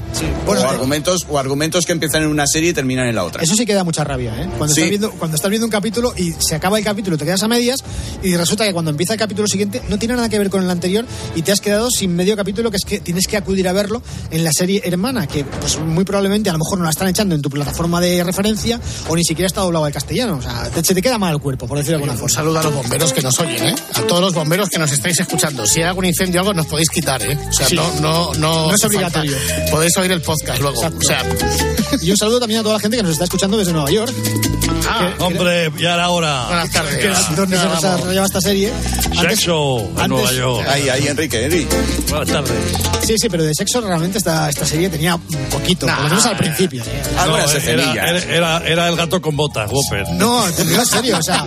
Bueno, 0.45 0.61
o, 0.61 0.63
eh, 0.63 0.67
argumentos, 0.67 1.25
o 1.29 1.37
argumentos 1.37 1.85
que 1.85 1.91
empiezan 1.91 2.23
en 2.23 2.29
una 2.29 2.47
serie 2.47 2.69
y 2.69 2.73
terminan 2.73 3.07
en 3.07 3.15
la 3.15 3.25
otra. 3.25 3.43
Eso 3.43 3.53
sí 3.55 3.65
que 3.65 3.73
da 3.73 3.83
mucha 3.83 4.05
rabia, 4.05 4.33
¿eh? 4.41 4.47
Cuando, 4.57 4.73
Sí. 4.73 4.81
estás 4.81 4.89
viendo, 4.89 5.11
cuando 5.11 5.35
estás 5.35 5.49
viendo 5.49 5.65
un 5.65 5.71
capítulo 5.71 6.13
y 6.15 6.33
se 6.39 6.55
acaba 6.55 6.77
el 6.77 6.85
capítulo, 6.85 7.17
te 7.17 7.25
quedas 7.25 7.43
a 7.43 7.49
medias 7.49 7.83
y 8.23 8.35
resulta 8.37 8.63
que 8.65 8.71
cuando 8.71 8.91
empieza 8.91 9.13
el 9.13 9.19
capítulo 9.19 9.47
siguiente 9.49 9.81
no 9.89 9.99
tiene 9.99 10.15
nada 10.15 10.29
que 10.29 10.39
ver 10.39 10.49
con 10.49 10.63
el 10.63 10.69
anterior 10.69 11.05
y 11.35 11.41
te 11.41 11.51
has 11.51 11.59
quedado 11.67 11.89
sin 11.91 12.15
medio 12.15 12.35
capítulo, 12.35 12.71
que 12.71 12.77
es 12.77 12.85
que 12.85 12.99
tienes 12.99 13.27
que 13.27 13.35
acudir 13.37 13.67
a 13.67 13.73
verlo 13.73 14.01
en 14.31 14.43
la 14.43 14.51
serie 14.51 14.81
hermana, 14.85 15.27
que 15.27 15.43
pues 15.43 15.77
muy 15.79 16.03
probablemente 16.05 16.49
a 16.49 16.53
lo 16.53 16.59
mejor 16.59 16.77
no 16.77 16.85
la 16.85 16.89
están 16.91 17.07
echando 17.09 17.35
en 17.35 17.41
tu 17.41 17.49
plataforma 17.49 17.99
de 17.99 18.23
referencia 18.23 18.79
o 19.09 19.15
ni 19.15 19.23
siquiera 19.23 19.47
está 19.47 19.61
doblado 19.61 19.85
al 19.85 19.91
castellano. 19.93 20.37
O 20.37 20.41
sea, 20.41 20.69
te, 20.69 20.83
se 20.83 20.93
te 20.95 21.01
queda 21.01 21.17
mal 21.17 21.33
el 21.33 21.39
cuerpo, 21.41 21.67
por 21.67 21.77
decirlo 21.77 21.97
de 21.97 22.03
alguna 22.03 22.13
Un 22.13 22.19
forma. 22.19 22.33
saludo 22.35 22.59
a 22.59 22.63
los 22.63 22.73
bomberos 22.73 23.11
que 23.13 23.21
nos 23.21 23.37
oyen, 23.39 23.63
¿eh? 23.67 23.75
A 23.95 24.01
todos 24.03 24.21
los 24.21 24.33
bomberos 24.33 24.69
que 24.69 24.79
nos 24.79 24.91
estáis 24.91 25.19
escuchando. 25.19 25.65
Si 25.67 25.79
hay 25.81 25.87
algún 25.87 26.05
incendio 26.05 26.39
o 26.39 26.43
algo, 26.43 26.53
nos 26.53 26.67
podéis 26.67 26.89
quitar, 26.89 27.21
¿eh? 27.21 27.37
O 27.49 27.53
sea, 27.53 27.67
Sí. 27.67 27.75
no, 27.75 27.91
no, 27.99 28.33
no. 28.35 28.67
No 28.67 28.73
es 28.73 28.83
obligatorio. 28.85 29.37
falta. 29.37 29.71
Podéis 29.71 29.97
oír 29.97 30.11
el 30.11 30.21
podcast 30.21 30.61
luego. 30.61 30.81
Exacto. 30.83 30.97
O 31.45 31.47
sea, 31.57 31.97
Y 32.01 32.11
un 32.11 32.17
saludo 32.17 32.39
también 32.39 32.59
a 32.59 32.63
toda 32.63 32.75
la 32.75 32.79
gente 32.79 32.97
que 32.97 33.03
nos 33.03 33.13
está 33.13 33.23
escuchando 33.25 33.57
desde 33.57 33.71
Nueva 33.73 33.89
York. 33.91 34.13
ah, 34.87 35.09
Hombre, 35.19 35.71
ya 35.77 35.93
era 35.95 36.09
hora. 36.09 36.45
buenas 36.47 36.71
tardes. 36.71 36.97
que 36.97 37.11
es 37.11 37.35
donde 37.35 37.57
se 37.57 37.67
desarrollaba 37.67 38.25
esta 38.25 38.41
serie. 38.41 38.71
Antes- 39.17 39.39
Sexo 39.39 39.79
en 39.79 39.89
antes- 39.91 40.07
Nueva 40.09 40.31
York. 40.33 40.67
Ahí, 40.69 40.89
ahí, 40.89 41.07
Enrique, 41.07 41.45
Enrique. 41.45 41.56
Buenas 42.09 42.27
tardes. 42.27 42.51
Sí, 43.05 43.15
sí, 43.17 43.29
pero 43.29 43.43
de 43.43 43.53
sexo 43.55 43.81
realmente 43.81 44.17
esta, 44.17 44.49
esta 44.49 44.65
serie 44.65 44.89
tenía 44.89 45.15
un 45.15 45.21
poquito, 45.51 45.85
por 45.87 45.97
lo 45.97 46.03
menos 46.09 46.25
al 46.25 46.37
principio. 46.37 46.83
¿eh? 46.83 47.01
Algunas 47.17 47.53
No, 47.53 47.59
era, 47.59 47.93
era, 47.93 48.17
era- 48.23 48.67
era 48.67 48.87
el 48.89 48.95
gato 48.95 49.21
con 49.21 49.35
botas, 49.35 49.69
Whopper. 49.71 50.09
No, 50.15 50.43
te 50.55 50.63
digo 50.65 50.81
en 50.81 50.85
serio, 50.85 51.17
o 51.17 51.23
sea, 51.23 51.45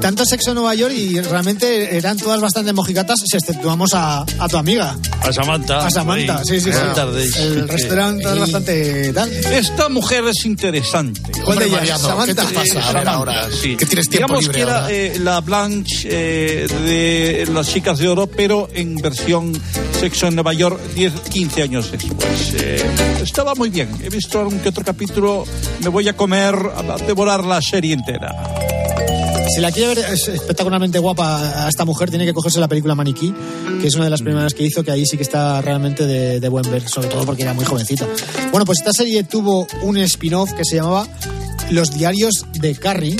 tanto 0.00 0.24
sexo 0.24 0.50
en 0.50 0.54
Nueva 0.56 0.74
York 0.74 0.92
y 0.94 1.20
realmente 1.20 1.96
eran 1.96 2.16
todas 2.18 2.40
bastante 2.40 2.72
mojigatas 2.72 3.20
si 3.24 3.36
exceptuamos 3.36 3.94
a, 3.94 4.24
a 4.38 4.48
tu 4.48 4.56
amiga, 4.56 4.96
A 5.22 5.32
Samantha. 5.32 5.86
a 5.86 5.90
Samantha. 5.90 6.42
Sí, 6.44 6.60
sí, 6.60 6.66
sí. 6.66 6.70
Buenas 6.70 6.94
tardes. 6.96 7.36
El 7.36 7.68
restaurante 7.68 8.24
es 8.32 8.38
bastante 8.38 9.12
tal. 9.12 9.30
Esta 9.32 9.88
mujer 9.88 10.24
es 10.26 10.44
interesante. 10.44 11.20
¿Cuál 11.44 11.58
de 11.58 11.66
ellas? 11.66 12.02
Mariano, 12.02 12.24
¿qué 12.24 12.34
te 12.34 12.42
Samantha. 12.42 12.60
pasa? 12.60 12.72
A 12.72 12.74
ver, 12.74 12.84
Samantha, 12.84 13.12
ahora, 13.12 13.48
sí. 13.50 13.76
que 13.76 13.86
tienes 13.86 14.08
tiempo 14.08 14.26
Digamos 14.40 14.42
libre 14.42 14.56
que 14.56 14.62
era 14.62 14.78
ahora. 14.82 14.92
eh, 14.92 15.16
la 15.20 15.40
Blanche 15.40 16.08
eh, 16.10 16.66
de 16.66 17.48
Las 17.52 17.68
Chicas 17.68 17.98
de 17.98 18.08
Oro, 18.08 18.26
pero 18.26 18.68
en 18.74 18.89
versión 18.96 19.52
Sexo 19.98 20.28
en 20.28 20.34
Nueva 20.34 20.52
York 20.52 20.80
10, 20.94 21.12
15 21.30 21.62
años 21.62 21.90
después. 21.90 22.54
Eh, 22.54 22.82
estaba 23.22 23.54
muy 23.54 23.70
bien. 23.70 23.88
He 24.02 24.08
visto 24.08 24.40
algún 24.40 24.58
que 24.60 24.70
otro 24.70 24.84
capítulo. 24.84 25.44
Me 25.82 25.88
voy 25.88 26.08
a 26.08 26.16
comer, 26.16 26.54
a 26.54 26.96
devorar 27.04 27.44
la 27.44 27.60
serie 27.60 27.94
entera. 27.94 28.34
Si 29.54 29.60
la 29.60 29.72
quiere 29.72 29.94
ver 29.94 30.12
es 30.12 30.28
espectacularmente 30.28 31.00
guapa 31.00 31.64
a 31.64 31.68
esta 31.68 31.84
mujer, 31.84 32.08
tiene 32.08 32.24
que 32.24 32.32
cogerse 32.32 32.60
la 32.60 32.68
película 32.68 32.94
Maniquí, 32.94 33.34
que 33.80 33.88
es 33.88 33.94
una 33.96 34.04
de 34.04 34.10
las 34.10 34.22
primeras 34.22 34.54
que 34.54 34.62
hizo, 34.62 34.84
que 34.84 34.92
ahí 34.92 35.04
sí 35.04 35.16
que 35.16 35.24
está 35.24 35.60
realmente 35.60 36.06
de, 36.06 36.38
de 36.38 36.48
buen 36.48 36.70
ver, 36.70 36.88
sobre 36.88 37.08
todo 37.08 37.26
porque 37.26 37.42
era 37.42 37.52
muy 37.52 37.64
jovencita. 37.64 38.06
Bueno, 38.52 38.64
pues 38.64 38.78
esta 38.78 38.92
serie 38.92 39.24
tuvo 39.24 39.66
un 39.82 39.96
spin-off 39.98 40.52
que 40.52 40.64
se 40.64 40.76
llamaba 40.76 41.08
Los 41.70 41.92
Diarios 41.92 42.46
de 42.52 42.76
Carrie. 42.76 43.16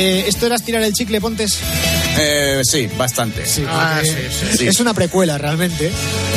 Eh, 0.00 0.24
¿Esto 0.28 0.46
era 0.46 0.54
estirar 0.54 0.82
el 0.84 0.92
chicle, 0.92 1.20
Pontes? 1.20 1.58
Eh, 2.20 2.62
sí, 2.64 2.88
bastante. 2.96 3.42
Ah, 3.66 4.00
sí, 4.02 4.10
sí. 4.10 4.56
Sí. 4.58 4.66
Es 4.68 4.78
una 4.78 4.94
precuela 4.94 5.38
realmente, 5.38 5.90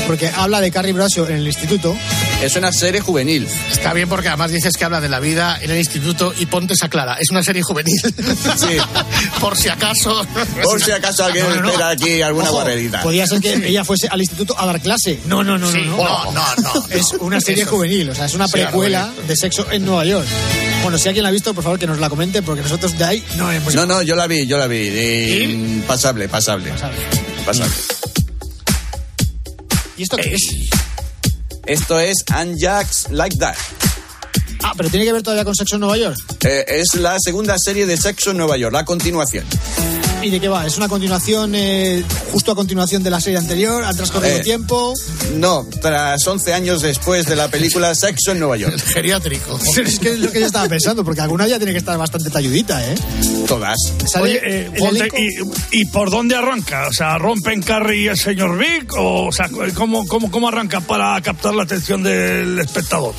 porque 0.08 0.30
habla 0.30 0.62
de 0.62 0.72
Carrie 0.72 0.94
Bradshaw 0.94 1.28
en 1.28 1.36
el 1.36 1.46
instituto. 1.46 1.96
Es 2.42 2.56
una 2.56 2.72
serie 2.74 3.02
juvenil. 3.02 3.48
Está 3.72 3.94
bien 3.94 4.10
porque 4.10 4.30
además 4.30 4.50
dices 4.52 4.76
que 4.76 4.84
habla 4.84 5.00
de 5.00 5.10
la 5.10 5.20
vida 5.20 5.60
en 5.62 5.70
el 5.70 5.78
instituto 5.78 6.34
y 6.40 6.48
ponte 6.48 6.74
esa 6.74 6.90
clara. 6.90 7.18
Es 7.20 7.30
una 7.30 7.44
serie 7.44 7.62
juvenil. 7.62 8.00
Sí. 8.02 8.78
Por 9.40 9.56
si 9.56 9.70
acaso. 9.70 10.26
Por 10.64 10.84
si 10.84 10.92
acaso 10.92 11.24
alguien 11.24 11.46
No, 11.48 11.56
no, 11.56 11.62
no. 11.62 11.70
espera 11.70 11.90
aquí 11.90 12.22
alguna 12.24 12.46
Ojo, 12.48 12.56
guarrerita. 12.56 13.04
Podía 13.04 13.28
ser 13.28 13.42
que 13.42 13.54
ella 13.68 13.86
fuese 13.86 14.08
al 14.08 14.20
instituto 14.22 14.60
a 14.60 14.66
dar 14.66 14.82
clase. 14.82 15.20
No, 15.26 15.44
no, 15.44 15.60
no, 15.60 15.72
Sí, 15.72 15.82
no, 15.86 15.98
no, 15.98 16.32
no, 16.32 16.56
no. 16.58 16.86
Es 16.90 17.12
una 17.20 17.40
serie 17.40 17.64
Eso. 17.64 17.72
juvenil, 17.72 18.10
o 18.10 18.16
sea, 18.16 18.26
es 18.26 18.34
una 18.34 18.48
precuela 18.48 19.12
de 19.28 19.36
sexo 19.36 19.68
en 19.72 19.86
Nueva 19.86 20.04
York. 20.06 20.28
Bueno, 20.84 20.98
si 20.98 21.08
alguien 21.08 21.24
la 21.24 21.30
ha 21.30 21.32
visto, 21.32 21.54
por 21.54 21.64
favor 21.64 21.80
que 21.80 21.88
nos 21.88 22.00
la 22.00 22.10
comente, 22.10 22.42
porque 22.42 22.62
nosotros 22.62 22.98
de 22.98 23.04
ahí 23.06 23.24
no 23.38 23.52
hemos 23.52 23.74
No, 23.76 23.86
no, 23.86 24.02
yo 24.02 24.16
la 24.16 24.28
vi, 24.28 24.48
yo 24.48 24.58
la 24.58 24.68
vi. 24.68 24.78
Y- 24.78 25.84
Pasable, 25.88 26.28
pasable. 26.28 26.72
Pasable. 27.46 27.74
¿Y 29.98 30.04
esto 30.04 30.18
qué 30.18 30.34
es? 30.34 30.42
Esto 31.66 32.00
es 32.00 32.24
Anjax 32.32 33.10
Like 33.12 33.38
That. 33.38 33.56
Ah, 34.64 34.74
pero 34.76 34.90
tiene 34.90 35.06
que 35.06 35.14
ver 35.14 35.22
todavía 35.24 35.44
con 35.46 35.56
sexo 35.56 35.76
en 35.76 35.82
Nueva 35.82 35.98
York. 35.98 36.18
Eh, 36.44 36.66
es 36.68 36.96
la 36.96 37.18
segunda 37.20 37.56
serie 37.58 37.86
de 37.86 37.98
Sexo 37.98 38.32
en 38.32 38.38
Nueva 38.38 38.58
York, 38.58 38.74
la 38.74 38.86
continuación. 38.86 39.46
¿Y 40.24 40.30
de 40.30 40.40
qué 40.40 40.48
va? 40.48 40.68
¿Es 40.68 40.78
una 40.78 40.88
continuación, 40.88 41.54
eh, 41.56 42.04
justo 42.32 42.52
a 42.52 42.56
continuación 42.56 43.02
de 43.02 43.10
la 43.10 43.20
serie 43.20 43.40
anterior? 43.40 43.84
¿Ha 43.84 43.92
transcurrido 43.94 44.36
Eh. 44.38 44.42
tiempo? 44.42 44.94
No, 45.38 45.66
tras 45.82 46.26
11 46.28 46.54
años 46.54 46.82
después 46.84 47.26
de 47.26 47.36
la 47.36 47.48
película 47.48 47.96
Sexo 47.96 48.32
en 48.32 48.40
Nueva 48.40 48.56
York. 48.58 48.78
Geriátrico. 48.94 49.60
es 49.84 49.98
que 50.00 50.12
es 50.12 50.20
lo 50.20 50.32
que 50.32 50.40
yo 50.42 50.46
estaba 50.46 50.68
pensando, 50.68 51.04
porque 51.04 51.22
alguna 51.22 51.48
ya 51.48 51.58
tiene 51.58 51.72
que 51.72 51.80
estar 51.80 51.98
bastante 51.98 52.30
talludita, 52.30 52.86
¿eh? 52.86 52.96
Todas. 53.48 53.78
Sale 54.06 54.24
Oye, 54.26 54.40
eh, 54.44 54.72
Ponte, 54.78 55.10
y, 55.72 55.82
¿y 55.82 55.86
por 55.86 56.12
dónde 56.12 56.36
arranca? 56.36 56.88
O 56.88 56.94
sea, 56.94 57.18
¿rompen 57.18 57.64
Carrie 57.64 58.04
y 58.04 58.08
el 58.08 58.18
señor 58.18 58.58
Vic? 58.60 58.94
O, 58.98 59.28
o 59.28 59.32
sea, 59.32 59.50
¿cómo, 59.74 60.06
cómo, 60.08 60.30
¿cómo 60.30 60.48
arranca 60.50 60.82
para 60.82 61.20
captar 61.22 61.56
la 61.56 61.64
atención 61.64 62.04
del 62.04 62.60
espectador? 62.60 63.16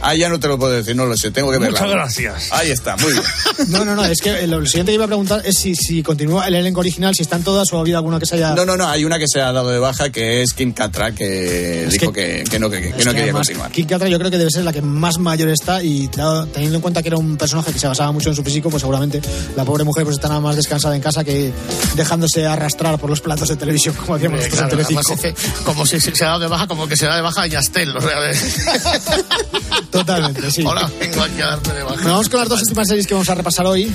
Ah, 0.00 0.14
ya 0.14 0.28
no 0.28 0.38
te 0.38 0.46
lo 0.48 0.58
puedo 0.58 0.72
decir, 0.72 0.94
no 0.94 1.06
lo 1.06 1.16
sé, 1.16 1.30
tengo 1.30 1.50
que 1.50 1.58
verla. 1.58 1.78
Muchas 1.80 1.90
gracias. 1.92 2.52
Ahí 2.52 2.70
está, 2.70 2.96
muy 2.96 3.12
bien. 3.12 3.24
No, 3.68 3.84
no, 3.84 3.96
no, 3.96 4.04
es 4.04 4.20
que 4.20 4.46
lo 4.46 4.64
siguiente 4.66 4.92
que 4.92 4.94
iba 4.94 5.04
a 5.04 5.08
preguntar 5.08 5.42
es 5.44 5.56
si, 5.58 5.74
si 5.74 6.02
continúa 6.02 6.46
el 6.46 6.54
elenco 6.54 6.78
original, 6.80 7.12
si 7.14 7.22
están 7.22 7.42
todas 7.42 7.72
o 7.72 7.76
ha 7.78 7.80
habido 7.80 7.98
alguna 7.98 8.20
que 8.20 8.26
se 8.26 8.36
haya... 8.36 8.54
No, 8.54 8.64
no, 8.64 8.76
no, 8.76 8.86
hay 8.88 9.04
una 9.04 9.18
que 9.18 9.26
se 9.26 9.40
ha 9.40 9.50
dado 9.52 9.68
de 9.70 9.78
baja 9.80 10.10
que 10.10 10.42
es 10.42 10.52
Kim 10.52 10.72
Catra, 10.72 11.10
que 11.12 11.84
Es 11.86 11.92
dijo 11.92 12.12
que- 12.12 12.44
que, 12.44 12.50
que 12.50 12.58
no, 12.60 12.70
que, 12.70 12.80
que 12.80 12.88
no 12.90 12.96
que 12.96 13.04
quería 13.04 13.22
además, 13.24 13.46
continuar. 13.48 13.72
Kim 13.72 13.86
Cattrall 13.86 14.10
yo 14.10 14.18
creo 14.18 14.30
que 14.30 14.38
debe 14.38 14.50
ser 14.50 14.62
la 14.64 14.72
que 14.72 14.80
más 14.82 15.18
mayor 15.18 15.48
está 15.48 15.82
y 15.82 16.08
teniendo 16.08 16.76
en 16.76 16.80
cuenta 16.80 17.02
que 17.02 17.08
era 17.08 17.16
un 17.16 17.36
personaje 17.36 17.72
que 17.72 17.78
se 17.80 17.88
basaba 17.88 18.12
mucho 18.12 18.28
en 18.30 18.36
su 18.36 18.44
físico, 18.44 18.70
pues 18.70 18.80
seguramente 18.80 19.20
la 19.56 19.64
pobre 19.64 19.82
mujer 19.84 20.04
pues 20.04 20.16
está 20.16 20.28
nada 20.28 20.40
más 20.40 20.54
descansada 20.56 20.94
en 20.94 21.02
casa 21.02 21.24
que 21.24 21.52
dejándose 21.96 22.46
arrastrar 22.46 22.98
por 22.98 23.10
los 23.10 23.20
platos 23.20 23.48
de 23.48 23.56
televisión 23.56 23.94
como 23.96 24.14
hacíamos 24.14 24.40
Eh, 24.40 24.44
nosotros 24.48 24.68
claro, 24.68 24.80
en 24.80 24.86
Telecinco. 24.86 25.14
además 25.20 25.64
como 25.64 25.86
si 25.86 26.00
se 26.00 26.14
se 26.14 26.24
ha 26.24 26.28
dado 26.28 26.40
de 26.40 26.46
baja, 26.46 26.66
como 26.68 26.86
que 26.86 26.96
se 26.96 27.06
da 27.06 27.16
de 27.16 27.22
baja 27.22 27.42
a 27.42 27.46
Yastel. 27.48 27.96
O 27.96 28.00
sea, 28.00 28.20
de- 28.20 28.38
Totalmente, 29.90 30.50
sí. 30.50 30.62
Hola, 30.66 30.90
vengo 31.00 31.22
aquí 31.22 31.40
a 31.40 31.46
darme 31.46 31.72
de 31.74 31.82
baja. 31.82 31.94
Bueno, 31.96 32.10
vamos 32.10 32.28
con 32.28 32.40
las 32.40 32.48
dos 32.48 32.60
últimas 32.62 32.88
series 32.88 33.06
que 33.06 33.14
vamos 33.14 33.28
a 33.30 33.34
repasar 33.34 33.66
hoy. 33.66 33.92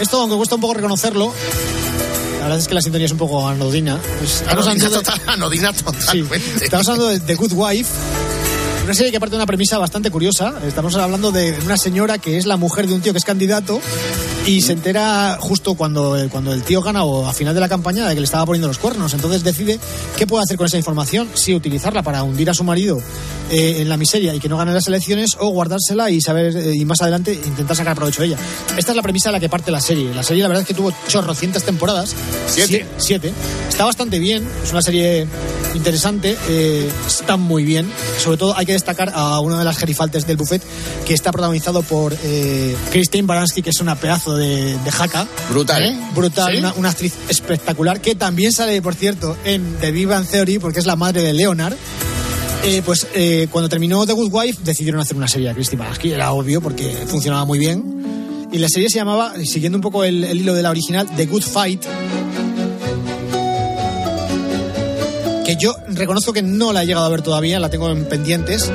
Esto, 0.00 0.20
aunque 0.20 0.36
cuesta 0.36 0.54
un 0.54 0.60
poco 0.62 0.74
reconocerlo, 0.74 1.32
la 2.38 2.42
verdad 2.44 2.58
es 2.58 2.68
que 2.68 2.74
la 2.74 2.80
sintonía 2.80 3.06
es 3.06 3.12
un 3.12 3.18
poco 3.18 3.46
anodina. 3.46 3.98
Pues, 4.18 4.36
estamos 4.36 4.66
Anodina 4.66 4.86
hablando 4.86 4.98
de- 4.98 5.04
total, 5.04 5.20
anodina 5.34 5.72
Sí, 5.74 5.84
totalmente. 5.84 6.64
estamos 6.64 6.88
hablando 6.88 7.08
de 7.08 7.20
The 7.20 7.34
Good 7.34 7.52
Wife. 7.52 7.90
Una 8.84 8.94
serie 8.94 9.12
que 9.12 9.20
parte 9.20 9.32
de 9.32 9.36
una 9.36 9.46
premisa 9.46 9.78
bastante 9.78 10.10
curiosa. 10.10 10.54
Estamos 10.66 10.94
hablando 10.96 11.30
de 11.30 11.56
una 11.64 11.76
señora 11.76 12.18
que 12.18 12.38
es 12.38 12.46
la 12.46 12.56
mujer 12.56 12.86
de 12.88 12.94
un 12.94 13.02
tío 13.02 13.12
que 13.12 13.18
es 13.18 13.24
candidato 13.24 13.80
y 14.46 14.62
se 14.62 14.72
entera 14.72 15.36
justo 15.40 15.74
cuando, 15.74 16.16
cuando 16.30 16.52
el 16.52 16.62
tío 16.62 16.82
gana 16.82 17.04
o 17.04 17.26
a 17.26 17.32
final 17.32 17.54
de 17.54 17.60
la 17.60 17.68
campaña 17.68 18.08
de 18.08 18.14
que 18.14 18.20
le 18.20 18.24
estaba 18.24 18.44
poniendo 18.46 18.68
los 18.68 18.78
cuernos. 18.78 19.12
Entonces 19.14 19.44
decide 19.44 19.78
qué 20.16 20.26
puede 20.26 20.42
hacer 20.42 20.56
con 20.56 20.66
esa 20.66 20.76
información, 20.78 21.28
si 21.34 21.54
utilizarla 21.54 22.02
para 22.02 22.22
hundir 22.22 22.48
a 22.50 22.54
su 22.54 22.64
marido 22.64 22.98
eh, 23.50 23.76
en 23.80 23.88
la 23.88 23.96
miseria 23.96 24.34
y 24.34 24.40
que 24.40 24.48
no 24.48 24.56
gane 24.56 24.72
las 24.72 24.86
elecciones 24.86 25.36
o 25.38 25.48
guardársela 25.50 26.10
y 26.10 26.20
saber 26.20 26.56
eh, 26.56 26.74
y 26.74 26.84
más 26.84 27.00
adelante 27.02 27.32
intentar 27.34 27.76
sacar 27.76 27.94
provecho 27.96 28.22
de 28.22 28.28
ella. 28.28 28.38
Esta 28.76 28.92
es 28.92 28.96
la 28.96 29.02
premisa 29.02 29.28
a 29.28 29.32
la 29.32 29.40
que 29.40 29.48
parte 29.48 29.70
la 29.70 29.80
serie. 29.80 30.12
La 30.14 30.22
serie 30.22 30.42
la 30.42 30.48
verdad 30.48 30.62
es 30.62 30.68
que 30.68 30.74
tuvo 30.74 30.92
chorrocientas 31.08 31.62
temporadas. 31.62 32.14
Siete. 32.48 32.84
Sie- 32.84 32.86
siete. 32.98 33.32
Está 33.68 33.84
bastante 33.84 34.18
bien, 34.18 34.46
es 34.64 34.72
una 34.72 34.82
serie 34.82 35.26
interesante, 35.74 36.36
eh, 36.48 36.88
está 37.06 37.36
muy 37.36 37.64
bien. 37.64 37.90
Sobre 38.22 38.36
todo 38.36 38.56
hay 38.56 38.66
que 38.66 38.72
destacar 38.72 39.12
a 39.14 39.38
una 39.40 39.58
de 39.58 39.64
las 39.64 39.76
gerifaltes 39.78 40.26
del 40.26 40.36
buffet 40.36 40.62
que 41.06 41.14
está 41.14 41.30
protagonizado 41.30 41.82
por 41.82 42.16
eh, 42.24 42.74
Christine 42.90 43.26
Baranski, 43.26 43.62
que 43.62 43.70
es 43.70 43.80
una 43.80 43.94
pedazo 43.94 44.29
de, 44.36 44.76
de 44.78 44.90
jaca. 44.90 45.26
Brutal. 45.50 45.82
¿Eh? 45.82 45.96
Brutal, 46.14 46.52
¿Sí? 46.52 46.58
una, 46.58 46.72
una 46.74 46.90
actriz 46.90 47.14
espectacular 47.28 48.00
que 48.00 48.14
también 48.14 48.52
sale, 48.52 48.80
por 48.82 48.94
cierto, 48.94 49.36
en 49.44 49.76
The 49.80 50.06
Bang 50.06 50.26
Theory 50.26 50.58
porque 50.58 50.78
es 50.80 50.86
la 50.86 50.96
madre 50.96 51.22
de 51.22 51.32
Leonard. 51.32 51.74
Eh, 52.62 52.82
pues 52.84 53.06
eh, 53.14 53.48
cuando 53.50 53.68
terminó 53.68 54.04
The 54.04 54.12
Good 54.12 54.30
Wife 54.32 54.60
decidieron 54.62 55.00
hacer 55.00 55.16
una 55.16 55.28
serie 55.28 55.48
de 55.48 55.54
Christine 55.54 55.80
Baranski, 55.80 56.12
era 56.12 56.32
obvio 56.32 56.60
porque 56.60 57.04
funcionaba 57.06 57.44
muy 57.44 57.58
bien. 57.58 58.48
Y 58.52 58.58
la 58.58 58.68
serie 58.68 58.90
se 58.90 58.96
llamaba, 58.98 59.32
siguiendo 59.44 59.78
un 59.78 59.82
poco 59.82 60.04
el, 60.04 60.24
el 60.24 60.40
hilo 60.40 60.54
de 60.54 60.62
la 60.62 60.70
original, 60.70 61.08
The 61.16 61.26
Good 61.26 61.42
Fight. 61.44 61.84
Que 65.46 65.56
yo 65.56 65.74
reconozco 65.88 66.32
que 66.32 66.42
no 66.42 66.72
la 66.72 66.82
he 66.82 66.86
llegado 66.86 67.06
a 67.06 67.08
ver 67.08 67.22
todavía, 67.22 67.58
la 67.60 67.70
tengo 67.70 67.90
en 67.90 68.04
pendientes. 68.04 68.70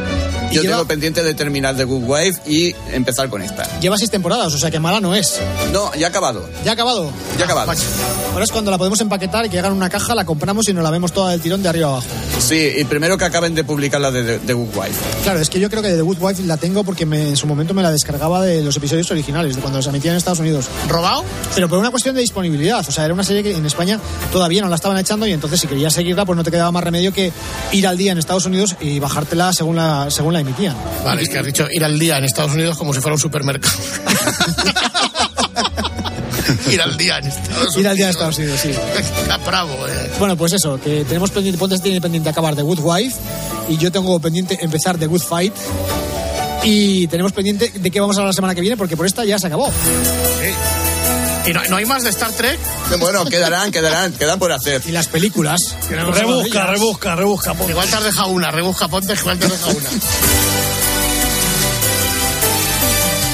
Yo 0.52 0.62
lleva, 0.62 0.76
tengo 0.76 0.88
pendiente 0.88 1.24
de 1.24 1.34
terminar 1.34 1.76
The 1.76 1.84
Good 1.84 2.04
Wife 2.06 2.42
y 2.50 2.76
empezar 2.92 3.30
con 3.30 3.42
esta. 3.42 3.80
lleva 3.80 3.98
seis 3.98 4.10
temporadas, 4.10 4.54
o 4.54 4.58
sea 4.58 4.72
que 4.72 4.80
mala 4.80 5.00
no 5.00 5.14
es. 5.16 5.40
No, 5.74 5.94
ya 5.96 6.08
ha 6.08 6.10
acabado. 6.10 6.48
¿Ya 6.64 6.72
ha 6.72 6.74
acabado? 6.74 7.12
Ya 7.38 7.44
ha 7.44 7.46
acabado. 7.46 7.72
Ahora 8.34 8.44
es 8.46 8.52
cuando 8.52 8.72
la 8.72 8.78
podemos 8.78 9.00
empaquetar 9.02 9.46
y 9.46 9.50
que 9.50 9.60
hagan 9.60 9.74
una 9.74 9.90
caja, 9.90 10.16
la 10.16 10.26
compramos 10.26 10.68
y 10.70 10.74
nos 10.74 10.84
la 10.84 10.92
vemos 10.92 11.12
toda 11.12 11.32
del 11.32 11.42
tirón 11.42 11.64
de 11.64 11.70
arriba 11.70 11.88
abajo. 11.90 12.06
Sí, 12.46 12.74
y 12.78 12.84
primero 12.86 13.18
que 13.18 13.26
acaben 13.26 13.56
de 13.56 13.64
publicar 13.64 14.00
la 14.00 14.12
de 14.12 14.38
The- 14.40 14.54
Good 14.54 14.76
Wife. 14.76 14.94
Claro, 15.24 15.40
es 15.40 15.50
que 15.50 15.60
yo 15.60 15.70
creo 15.70 15.82
que 15.82 15.90
The 15.90 16.02
Good 16.02 16.18
Wife 16.20 16.44
la 16.44 16.58
tengo 16.58 16.84
porque 16.84 17.06
me- 17.06 17.30
en 17.30 17.36
su 17.38 17.48
momento 17.48 17.74
me 17.74 17.82
la 17.82 17.92
descargaba 17.92 18.44
de 18.44 18.62
los 18.62 18.78
episodios 18.78 19.10
originales, 19.10 19.56
de 19.56 19.62
cuando 19.62 19.80
los 19.80 19.88
emitían 19.88 20.14
en 20.14 20.18
Estados 20.18 20.40
Unidos. 20.40 20.68
¿Robado? 20.88 21.24
Pero 21.56 21.68
por 21.68 21.80
una 21.80 21.90
cuestión 21.92 22.14
de 22.14 22.22
disponibilidad. 22.22 22.80
O 22.88 22.92
sea, 22.92 23.06
era 23.06 23.14
una 23.14 23.24
serie 23.24 23.42
que 23.42 23.56
en 23.56 23.66
España 23.66 24.00
todavía 24.32 24.62
no 24.62 24.70
la 24.70 24.76
estaban 24.76 24.98
echando 24.98 25.26
y 25.26 25.32
entonces 25.34 25.60
si 25.60 25.68
querías 25.68 25.94
seguirla, 25.94 26.26
pues 26.26 26.38
no 26.38 26.44
te 26.44 26.52
quedaba 26.52 26.72
más 26.72 26.84
remedio 26.84 27.12
que 27.12 27.32
ir 27.72 27.88
al 27.88 27.98
día 27.98 28.12
en 28.12 28.18
Estados 28.20 28.46
Unidos 28.46 28.76
y 28.80 29.00
bajártela 29.00 29.52
según 29.52 29.76
la, 29.78 30.12
según 30.12 30.34
la 30.34 30.40
emitían. 30.42 30.76
Vale, 31.04 31.24
es 31.24 31.30
que 31.30 31.40
has 31.40 31.46
dicho 31.46 31.68
ir 31.72 31.84
al 31.84 31.98
día 31.98 32.18
en 32.18 32.26
Estados 32.26 32.54
Unidos 32.54 32.78
como 32.78 32.94
si 32.94 33.02
fuera 33.02 33.16
un 33.16 33.20
supermercado. 33.22 33.74
Ir 36.72 36.82
al 36.82 36.98
día 36.98 37.18
en 37.18 37.28
Estados 37.28 37.78
Ir 37.78 37.88
al 37.88 37.96
día 37.96 38.06
de 38.06 38.12
Estados 38.12 38.38
Unidos, 38.38 38.60
sí. 38.62 38.70
Está 39.22 39.38
bravo, 39.38 39.88
eh. 39.88 40.12
Bueno, 40.20 40.36
pues 40.38 40.54
eso, 40.54 40.80
que 40.80 41.04
tenemos 41.06 41.32
pendiente, 41.32 41.58
Pontes 41.58 41.82
tiene 41.82 42.02
pendiente 42.02 42.30
acabar 42.30 42.56
The 42.56 42.62
Good 42.62 42.80
Wife 42.82 43.18
y 43.70 43.78
yo 43.78 43.92
tengo 43.92 44.20
pendiente 44.20 44.58
empezar 44.62 44.98
The 44.98 45.08
Good 45.08 45.22
Fight. 45.22 45.54
Y 46.64 47.06
tenemos 47.08 47.32
pendiente 47.32 47.72
de 47.76 47.92
qué 47.92 48.00
vamos 48.00 48.18
a 48.18 48.22
hablar 48.22 48.30
la 48.30 48.36
semana 48.36 48.56
que 48.56 48.62
viene, 48.62 48.76
porque 48.76 48.98
por 48.98 49.06
esta 49.06 49.24
ya 49.24 49.38
se 49.38 49.46
acabó. 49.46 49.72
¿Y 51.46 51.54
no, 51.54 51.64
no 51.66 51.76
hay 51.78 51.86
más 51.86 52.04
de 52.04 52.10
Star 52.10 52.32
Trek? 52.32 52.60
Bueno, 53.00 53.24
quedarán, 53.26 53.72
quedarán, 53.72 54.14
quedan 54.14 54.40
por 54.40 54.52
hacer. 54.52 54.82
Y 54.88 54.92
las 54.92 55.08
películas. 55.08 55.76
Rebusca, 55.90 56.66
rebusca, 56.66 57.16
rebusca. 57.16 57.56
Igual 57.70 57.88
te 57.88 57.96
has 57.96 58.04
dejado 58.04 58.30
una, 58.30 58.50
rebusca 58.50 58.88
ponte, 58.88 59.14
igual 59.14 59.38
te 59.38 59.46
has 59.46 59.52
dejado 59.52 59.78
una. 59.78 59.90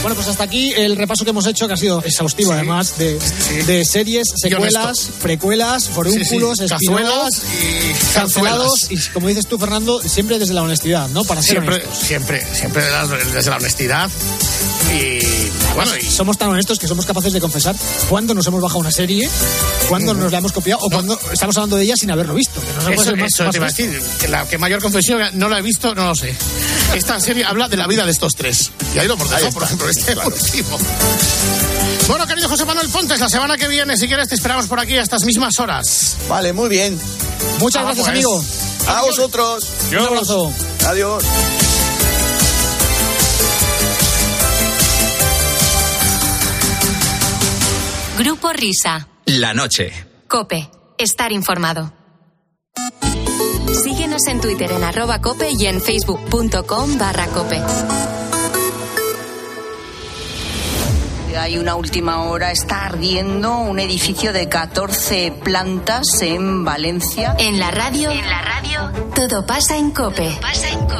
Bueno, 0.01 0.15
pues 0.15 0.27
hasta 0.27 0.43
aquí 0.43 0.73
el 0.73 0.95
repaso 0.95 1.23
que 1.23 1.29
hemos 1.29 1.45
hecho, 1.45 1.67
que 1.67 1.73
ha 1.73 1.77
sido 1.77 2.01
exhaustivo 2.03 2.51
además, 2.53 2.97
de, 2.97 3.19
de 3.67 3.85
series, 3.85 4.27
secuelas, 4.35 5.09
precuelas, 5.21 5.89
forúnculos, 5.89 6.57
Sí, 6.57 6.65
Cazuelas 6.67 7.43
y 7.61 8.13
cancelados. 8.13 8.87
Y 8.91 8.97
como 9.13 9.27
dices 9.27 9.45
tú, 9.47 9.59
Fernando, 9.59 10.01
siempre 10.01 10.39
desde 10.39 10.53
la 10.53 10.63
honestidad, 10.63 11.07
¿no? 11.09 11.23
Para 11.23 11.41
ser 11.41 11.51
Siempre, 11.51 11.75
honestos. 11.75 11.97
siempre, 11.99 12.45
siempre 12.53 12.83
desde 13.33 13.49
la 13.49 13.57
honestidad. 13.57 14.09
Y 14.93 15.49
bueno, 15.75 15.95
y 15.97 16.03
Somos 16.03 16.37
tan 16.37 16.49
honestos 16.49 16.77
que 16.79 16.87
somos 16.87 17.05
capaces 17.05 17.31
de 17.31 17.39
confesar 17.39 17.75
cuándo 18.09 18.33
nos 18.33 18.45
hemos 18.47 18.61
bajado 18.61 18.79
una 18.81 18.91
serie, 18.91 19.29
cuándo 19.87 20.13
nos 20.13 20.31
la 20.31 20.39
hemos 20.39 20.51
copiado 20.51 20.81
o 20.83 20.89
cuando 20.89 21.17
estamos 21.31 21.55
hablando 21.57 21.77
de 21.77 21.83
ella 21.83 21.95
sin 21.95 22.11
haberlo 22.11 22.33
visto. 22.33 22.59
Que 22.61 22.67
no 22.73 22.79
eso, 23.01 23.15
más- 23.15 23.31
eso 23.33 23.43
más 23.45 23.51
te 23.51 23.57
iba 23.57 23.65
a 23.65 23.69
honesto. 23.69 23.83
decir. 23.83 24.01
que 24.19 24.27
La 24.27 24.47
que 24.47 24.57
mayor 24.57 24.81
confesión, 24.81 25.21
no 25.33 25.47
la 25.49 25.59
he 25.59 25.61
visto, 25.61 25.95
no 25.95 26.07
lo 26.07 26.15
sé. 26.15 26.35
Esta 26.93 27.19
serie 27.21 27.45
habla 27.45 27.69
de 27.69 27.77
la 27.77 27.87
vida 27.87 28.05
de 28.05 28.11
estos 28.11 28.35
tres. 28.35 28.71
Y 28.93 28.99
ahí 28.99 29.07
lo 29.07 29.13
hemos 29.13 29.29
dejado, 29.29 29.51
por 29.51 29.63
ejemplo, 29.63 29.89
este 29.89 30.13
la 30.15 30.27
último. 30.27 30.77
Bueno, 32.07 32.27
querido 32.27 32.49
José 32.49 32.65
Manuel 32.65 32.89
Pontes, 32.89 33.19
la 33.19 33.29
semana 33.29 33.55
que 33.57 33.67
viene, 33.69 33.95
si 33.95 34.07
quieres, 34.07 34.27
te 34.27 34.35
esperamos 34.35 34.67
por 34.67 34.79
aquí 34.79 34.97
a 34.97 35.01
estas 35.01 35.23
mismas 35.23 35.57
horas. 35.59 36.17
Vale, 36.27 36.51
muy 36.51 36.67
bien. 36.67 36.99
Muchas 37.59 37.81
Ah, 37.83 37.85
gracias, 37.85 38.05
pues. 38.07 38.09
amigo. 38.17 38.43
A 38.87 39.01
vosotros. 39.03 39.63
Un 39.91 39.97
abrazo. 39.99 40.51
Adiós. 40.85 41.23
Grupo 48.23 48.53
Risa. 48.53 49.07
La 49.25 49.51
noche. 49.55 49.91
Cope. 50.27 50.69
Estar 50.99 51.31
informado. 51.31 51.91
Síguenos 53.83 54.27
en 54.27 54.39
Twitter 54.39 54.71
en 54.71 54.83
arroba 54.83 55.19
cope 55.21 55.49
y 55.57 55.65
en 55.65 55.81
facebook.com 55.81 56.99
barra 56.99 57.25
cope. 57.29 57.59
Hay 61.37 61.57
una 61.57 61.75
última 61.75 62.23
hora, 62.23 62.51
está 62.51 62.85
ardiendo 62.85 63.57
un 63.59 63.79
edificio 63.79 64.33
de 64.33 64.49
14 64.49 65.33
plantas 65.43 66.21
en 66.21 66.65
Valencia. 66.65 67.35
En 67.39 67.57
la 67.57 67.71
radio, 67.71 68.11
en 68.11 68.29
la 68.29 68.41
radio, 68.41 68.91
todo 69.15 69.45
pasa 69.45 69.77
en 69.77 69.91
cope. 69.91 70.37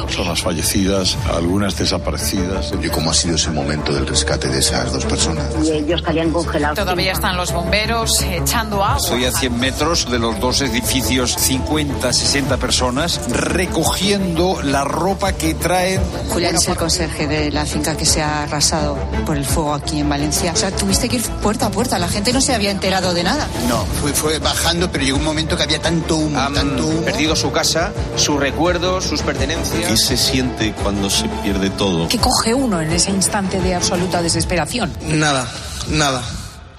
Personas 0.06 0.42
fallecidas, 0.42 1.16
algunas 1.32 1.76
desaparecidas. 1.76 2.72
¿Y 2.82 2.88
cómo 2.88 3.10
ha 3.10 3.14
sido 3.14 3.36
ese 3.36 3.50
momento 3.50 3.92
del 3.92 4.06
rescate 4.06 4.48
de 4.48 4.60
esas 4.60 4.92
dos 4.92 5.04
personas? 5.04 5.46
Y 5.62 5.70
ellos 5.70 6.00
estarían 6.00 6.30
congelados. 6.30 6.78
Todavía 6.78 7.12
están 7.12 7.36
los 7.36 7.52
bomberos 7.52 8.22
echando 8.22 8.82
agua. 8.82 8.98
Estoy 8.98 9.26
a 9.26 9.32
100 9.32 9.58
metros 9.58 10.10
de 10.10 10.18
los 10.18 10.40
dos 10.40 10.62
edificios, 10.62 11.34
50, 11.34 12.12
60 12.12 12.56
personas 12.56 13.20
recogiendo 13.28 14.62
la 14.62 14.84
ropa 14.84 15.34
que 15.34 15.54
traen. 15.54 16.00
Julián 16.30 16.54
es 16.56 16.68
el 16.68 16.76
conserje 16.76 17.26
de 17.26 17.50
la 17.50 17.66
finca 17.66 17.96
que 17.96 18.06
se 18.06 18.22
ha 18.22 18.44
arrasado 18.44 18.96
por 19.26 19.36
el 19.36 19.44
fuego 19.44 19.74
aquí 19.74 20.00
en 20.00 20.08
Valencia. 20.08 20.21
O 20.28 20.56
sea, 20.56 20.70
tuviste 20.70 21.08
que 21.08 21.16
ir 21.16 21.22
puerta 21.42 21.66
a 21.66 21.70
puerta. 21.70 21.98
La 21.98 22.08
gente 22.08 22.32
no 22.32 22.40
se 22.40 22.54
había 22.54 22.70
enterado 22.70 23.12
de 23.14 23.22
nada. 23.22 23.48
No, 23.68 23.84
fue, 24.00 24.12
fue 24.12 24.38
bajando, 24.38 24.90
pero 24.90 25.04
llegó 25.04 25.18
un 25.18 25.24
momento 25.24 25.56
que 25.56 25.62
había 25.62 25.80
tanto 25.80 26.16
humo, 26.16 26.38
tanto 26.52 26.86
humo. 26.86 27.02
perdido 27.02 27.34
su 27.36 27.50
casa, 27.50 27.92
sus 28.16 28.38
recuerdos, 28.38 29.04
sus 29.04 29.22
pertenencias. 29.22 29.90
¿Qué 29.90 29.96
se 29.96 30.16
siente 30.16 30.72
cuando 30.82 31.10
se 31.10 31.28
pierde 31.42 31.70
todo? 31.70 32.08
¿Qué 32.08 32.18
coge 32.18 32.54
uno 32.54 32.80
en 32.80 32.92
ese 32.92 33.10
instante 33.10 33.60
de 33.60 33.74
absoluta 33.74 34.22
desesperación? 34.22 34.92
Nada, 35.02 35.50
nada. 35.88 36.22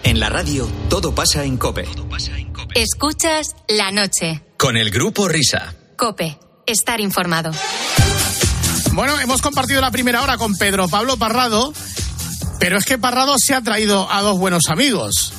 En 0.04 0.20
la 0.20 0.30
radio, 0.30 0.70
todo 0.89 1.16
pasa 1.16 1.44
en 1.44 1.58
Cope. 1.58 1.86
Escuchas 2.76 3.56
la 3.68 3.91
noche. 3.91 4.44
Con 4.58 4.78
el 4.78 4.89
grupo 4.89 5.28
Risa. 5.28 5.74
Cope. 5.98 6.38
Estar 6.66 7.00
informado. 7.02 7.52
Bueno, 8.94 9.20
hemos 9.20 9.41
compartido 9.41 9.82
la 9.82 9.91
primera 9.91 10.22
hora 10.22 10.38
con 10.38 10.56
Pedro 10.56 10.88
Pablo 10.88 11.18
Parrado, 11.18 11.74
pero 12.64 12.78
es 12.78 12.86
que 12.86 12.97
Parrado 12.97 13.36
se 13.38 13.53
ha 13.53 13.59
traído 13.59 14.09
a 14.09 14.22
dos 14.22 14.39
buenos 14.39 14.70
amigos. 14.70 15.34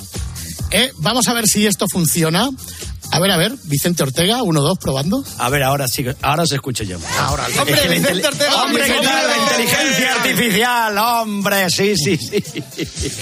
¿Eh? 0.70 0.92
Vamos 0.98 1.26
a 1.26 1.32
ver 1.32 1.46
si 1.46 1.66
esto 1.66 1.86
funciona. 1.90 2.50
A 3.12 3.18
ver, 3.18 3.30
a 3.30 3.38
ver, 3.38 3.54
Vicente 3.64 4.02
Ortega, 4.02 4.42
uno, 4.42 4.60
dos, 4.60 4.76
probando. 4.78 5.24
A 5.38 5.48
ver, 5.48 5.62
ahora 5.62 5.88
sí, 5.88 6.04
ahora 6.20 6.42
os 6.42 6.52
escucho 6.52 6.84
yo. 6.84 6.98
Ahora, 7.18 7.46
Es 7.48 7.58
que 7.58 7.74
la 7.74 7.94
Vicente 7.94 8.26
Ortega, 8.26 8.62
hombre, 8.62 8.84
¿qué 8.84 9.00
tal? 9.02 9.26
La 9.26 9.38
inteligencia 9.38 10.14
artificial, 10.16 10.98
hombre, 10.98 11.70
sí, 11.70 11.96
sí, 11.96 12.18
sí. 12.18 12.44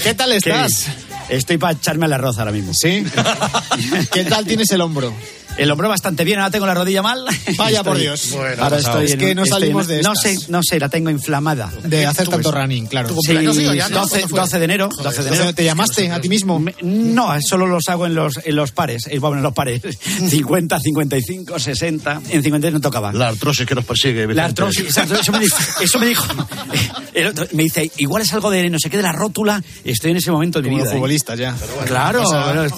¿Qué 0.02 0.14
tal 0.14 0.32
estás? 0.32 0.86
¿Qué? 1.28 1.36
Estoy 1.36 1.58
para 1.58 1.74
echarme 1.74 2.06
al 2.06 2.12
arroz 2.14 2.38
ahora 2.38 2.50
mismo. 2.50 2.72
¿Sí? 2.74 3.04
¿Qué 4.12 4.24
tal 4.24 4.44
tienes 4.44 4.68
el 4.72 4.80
hombro? 4.80 5.14
El 5.58 5.70
hombro 5.70 5.88
bastante 5.88 6.24
bien, 6.24 6.38
ahora 6.38 6.50
tengo 6.50 6.66
la 6.66 6.74
rodilla 6.74 7.02
mal. 7.02 7.24
Vaya 7.56 7.82
por 7.84 7.96
Estoy- 7.96 8.02
Dios. 8.02 8.30
Bueno, 8.32 8.62
ahora 8.64 8.76
pasado. 8.76 9.00
estoy 9.00 9.04
Es 9.04 9.12
en- 9.12 9.18
que 9.18 9.34
no 9.34 9.42
estoy 9.44 9.60
salimos 9.60 9.82
en- 9.88 9.88
de 9.96 10.02
No 10.02 10.12
estas. 10.14 10.42
sé, 10.44 10.50
no 10.50 10.60
sé, 10.62 10.80
la 10.80 10.88
tengo 10.88 11.10
inflamada. 11.10 11.70
De 11.84 12.06
hacer 12.06 12.28
tanto 12.28 12.50
running, 12.50 12.86
claro. 12.86 13.08
Tu 13.08 13.20
Sí, 13.22 13.32
ya, 13.76 13.88
¿no? 13.88 14.00
12, 14.00 14.10
¿Cuándo 14.20 14.28
fue? 14.28 14.40
12 14.40 14.58
de 14.58 14.64
enero. 14.64 14.88
12 15.02 15.22
de 15.22 15.28
enero. 15.28 15.54
¿Te 15.54 15.64
llamaste 15.64 16.10
a 16.10 16.20
ti 16.20 16.28
mismo? 16.28 16.58
Me- 16.58 16.74
No, 16.82 17.28
solo 17.42 17.66
los 17.66 17.88
hago 17.88 18.06
en 18.06 18.14
los, 18.14 18.40
en 18.44 18.56
los 18.56 18.72
pares. 18.72 19.06
Eh, 19.08 19.18
Bueno, 19.18 19.36
en 19.36 19.42
los 19.42 19.52
pares. 19.52 19.82
50, 20.28 20.80
55, 20.80 21.58
60. 21.58 22.20
En 22.30 22.42
50 22.42 22.70
no 22.70 22.80
tocaba. 22.80 23.12
La 23.12 23.28
artrosis 23.28 23.66
que 23.66 23.74
nos 23.74 23.84
persigue. 23.84 24.26
La 24.34 24.46
artrosis, 24.46 24.84
exacto, 24.84 25.14
eso 25.16 25.32
me 25.32 25.38
dijo. 25.40 25.56
Eso 25.80 25.98
me, 25.98 26.06
dijo 26.06 26.24
el 27.14 27.26
otro- 27.28 27.46
me 27.52 27.62
dice, 27.64 27.90
igual 27.98 28.22
es 28.22 28.32
algo 28.32 28.50
de 28.50 28.68
no 28.70 28.78
sé 28.78 28.88
qué 28.90 28.96
de 28.96 29.02
la 29.02 29.12
rótula. 29.12 29.62
Estoy 29.84 30.12
en 30.12 30.16
ese 30.16 30.30
momento 30.30 30.60
de 30.60 30.68
mi 30.68 30.74
Como 30.76 30.82
vida. 30.84 30.90
¿eh? 30.92 30.94
futbolistas 30.96 31.38
ya. 31.38 31.54
Claro, 31.86 32.22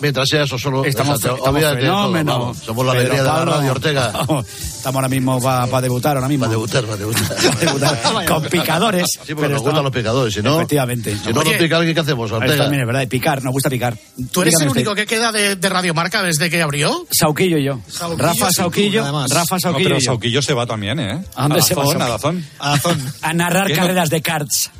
Mientras 0.03 0.29
sea 0.29 0.43
eso, 0.43 0.59
solo. 0.59 0.85
Estamos, 0.85 1.17
Exacto, 1.19 1.37
estamos 1.37 1.55
olvídate 1.55 2.64
somos 2.65 2.87
la 2.87 2.93
Pedro 2.93 3.01
alegría 3.03 3.23
de 3.23 3.29
la 3.29 3.35
Pablo, 3.35 3.53
radio, 3.55 3.71
Ortega. 3.73 4.07
Estamos 4.49 4.95
ahora 4.97 5.09
mismo 5.09 5.41
para 5.41 5.81
debutar, 5.81 6.17
ahora 6.17 6.29
mismo. 6.29 6.45
Para 6.45 6.51
debutar, 6.53 6.85
para 6.85 6.97
debutar. 6.97 7.37
Debutar. 7.61 8.25
Con 8.29 8.43
picadores. 8.45 9.07
Sí, 9.13 9.19
porque 9.19 9.35
pero 9.35 9.49
nos 9.49 9.59
gustan 9.63 9.71
estamos- 9.73 9.85
los 9.85 9.93
picadores, 9.93 10.35
si 10.35 10.43
no. 10.43 10.57
Efectivamente. 10.57 11.17
Si 11.17 11.33
no 11.33 11.41
Oye, 11.41 11.51
nos 11.51 11.59
pica 11.63 11.77
alguien, 11.77 11.95
¿qué 11.95 12.01
hacemos, 12.01 12.27
Eso 12.31 12.37
Ortega? 12.37 12.57
también 12.65 12.81
es 12.83 12.87
verdad, 12.87 13.01
de 13.01 13.07
picar, 13.07 13.43
nos 13.43 13.53
gusta 13.53 13.71
picar. 13.71 13.97
¿Tú 14.33 14.43
eres 14.43 14.53
Dígame 14.53 14.65
el 14.65 14.69
usted. 14.69 14.81
único 14.81 14.95
que 14.95 15.07
queda 15.07 15.33
de, 15.33 15.57
de 15.57 15.69
Radio 15.69 15.95
Marca 15.95 16.23
desde 16.23 16.51
que 16.51 16.61
abrió? 16.63 17.07
Sauquillo 17.11 17.59
y 17.59 17.65
yo. 17.65 17.81
Sauquillo, 17.89 18.23
Rafa 18.23 18.51
Sauquillo. 18.53 19.03
Rafa 19.29 19.55
No, 19.55 19.61
Sauquillo. 19.61 19.85
pero 19.89 19.97
y 19.97 20.01
yo. 20.01 20.05
Sauquillo 20.05 20.43
se 20.43 20.55
va 20.55 20.67
también, 20.67 20.99
¿eh? 21.01 21.25
¿A 21.37 21.43
dónde 21.43 21.63
se 21.63 21.75
va 21.75 21.83
Sauquillo? 21.85 22.05
Adazón. 22.05 22.45
Adazón. 22.59 23.13
A 23.23 23.33
narrar 23.33 23.67
¿Qué 23.69 23.75
no? 23.75 23.81
carreras 23.83 24.11
de 24.11 24.23
karts. 24.23 24.71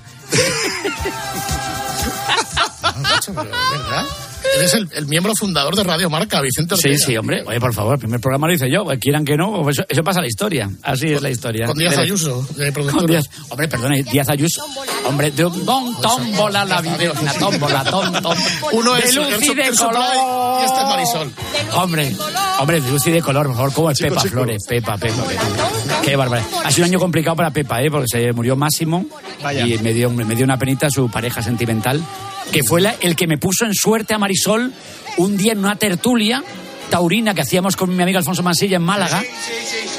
¿Verdad? 3.35 4.05
Eres 4.57 4.75
el, 4.75 4.89
el 4.93 5.07
miembro 5.07 5.33
fundador 5.39 5.75
de 5.75 5.83
Radio 5.83 6.09
Marca, 6.11 6.41
Vicente 6.41 6.77
Sí, 6.77 6.89
Ortega. 6.89 7.07
sí, 7.07 7.17
hombre. 7.17 7.43
Oye, 7.47 7.59
por 7.61 7.73
favor, 7.75 7.95
el 7.95 7.99
primer 8.01 8.21
programa 8.21 8.47
lo 8.47 8.53
hice 8.55 8.71
yo. 8.71 8.85
pues 8.85 8.99
Quieran 9.01 9.25
que 9.25 9.37
no, 9.37 9.63
pues 9.63 9.79
eso, 9.79 9.87
eso 9.89 10.03
pasa 10.05 10.21
a 10.21 10.23
la 10.23 10.29
historia. 10.29 10.71
Así 10.83 11.07
es 11.13 11.21
la 11.23 11.31
historia. 11.31 11.67
Con 11.67 11.77
Díaz 11.77 11.99
Ayuso, 11.99 12.47
de. 12.57 12.71
Díaz- 13.07 13.29
Hombre, 13.49 13.69
perdone, 13.69 14.03
Díaz 14.05 14.29
Ayuso. 14.29 14.65
Hombre, 15.07 15.31
de 15.33 15.45
un 15.47 15.65
don, 15.65 16.01
tómbola 16.01 16.65
la 16.65 16.81
vida. 16.81 17.13
Una 17.21 17.33
tómbola, 17.35 17.85
tom, 17.85 18.13
tom. 18.23 18.37
Uno 18.73 18.95
de 18.95 19.01
es 19.01 19.15
luz 19.15 19.27
el 19.29 19.43
y 19.45 19.55
de 19.55 19.71
color. 19.77 20.05
y 20.61 20.65
este 20.65 20.79
es 20.81 20.87
Marisol. 20.87 21.33
Hombre, 21.75 22.17
hombre, 22.61 22.81
de 22.81 22.91
luz 22.91 23.07
y 23.07 23.11
de 23.11 23.23
color, 23.23 23.47
por 23.47 23.57
favor, 23.57 23.73
como 23.73 23.91
es 23.91 23.99
Pepa 24.01 24.21
Flores. 24.21 24.63
Pepa, 24.69 24.97
Pepa, 24.97 25.25
Pepa. 25.25 25.43
Qué 26.03 26.17
barbaridad. 26.17 26.49
Ha 26.65 26.71
sido 26.71 26.87
un 26.87 26.91
año 26.93 26.99
complicado 27.01 27.35
para 27.37 27.51
Pepa, 27.51 27.83
¿eh? 27.83 27.91
Porque 27.91 28.07
se 28.11 28.33
murió 28.33 28.55
Máximo 28.57 29.07
y 29.67 29.79
me 29.79 29.93
dio, 29.93 30.11
me 30.11 30.35
dio 30.35 30.45
una 30.45 30.59
penita 30.59 30.89
su 30.91 31.11
pareja 31.11 31.43
sentimental, 31.43 32.01
que 32.53 32.63
fue 32.63 32.81
la- 32.81 32.95
el 33.01 33.17
que 33.17 33.27
me 33.27 33.39
puso 33.39 33.65
en 33.65 33.75
suerte 33.75 34.15
a 34.15 34.19
Marisol 34.19 34.73
un 35.17 35.37
día 35.37 35.53
en 35.53 35.59
una 35.59 35.77
tertulia 35.77 36.43
taurina 36.91 37.35
que 37.35 37.41
hacíamos 37.41 37.77
con 37.77 37.95
mi 37.97 38.03
amigo 38.03 38.19
Alfonso 38.19 38.43
Mansilla 38.43 38.77
en 38.77 38.83
Málaga. 38.83 39.21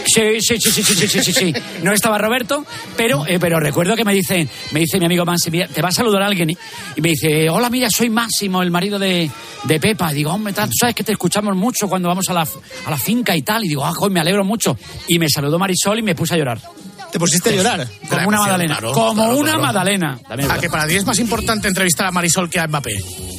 Sí, 0.05 0.39
sí, 0.39 0.57
sí, 0.59 0.71
sí, 0.71 0.83
sí, 0.83 0.95
sí, 0.95 1.07
sí, 1.07 1.23
sí, 1.23 1.33
sí. 1.33 1.53
No 1.81 1.91
estaba 1.91 2.17
Roberto, 2.17 2.63
pero, 2.95 3.25
eh, 3.27 3.39
pero 3.39 3.59
recuerdo 3.59 3.95
que 3.95 4.05
me 4.05 4.13
dice, 4.13 4.47
me 4.71 4.79
dice 4.79 4.99
mi 4.99 5.05
amigo 5.05 5.25
Mansi, 5.25 5.49
mira, 5.51 5.67
te 5.67 5.81
va 5.81 5.89
a 5.89 5.91
saludar 5.91 6.21
alguien 6.21 6.51
y, 6.51 6.57
y 6.95 7.01
me 7.01 7.09
dice, 7.09 7.49
hola, 7.49 7.69
mira, 7.69 7.89
soy 7.89 8.09
Máximo, 8.09 8.61
el 8.61 8.69
marido 8.71 8.99
de, 8.99 9.29
de 9.63 9.79
Pepa. 9.79 10.11
Y 10.11 10.15
digo, 10.17 10.31
hombre, 10.31 10.53
tal, 10.53 10.69
tú 10.69 10.75
sabes 10.79 10.95
que 10.95 11.03
te 11.03 11.11
escuchamos 11.11 11.55
mucho 11.55 11.89
cuando 11.89 12.07
vamos 12.07 12.29
a 12.29 12.33
la, 12.33 12.41
a 12.85 12.89
la 12.91 12.97
finca 12.97 13.35
y 13.35 13.41
tal. 13.41 13.65
Y 13.65 13.69
digo, 13.69 13.83
ah, 13.83 13.91
joder, 13.93 14.11
me 14.13 14.19
alegro 14.19 14.45
mucho. 14.45 14.77
Y 15.07 15.17
me 15.19 15.27
saludó 15.27 15.57
Marisol 15.57 15.99
y 15.99 16.03
me 16.03 16.13
puse 16.15 16.35
a 16.35 16.37
llorar. 16.37 16.61
¿Te 17.16 17.20
pusiste 17.20 17.49
a 17.49 17.53
llorar? 17.53 17.88
Como 18.09 18.28
una 18.28 18.39
magdalena. 18.39 18.78
claro, 18.78 18.91
como 18.91 19.13
claro, 19.13 19.38
una 19.38 19.51
claro. 19.51 19.63
es 19.63 20.20
¿A 20.28 20.36
que 20.36 20.36
verdad. 20.68 20.70
para 20.70 20.86
ti 20.86 20.95
es 20.95 21.05
más 21.05 21.18
importante 21.20 21.70
entrevistar 21.70 22.07
a 22.07 22.11
Marisol 22.11 22.49
que 22.49 22.59
a 22.59 22.68
Mbappé? 22.68 22.93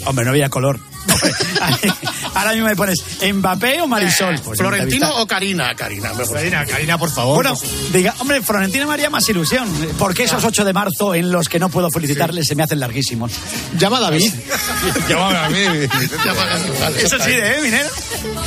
Hombre, 0.07 0.25
no 0.25 0.31
había 0.31 0.49
color. 0.49 0.81
Ahora 2.35 2.53
mismo 2.53 2.67
me 2.69 2.77
pones 2.77 2.99
Mbappé 3.33 3.81
o 3.81 3.87
Marisol. 3.87 4.39
Pues 4.41 4.59
¿Florentino 4.59 5.09
o 5.17 5.27
Karina? 5.27 5.75
Karina, 5.75 6.13
me 6.13 6.25
Karina, 6.27 6.67
Karina, 6.67 6.99
por 6.99 7.11
favor. 7.11 7.37
Bueno, 7.45 7.59
diga, 7.93 8.15
hombre, 8.19 8.43
Florentino 8.43 8.87
me 8.87 8.95
haría 8.95 9.11
más 9.11 9.29
ilusión. 9.29 9.69
Porque 9.99 10.25
esos 10.25 10.45
8 10.45 10.65
de 10.65 10.73
marzo 10.73 11.15
en 11.15 11.31
los 11.33 11.49
que 11.49 11.59
no 11.59 11.69
puedo 11.69 11.91
felicitarles 11.91 12.47
se 12.47 12.55
me 12.55 12.63
hacen 12.63 12.81
larguísimos. 12.81 13.33
Llama 13.79 13.99
a 13.99 14.01
David. 14.03 14.33
Llámame 15.09 15.39
a 15.39 15.49
mí. 15.49 15.89
Eso 17.03 17.19
sí, 17.19 17.31
¿eh, 17.33 17.59
Minero? 17.63 17.89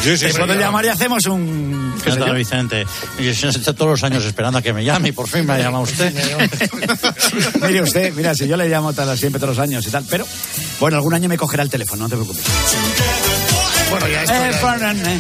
Sí, 0.04 0.18
sí, 0.18 0.28
sí. 0.32 0.38
puedo 0.38 0.54
llamar 0.56 0.86
y 0.86 0.90
hacemos 0.90 1.26
un... 1.26 1.94
qué 1.98 2.06
¿Qué 2.06 2.12
sé 2.12 2.20
tal, 2.20 2.28
yo. 2.30 2.34
Vicente? 2.36 2.86
Yo 3.20 3.30
estoy 3.32 3.74
todos 3.74 3.92
los 3.92 4.04
años 4.04 4.24
esperando 4.26 4.60
a 4.60 4.62
que 4.62 4.74
me 4.74 4.84
llame 4.84 5.10
y 5.10 5.12
por 5.12 5.28
fin 5.28 5.46
me 5.46 5.54
ha 5.54 5.60
llamado 5.60 5.84
usted. 5.84 6.14
Mire 7.62 7.82
usted, 7.82 8.14
mira, 8.14 8.34
si 8.36 8.48
yo 8.48 8.56
le 8.58 8.68
llamo 8.70 8.94
todas- 8.94 9.20
siempre 9.20 9.40
todos 9.40 9.58
los 9.58 9.64
años 9.64 9.86
y 9.86 9.90
tal, 9.92 10.06
pero 10.10 10.26
bueno, 10.80 10.98
algún 10.98 11.14
año 11.14 11.28
me 11.30 11.38
cogerá 11.38 11.64
el 11.64 11.70
teléfono, 11.70 12.04
no 12.04 12.10
te 12.10 12.16
preocupes. 12.16 12.44
Bueno, 13.90 14.08
ya 14.08 14.22
esto 14.24 14.34
Eh, 14.36 14.52
ya- 14.80 14.92
eh. 14.92 15.20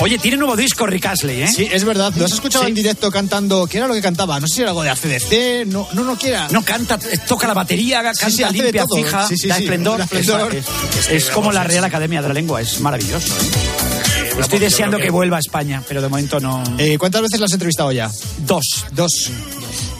Oye, 0.00 0.16
tiene 0.18 0.36
nuevo 0.36 0.54
disco 0.56 0.86
Rick 0.86 1.06
Astley, 1.06 1.42
¿eh? 1.42 1.48
Sí, 1.48 1.68
es 1.70 1.84
verdad. 1.84 2.12
¿Lo 2.16 2.24
has 2.24 2.32
escuchado 2.32 2.66
en 2.66 2.74
directo 2.74 3.10
cantando? 3.10 3.66
¿Qué 3.66 3.78
era 3.78 3.88
lo 3.88 3.94
que 3.94 4.00
cantaba? 4.02 4.38
No 4.38 4.46
sé 4.46 4.54
si 4.56 4.60
era 4.62 4.70
algo 4.70 4.82
de 4.84 4.90
ACDC. 4.90 5.66
No, 5.66 5.88
no, 5.92 6.04
no 6.04 6.16
quiera. 6.16 6.46
No 6.52 6.64
canta, 6.64 6.98
eh, 7.10 7.18
toca 7.26 7.48
la 7.48 7.54
batería, 7.54 8.02
canta 8.02 8.30
sí, 8.30 8.44
limpia, 8.52 8.84
fija, 8.94 9.26
Sí, 9.26 9.36
sí, 9.36 9.48
da 9.48 9.56
sí, 9.56 9.62
esplendor. 9.64 10.00
esplendor. 10.00 10.54
Es, 10.54 10.64
es- 11.00 11.10
es 11.10 11.30
como 11.30 11.50
la 11.50 11.64
Real 11.64 11.82
Academia 11.84 12.22
de 12.22 12.28
la 12.28 12.34
Lengua, 12.34 12.60
es 12.60 12.80
maravilloso. 12.80 13.34
¿eh? 13.34 14.40
Estoy 14.40 14.60
deseando 14.60 14.98
que 14.98 15.10
vuelva 15.10 15.38
a 15.38 15.40
España, 15.40 15.82
pero 15.88 16.00
de 16.00 16.08
momento 16.08 16.38
no. 16.38 16.62
Eh, 16.78 16.96
¿Cuántas 16.96 17.22
veces 17.22 17.40
lo 17.40 17.46
has 17.46 17.52
entrevistado 17.52 17.90
ya? 17.90 18.08
Dos. 18.38 18.86
Dos. 18.92 19.30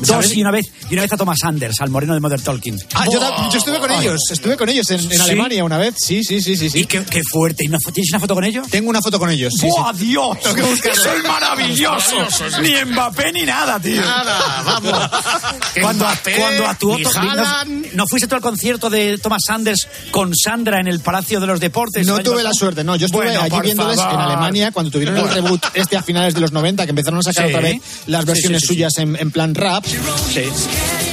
Dos 0.01 0.33
y 0.35 0.41
una 0.41 0.51
vez 0.51 0.67
y 0.91 0.95
una 0.95 1.03
vez 1.03 1.13
a 1.13 1.17
Thomas 1.17 1.39
Anders, 1.45 1.81
al 1.81 1.91
moreno 1.91 2.15
de 2.15 2.21
Mother 2.21 2.41
Talking. 2.41 2.79
Ah, 2.95 3.05
yo, 3.13 3.21
yo 3.51 3.59
estuve 3.59 3.79
con 3.79 3.91
ellos. 3.91 4.21
Estuve 4.31 4.57
con 4.57 4.69
ellos 4.69 4.91
en, 4.91 5.01
en 5.01 5.11
¿Sí? 5.11 5.21
Alemania 5.21 5.65
una 5.65 5.79
vez. 5.79 5.95
Sí, 5.99 6.23
sí, 6.25 6.41
sí, 6.41 6.57
sí. 6.57 6.71
sí. 6.71 6.81
Y 6.81 6.87
qué, 6.87 7.05
qué 7.05 7.23
fuerte. 7.23 7.65
¿Y 7.65 7.69
una 7.69 7.79
¿Tienes 7.79 8.11
una 8.11 8.21
foto 8.21 8.35
con 8.35 8.45
ellos? 8.45 8.69
Tengo 8.69 8.91
una 8.91 9.01
foto 9.01 9.19
con 9.19 9.31
ellos. 9.31 9.53
Sí, 9.59 9.67
¡Buah, 9.67 9.93
sí. 9.95 10.07
Dios! 10.07 10.39
Que. 10.83 10.95
¡Soy 10.95 11.23
maravilloso! 11.23 12.17
Ni 12.63 12.73
Mbappé 12.93 13.33
ni 13.33 13.43
nada, 13.43 13.81
tío. 13.81 14.01
Nada, 14.01 14.63
vamos. 14.65 14.93
Cuando, 15.81 16.05
Mbappé, 16.05 16.37
cuando 16.37 16.67
actuó 16.67 16.99
no, 16.99 17.65
¿no 17.95 18.07
fuiste 18.07 18.27
tú 18.27 18.35
al 18.35 18.41
concierto 18.41 18.91
de 18.91 19.19
Thomas 19.19 19.43
Sanders 19.47 19.87
con 20.11 20.35
Sandra 20.35 20.81
en 20.81 20.89
el 20.89 21.01
Palacio 21.01 21.41
de 21.41 21.47
los 21.47 21.61
Deportes? 21.61 22.07
No 22.07 22.19
tuve 22.21 22.43
la 22.43 22.53
suerte, 22.53 22.85
no. 22.85 22.97
Yo 22.97 23.07
estuve 23.07 23.27
Bueno, 23.27 23.43
allí 23.43 23.61
viéndoles 23.63 23.97
favor. 23.97 24.15
en 24.15 24.21
Alemania 24.21 24.73
cuando 24.73 24.91
tuvieron 24.91 25.17
el 25.17 25.29
reboot 25.29 25.65
este 25.75 25.97
a 25.97 26.03
finales 26.03 26.35
de 26.35 26.41
los 26.41 26.53
90, 26.53 26.85
que 26.85 26.91
empezaron 26.91 27.21
a 27.21 27.23
sacar 27.23 27.47
otra 27.47 27.61
vez 27.61 27.81
las 28.07 28.25
versiones 28.25 28.63
suyas 28.63 28.97
En, 28.99 29.17
en 29.17 29.31
plan 29.31 29.55
rap, 29.55 29.85
Sí. 29.89 30.43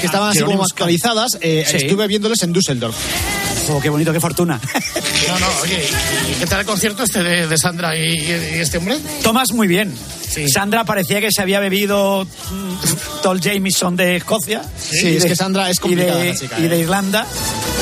que 0.02 0.06
estaban 0.06 0.30
así 0.30 0.42
como 0.42 0.64
actualizadas. 0.64 1.38
Eh, 1.42 1.66
Sí. 1.70 1.78
Estuve 1.78 2.08
viéndolos 2.08 2.42
en 2.44 2.54
Düsseldorf. 2.54 2.96
Oh, 3.70 3.80
qué 3.82 3.90
bonito, 3.90 4.12
qué 4.14 4.20
fortuna. 4.20 4.60
No, 5.28 5.40
no, 5.40 5.48
oye, 5.64 5.84
¿y 6.32 6.34
qué 6.40 6.46
tal 6.46 6.60
el 6.60 6.66
concierto 6.68 7.02
este 7.04 7.24
de, 7.24 7.48
de 7.48 7.58
Sandra 7.58 7.98
y, 7.98 8.14
y 8.14 8.60
este 8.60 8.78
hombre? 8.78 9.00
Tomás 9.24 9.52
muy 9.54 9.68
bien. 9.68 9.92
Sí. 10.30 10.48
Sandra 10.50 10.84
parecía 10.84 11.20
que 11.20 11.32
se 11.32 11.42
había 11.42 11.60
bebido 11.60 12.26
mm, 12.26 13.22
Tol 13.24 13.42
Jameson 13.42 13.96
de 13.96 14.18
Escocia. 14.18 14.62
Sí, 14.78 15.08
Y 15.08 15.16
es 15.18 15.24
de- 15.24 15.30
que 15.30 15.36
Sandra 15.36 15.68
es 15.72 15.78
y 15.78 15.82
complicada, 15.82 16.20
de, 16.20 16.30
la 16.30 16.36
chica, 16.40 16.60
y 16.60 16.68
de 16.68 16.76
¿eh? 16.76 16.80
Irlanda. 16.82 17.26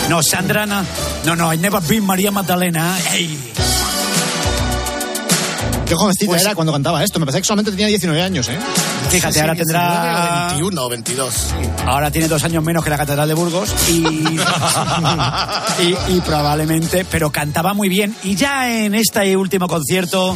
No, 0.07 0.23
Sandra 0.23 0.65
no. 0.65 0.85
No, 1.25 1.35
no, 1.35 1.53
I 1.53 1.57
never 1.57 1.81
been 1.81 2.05
María 2.05 2.31
Magdalena. 2.31 2.97
Ey. 3.11 3.37
Qué 5.93 5.97
jovencita 5.97 6.25
Pues- 6.31 6.41
era 6.41 6.55
cuando 6.55 6.73
cantaba 6.73 7.03
esto. 7.03 7.19
Me 7.19 7.25
parece 7.27 7.41
que 7.41 7.45
solamente 7.47 7.69
tenía 7.69 7.85
19 7.85 8.19
años, 8.19 8.49
¿eh? 8.49 8.57
Fíjate, 9.11 9.41
ahora 9.41 9.53
tendrá. 9.55 10.47
21 10.49 10.83
o 10.85 10.89
22. 10.89 11.33
Ahora 11.85 12.09
tiene 12.09 12.27
dos 12.27 12.43
años 12.43 12.63
menos 12.63 12.83
que 12.83 12.89
la 12.89 12.97
Catedral 12.97 13.27
de 13.27 13.33
Burgos 13.35 13.69
y, 13.89 13.93
y, 15.83 15.97
y 16.15 16.21
probablemente, 16.25 17.05
pero 17.05 17.31
cantaba 17.31 17.75
muy 17.75 17.89
bien. 17.89 18.15
Y 18.23 18.35
ya 18.35 18.71
en 18.71 18.95
este 18.95 19.37
último 19.37 19.67
concierto 19.67 20.35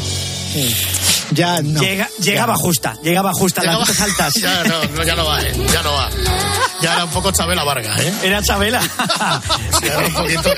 Ya 1.31 1.61
no. 1.63 1.81
llega- 1.81 2.09
llegaba 2.21 2.53
Ya. 2.53 2.59
justa, 2.59 2.97
llegaba 3.01 3.31
justa, 3.33 3.61
Llegaba- 3.61 3.79
las 3.87 3.99
altas. 4.01 4.33
ya, 4.41 4.63
no, 4.63 4.83
no, 4.95 5.03
ya 5.03 5.15
no 5.15 5.25
va, 5.25 5.41
¿eh? 5.41 5.53
Ya 5.73 5.81
no 5.81 5.91
va. 5.93 6.09
Ya 6.83 6.93
era 6.93 7.05
un 7.05 7.09
poco 7.09 7.31
Chabela 7.31 7.63
Vargas, 7.63 7.99
¿eh? 7.99 8.13
Era 8.23 8.43
Chabela. 8.43 8.79
Ya 9.81 9.87
era 9.93 10.07
un 10.07 10.13
poquito... 10.13 10.51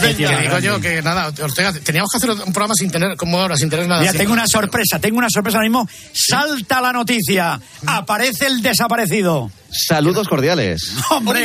Qué 0.00 0.14
tío 0.14 0.28
Que 0.28 0.34
más 0.34 0.42
digo 0.42 0.58
yo 0.58 0.70
grande. 0.72 0.88
que 0.88 1.02
nada, 1.02 1.32
Ortega, 1.42 1.72
teníamos 1.72 2.10
que 2.10 2.16
hacer 2.18 2.30
un 2.30 2.52
programa 2.52 2.74
sin 2.74 2.90
tener, 2.90 3.16
como 3.16 3.40
ahora, 3.40 3.56
sin 3.56 3.70
tener 3.70 3.86
nada. 3.86 4.10
Tengo 4.12 4.32
una 4.32 4.46
sorpresa, 4.46 4.98
tengo 4.98 5.18
una 5.18 5.28
sorpresa 5.30 5.58
ahora 5.58 5.68
mismo. 5.68 5.88
Salta 6.12 6.80
la 6.80 6.92
noticia. 6.92 7.60
Aparece 7.86 8.46
el 8.46 8.62
desaparecido. 8.62 9.50
Saludos 9.70 10.28
cordiales. 10.28 10.92
¡Hombre! 11.10 11.44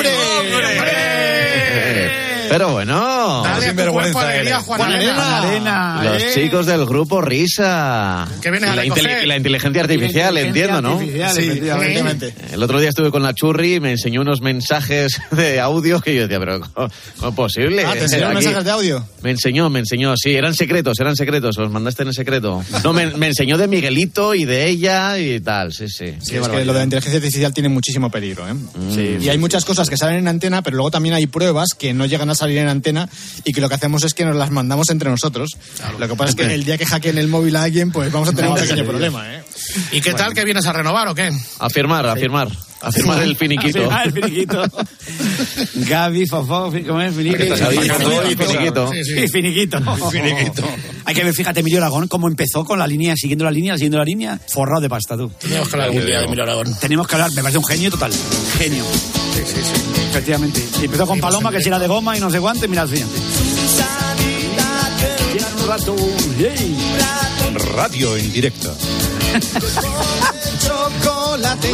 Eh, 0.92 2.29
Pero 2.50 2.72
bueno, 2.74 3.42
Dale 3.44 3.56
a 3.56 3.60
tu 3.60 3.66
sinvergüenza 3.66 4.12
cuerpo 4.12 4.20
alegría, 4.30 4.54
eres. 4.56 4.66
Juan 4.66 4.82
Arena. 4.82 5.14
Juan 5.16 5.34
Arena, 5.46 6.02
los 6.04 6.24
eh. 6.24 6.32
chicos 6.34 6.66
del 6.66 6.86
grupo 6.86 7.22
Risa. 7.22 8.28
Que 8.42 8.52
vienes 8.52 8.70
Y 8.70 8.74
a 8.74 8.76
la, 8.76 8.86
intele- 8.86 9.38
inteligencia 9.38 9.82
artificial, 9.82 10.38
Inteligencia 10.38 10.64
entiendo, 10.66 10.82
¿no? 10.82 10.94
artificial, 10.96 11.32
Sí, 11.36 11.42
efectivamente. 11.44 12.00
efectivamente. 12.28 12.54
El 12.56 12.64
otro 12.64 12.80
día 12.80 12.90
estuve 12.90 13.12
con 13.12 13.24
la 13.24 13.34
Churri 13.34 13.76
y 13.76 13.80
me 13.80 13.92
enseñó 13.92 14.22
unos 14.22 14.42
mensajes 14.42 15.22
de 15.32 15.60
audio 15.60 16.02
que 16.02 16.16
yo 16.16 16.22
decía, 16.24 16.40
pero 16.40 16.60
¿cómo, 16.62 16.88
es 16.88 17.36
posible? 17.36 17.86
Ah, 17.86 17.94
¿te 17.94 18.04
enseñaron 18.04 18.38
Aquí- 18.38 18.46
mensajes 18.46 18.66
de 18.66 18.72
audio? 18.72 19.06
Me 19.22 19.32
enseñó, 19.32 19.70
me 19.70 19.80
enseñó, 19.80 20.14
sí, 20.18 20.32
eran 20.36 20.54
secretos, 20.54 21.00
eran 21.00 21.16
secretos, 21.16 21.58
los 21.58 21.72
mandaste 21.72 22.04
en 22.04 22.14
secreto. 22.14 22.64
No, 22.84 22.94
me, 22.94 23.08
me 23.08 23.28
enseñó 23.28 23.58
de 23.58 23.68
Miguelito 23.68 24.34
y 24.36 24.46
de 24.46 24.68
ella 24.68 25.18
y 25.20 25.40
tal, 25.42 25.72
sí, 25.74 25.88
sí. 25.90 26.16
Sí, 26.22 26.36
es 26.36 26.48
que 26.48 26.66
lo 26.66 26.74
de 26.74 26.80
la 26.80 26.84
inteligencia 26.84 27.18
artificial 27.18 27.54
tiene 27.54 27.70
muchísimo 27.70 28.10
peligro, 28.10 28.46
¿eh? 28.48 29.18
y 29.22 29.30
hay 29.30 29.38
muchas 29.38 29.66
cosas 29.66 29.90
que 29.90 29.98
salen 29.98 30.18
en 30.18 30.28
antena, 30.28 30.62
pero 30.62 30.78
luego 30.78 30.92
también 30.92 31.16
hay 31.16 31.28
pruebas 31.28 31.70
que 31.78 31.94
no 31.94 32.06
llegan 32.06 32.30
a 32.30 32.36
salir 32.40 32.58
en 32.58 32.68
antena 32.68 33.08
y 33.44 33.54
que 33.54 33.62
lo 33.62 33.70
que 33.70 33.76
hacemos 33.76 34.04
es 34.04 34.14
que 34.14 34.26
nos 34.26 34.36
las 34.36 34.52
mandamos 34.52 34.90
entre 34.90 35.10
nosotros. 35.10 35.52
Lo 35.98 36.08
que 36.08 36.16
pasa 36.16 36.30
es 36.32 36.36
que 36.36 36.54
el 36.54 36.64
día 36.64 36.78
que 36.78 36.86
hackeen 36.86 37.18
el 37.18 37.28
móvil 37.28 37.56
a 37.56 37.64
alguien, 37.64 37.92
pues 37.92 38.12
vamos 38.12 38.30
a 38.30 38.32
tener 38.32 38.50
un 38.50 38.58
pequeño 38.58 38.86
problema, 38.86 39.36
¿eh? 39.36 39.44
¿Y 39.92 40.02
qué 40.02 40.14
tal 40.14 40.34
que 40.34 40.44
vienes 40.46 40.66
a 40.66 40.74
renovar 40.74 41.08
o 41.08 41.16
qué? 41.16 41.32
A 41.60 41.70
firmar, 41.70 42.06
a 42.08 42.16
firmar, 42.16 42.50
a 42.82 42.92
firmar 42.92 43.22
el 43.24 43.36
finiquito. 43.36 43.90
Ah, 43.92 44.04
el 44.06 44.14
finiquito. 44.14 44.64
Gaby, 45.76 46.26
Fofó, 46.26 46.72
¿cómo 46.88 47.02
es? 47.02 47.14
Finiquito. 47.14 47.56
Finiquito. 47.56 48.92
Sí, 48.92 49.04
sí. 49.04 49.20
Y 49.20 49.28
finiquito. 49.28 49.80
Hay 51.06 51.16
que 51.16 51.24
ver, 51.24 51.34
fíjate, 51.34 51.60
Emilio 51.60 51.80
Aragón, 51.80 52.08
cómo 52.08 52.28
empezó 52.28 52.64
con 52.64 52.80
la 52.80 52.88
línea, 52.88 53.16
siguiendo 53.16 53.46
la 53.46 53.52
línea, 53.52 53.76
siguiendo 53.76 53.98
la 53.98 54.04
línea, 54.04 54.40
forrado 54.48 54.82
de 54.82 54.90
pasta, 54.90 55.18
tú. 55.18 55.32
Teníamos 55.40 55.68
que 55.68 55.76
hablar 55.76 55.90
algún 55.90 56.06
día 56.06 56.20
de 56.20 56.26
Emilio 56.26 56.44
Aragón. 56.44 56.76
Tenemos 56.80 57.08
que 57.08 57.16
hablar, 57.16 57.32
me 57.32 57.42
parece 57.42 57.58
un 57.58 57.66
genio 57.66 57.92
total. 57.92 58.12
Genio. 58.58 58.84
Sí, 59.36 59.42
sí, 59.46 59.62
sí. 59.62 59.89
Efectivamente. 60.10 60.68
Y 60.82 60.86
empezó 60.86 61.06
con 61.06 61.20
Paloma, 61.20 61.52
que 61.52 61.62
si 61.62 61.68
era 61.68 61.80
de 61.80 61.88
goma 61.88 62.18
y 62.18 62.20
no 62.20 62.30
sé 62.30 62.40
cuánto, 62.40 62.66
y 62.66 62.68
mira 62.68 62.82
al 62.84 62.90
siguiente. 62.90 63.20
Radio 67.76 68.18
en 68.18 68.32
directo. 68.32 68.76
Chocolate 71.34 71.72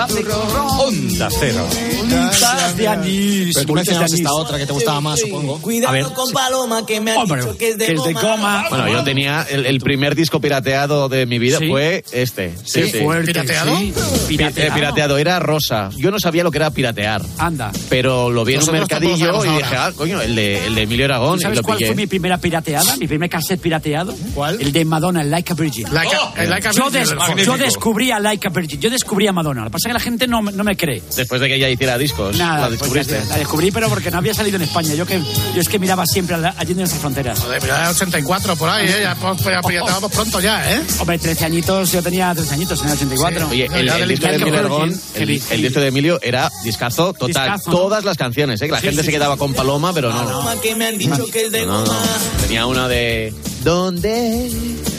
Onda 0.77 1.29
cero. 1.39 1.65
Bolitas 1.97 2.75
de 2.77 2.87
anís. 2.89 3.53
Pero 3.53 3.65
tú 3.67 3.73
mencionabas 3.73 4.11
anís. 4.11 4.19
esta 4.19 4.33
otra 4.33 4.57
que 4.57 4.65
te 4.65 4.73
gustaba 4.73 4.99
más, 4.99 5.19
supongo. 5.19 5.59
A 5.87 5.91
ver. 5.91 6.03
con 6.07 6.29
Paloma 6.31 6.85
que 6.85 6.99
me 6.99 7.11
ha 7.11 7.19
Hombre, 7.19 7.41
dicho 7.41 7.57
que 7.57 7.69
es 7.69 7.77
de 7.77 7.85
que 7.87 7.93
es 7.93 8.03
de 8.03 8.13
goma. 8.13 8.31
goma. 8.31 8.65
Bueno, 8.69 8.89
yo 8.89 9.03
tenía 9.05 9.45
el, 9.49 9.65
el 9.65 9.79
primer 9.79 10.13
disco 10.15 10.41
pirateado 10.41 11.07
de 11.07 11.25
mi 11.25 11.39
vida 11.39 11.57
Sí. 11.59 11.69
fue 11.69 12.03
este. 12.11 12.53
Sí, 12.65 12.83
sí. 12.91 12.99
fuerte, 12.99 13.27
¿Pirateado? 13.27 13.77
sí. 13.77 13.93
Pi- 14.27 14.43
eh, 14.43 14.71
pirateado, 14.73 15.17
era 15.17 15.39
rosa. 15.39 15.89
Yo 15.95 16.11
no 16.11 16.19
sabía 16.19 16.43
lo 16.43 16.51
que 16.51 16.57
era 16.57 16.69
piratear. 16.71 17.21
Anda. 17.37 17.71
Pero 17.89 18.29
lo 18.29 18.43
vi 18.43 18.55
en 18.55 18.59
un 18.59 18.65
Nosotros 18.65 18.89
tampoco 18.89 19.17
mercadillo 19.17 19.45
y 19.45 19.57
dije, 19.57 19.75
ah, 19.77 19.91
coño, 19.95 20.21
el 20.21 20.35
de, 20.35 20.67
el 20.67 20.75
de 20.75 20.81
Emilio 20.81 21.05
Aragón, 21.05 21.33
¿Tú 21.35 21.39
y 21.39 21.41
sabes 21.43 21.57
lo 21.59 21.63
cuál 21.63 21.77
pillé. 21.77 21.87
fue 21.87 21.95
mi 21.95 22.07
primera 22.07 22.37
pirateada? 22.39 22.97
Mi 22.97 23.07
primer 23.07 23.29
cassette 23.29 23.61
pirateado. 23.61 24.13
¿Cuál? 24.33 24.61
El 24.61 24.71
de 24.73 24.83
Madonna, 24.85 25.21
el 25.21 25.31
Like 25.31 25.53
a 25.53 25.55
Virgin. 25.55 25.87
Like 25.93 26.13
a- 26.13 26.43
el 26.43 26.49
like 26.49 26.67
a 26.67 26.71
yo, 26.71 26.83
Virgin 26.89 26.99
des- 26.99 27.09
yo 27.11 27.15
magnífico. 27.15 27.57
descubrí 27.57 28.11
a 28.11 28.19
Like 28.19 28.47
a 28.47 28.49
Virgin. 28.51 28.81
Yo 28.81 28.89
descubrí 28.89 29.27
a 29.27 29.31
Madonna. 29.31 29.44
Lo 29.53 29.63
que 29.65 29.69
pasa 29.71 29.87
es 29.87 29.89
que 29.89 29.93
la 29.93 29.99
gente 29.99 30.27
no, 30.27 30.41
me- 30.41 30.51
no 30.51 30.63
me 30.63 30.75
cree. 30.75 31.01
Después 31.15 31.39
de 31.41 31.47
que 31.47 31.55
ella 31.55 31.69
hiciera 31.69 31.97
discos, 31.97 32.35
Nada, 32.37 32.61
la 32.61 32.67
pues 32.67 32.79
descubriste. 32.79 33.21
la 33.29 33.37
descubrí, 33.37 33.71
pero 33.71 33.89
porque 33.89 34.11
no 34.11 34.17
había 34.17 34.33
salido 34.33 34.55
en 34.57 34.63
España. 34.63 34.93
Yo 34.95 35.05
que 35.05 35.19
yo 35.19 35.61
es 35.61 35.69
que 35.69 35.79
miraba 35.79 36.05
siempre 36.05 36.35
a 36.35 36.37
la- 36.39 36.55
allí 36.57 36.71
en 36.71 36.77
nuestras 36.79 37.01
fronteras. 37.01 37.39
Joder, 37.39 37.61
mira, 37.61 37.89
84 37.89 38.55
por 38.55 38.69
ahí, 38.69 38.87
¿eh? 38.87 38.99
Ya, 39.03 39.15
pues, 39.15 39.41
pues, 39.41 39.55
ya 39.55 39.61
pirateábamos 39.61 40.11
pronto 40.11 40.39
ya, 40.39 40.71
¿eh? 40.73 40.81
Hombre, 40.99 41.19
13 41.19 41.45
añitos, 41.45 41.91
yo 41.91 42.01
tenía 42.01 42.33
13 42.33 42.53
añitos 42.53 42.79
en 42.81 42.87
el 42.87 42.93
84. 42.93 43.47
Oye, 43.49 43.67
el, 43.73 43.89
el 43.89 44.09
disco 44.09 44.27
de 44.27 44.35
Emilio 44.35 44.59
Aragón, 44.59 45.01
el, 45.15 45.41
el 45.49 45.61
disco 45.61 45.79
de 45.79 45.87
Emilio 45.87 46.19
era 46.21 46.49
discazo 46.63 47.13
total. 47.13 47.27
Discazo, 47.53 47.71
¿no? 47.71 47.77
Todas 47.77 48.03
las 48.03 48.17
canciones, 48.17 48.61
¿eh? 48.61 48.65
Que 48.65 48.71
la 48.71 48.79
Sí, 48.79 48.87
gente 48.87 49.01
sí, 49.01 49.05
se 49.07 49.11
sí. 49.11 49.17
quedaba 49.17 49.37
con 49.37 49.53
Paloma, 49.53 49.93
pero 49.93 50.11
no. 50.11 50.23
Paloma 50.25 50.55
que 50.61 50.75
me 50.75 50.87
han 50.87 50.97
dicho 50.97 51.25
que 51.31 51.45
es 51.45 51.51
de 51.51 51.65
No, 51.65 51.79
no. 51.79 51.85
goma. 51.85 51.99
Tenía 52.41 52.65
una 52.65 52.87
de. 52.87 53.33
¿Dónde? 53.63 54.51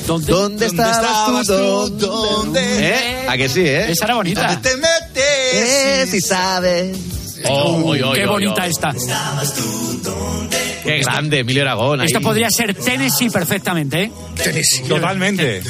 ¿Dónde? 0.06 0.32
¿Dónde 0.32 0.66
estabas 0.66 1.46
tú? 1.46 1.90
¿Dónde? 1.98 2.60
¿Eh? 2.62 3.26
¿A 3.28 3.36
que 3.36 3.48
sí, 3.48 3.60
eh? 3.60 3.90
Esa 3.90 4.04
era 4.04 4.14
bonita. 4.14 4.60
Eh, 5.14 6.06
si 6.08 6.20
sabes. 6.20 6.96
Oh, 7.48 7.82
oy, 7.84 8.02
oy, 8.02 8.18
Qué 8.18 8.26
bonita 8.26 8.66
esta. 8.66 8.92
Qué 10.86 10.98
grande, 10.98 11.40
Emilio 11.40 11.62
Aragón. 11.62 12.00
ahí. 12.00 12.06
Esto 12.06 12.20
podría 12.20 12.48
ser 12.50 12.74
Tennessee 12.74 13.30
perfectamente, 13.30 14.04
¿eh? 14.04 14.12
Totalmente. 14.88 15.62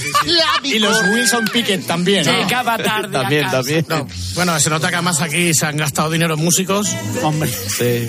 Y 0.65 0.79
los 0.79 1.03
Wilson 1.09 1.45
Pickett 1.53 1.87
también. 1.87 2.25
¿no? 2.27 2.33
Llegaba 2.33 2.77
tarde 2.79 3.13
También, 3.13 3.51
también. 3.51 3.87
No, 3.89 4.07
bueno, 4.35 4.59
se 4.61 4.71
nota 4.71 4.89
que 4.89 4.97
además 4.97 5.21
aquí 5.23 5.55
se 5.55 5.67
han 5.67 5.77
gastado 5.77 6.11
dinero 6.11 6.35
en 6.35 6.41
músicos. 6.45 6.89
Hombre, 7.23 7.49
Sí. 7.51 8.07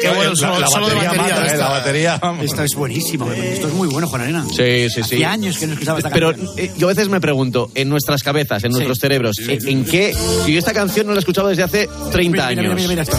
Qué 0.00 0.10
bueno, 0.14 0.36
solo, 0.36 0.60
la, 0.60 0.66
solo 0.68 0.88
de 0.88 0.94
batería 0.94 1.10
batería. 1.18 1.34
mata, 1.34 1.42
eh, 1.42 1.46
esta. 1.46 1.58
la 1.58 1.68
batería. 1.68 2.18
vamos. 2.22 2.44
esto 2.44 2.62
es 2.62 2.74
buenísimo. 2.74 3.30
Esto 3.32 3.68
es 3.68 3.74
muy 3.74 3.88
bueno, 3.88 4.06
Juan 4.08 4.22
Arena. 4.22 4.44
Sí, 4.54 4.88
sí, 4.90 5.02
sí. 5.02 5.24
Años 5.24 5.58
que 5.58 5.66
no 5.66 5.72
escuchaba 5.74 5.98
esta 5.98 6.10
Pero 6.10 6.30
canción. 6.32 6.54
eh, 6.58 6.70
yo 6.76 6.86
a 6.88 6.90
veces 6.90 7.08
me 7.08 7.20
pregunto, 7.20 7.70
en 7.74 7.88
nuestras 7.88 8.22
cabezas, 8.22 8.62
en 8.64 8.72
nuestros 8.72 8.98
cerebros, 8.98 9.38
¿en, 9.40 9.66
en 9.68 9.84
qué? 9.84 10.14
Si 10.44 10.52
yo 10.52 10.58
esta 10.58 10.72
canción 10.72 11.06
no 11.06 11.12
la 11.12 11.18
he 11.18 11.20
escuchado 11.20 11.48
desde 11.48 11.62
hace 11.64 11.88
30 12.12 12.18
Mira, 12.30 12.46
años. 12.46 12.62
mira, 12.62 12.74
mira, 12.74 12.88
mira, 12.88 13.02
esto. 13.02 13.16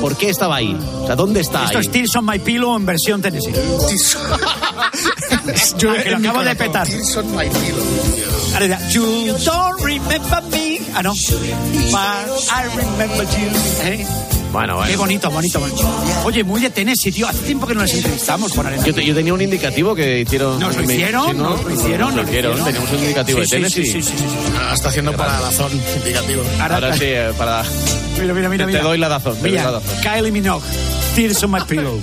¿Por 0.00 0.16
qué 0.16 0.30
estaba 0.30 0.56
ahí? 0.56 0.76
O 1.02 1.06
sea, 1.06 1.16
¿dónde 1.16 1.40
está 1.40 1.64
Esto 1.64 1.78
ahí? 1.78 1.84
es 1.84 1.90
On 2.16 2.24
My 2.24 2.38
Pillow 2.38 2.76
en 2.76 2.86
versión 2.86 3.20
Tennessee. 3.20 3.52
Yo 5.78 5.92
que 5.94 6.10
lo 6.10 6.16
acabo 6.18 6.42
de 6.42 6.54
petar. 6.56 6.86
Tilson 6.86 7.36
My 7.36 7.48
Pillow. 7.48 7.84
You 8.90 9.36
don't 9.44 9.80
remember 9.82 10.42
me. 10.50 10.80
Ah, 10.94 11.02
no. 11.02 11.12
But 11.12 12.50
I 12.50 12.64
remember 12.76 13.24
you. 13.24 13.50
¿Eh? 13.82 14.06
Bueno, 14.52 14.74
Qué 14.80 14.96
bueno. 14.96 14.98
bonito, 14.98 15.30
bonito, 15.30 15.60
bonito. 15.60 15.88
Oye, 16.24 16.42
muy 16.42 16.60
de 16.60 16.70
Tennessee, 16.70 17.12
tío. 17.12 17.28
Hace 17.28 17.40
tiempo 17.40 17.66
que 17.66 17.74
no 17.74 17.82
les 17.82 17.94
entrevistamos, 17.94 18.52
Juan 18.52 18.68
Arena. 18.68 18.84
Yo, 18.84 18.94
te- 18.94 19.04
yo 19.04 19.14
tenía 19.14 19.34
un 19.34 19.40
indicativo 19.42 19.94
que 19.94 20.20
hicieron. 20.20 20.58
¿Nos 20.58 20.74
lo 20.76 20.82
me- 20.84 20.94
hicieron? 20.94 21.26
sí, 21.30 21.36
¿no? 21.36 21.50
¿Nos 21.50 21.64
lo 21.64 21.74
hicieron? 21.74 22.08
Nos 22.08 22.16
lo 22.16 22.22
hicieron. 22.28 22.64
Teníamos 22.64 22.90
un 22.90 22.98
indicativo 22.98 23.36
Sí, 23.38 23.40
de 23.40 23.46
sí, 23.46 23.50
Tennessee. 23.52 23.84
sí, 23.84 23.92
sí, 23.92 24.02
sí, 24.02 24.18
sí. 24.18 24.24
Ah, 24.58 24.72
está 24.74 24.88
haciendo 24.88 25.12
para 25.12 25.38
la 25.40 25.52
zona 25.52 25.74
indicativo. 25.74 26.42
Ahora 26.60 26.94
sí, 26.96 27.04
eh, 27.04 27.32
para. 27.36 27.62
Mira, 28.20 28.34
mira, 28.34 28.48
mira. 28.48 28.64
Te 28.66 28.72
mira. 28.72 28.82
doy 28.84 28.98
la 28.98 29.08
razón, 29.08 29.34
te 29.36 29.40
doy 29.42 29.50
Mira, 29.50 29.64
la 29.70 29.80
razón. 29.80 29.94
Kylie 30.02 30.32
Minogue, 30.32 30.66
Tears 31.14 31.42
on 31.44 31.50
My 31.52 31.60
Pillow. 31.68 32.00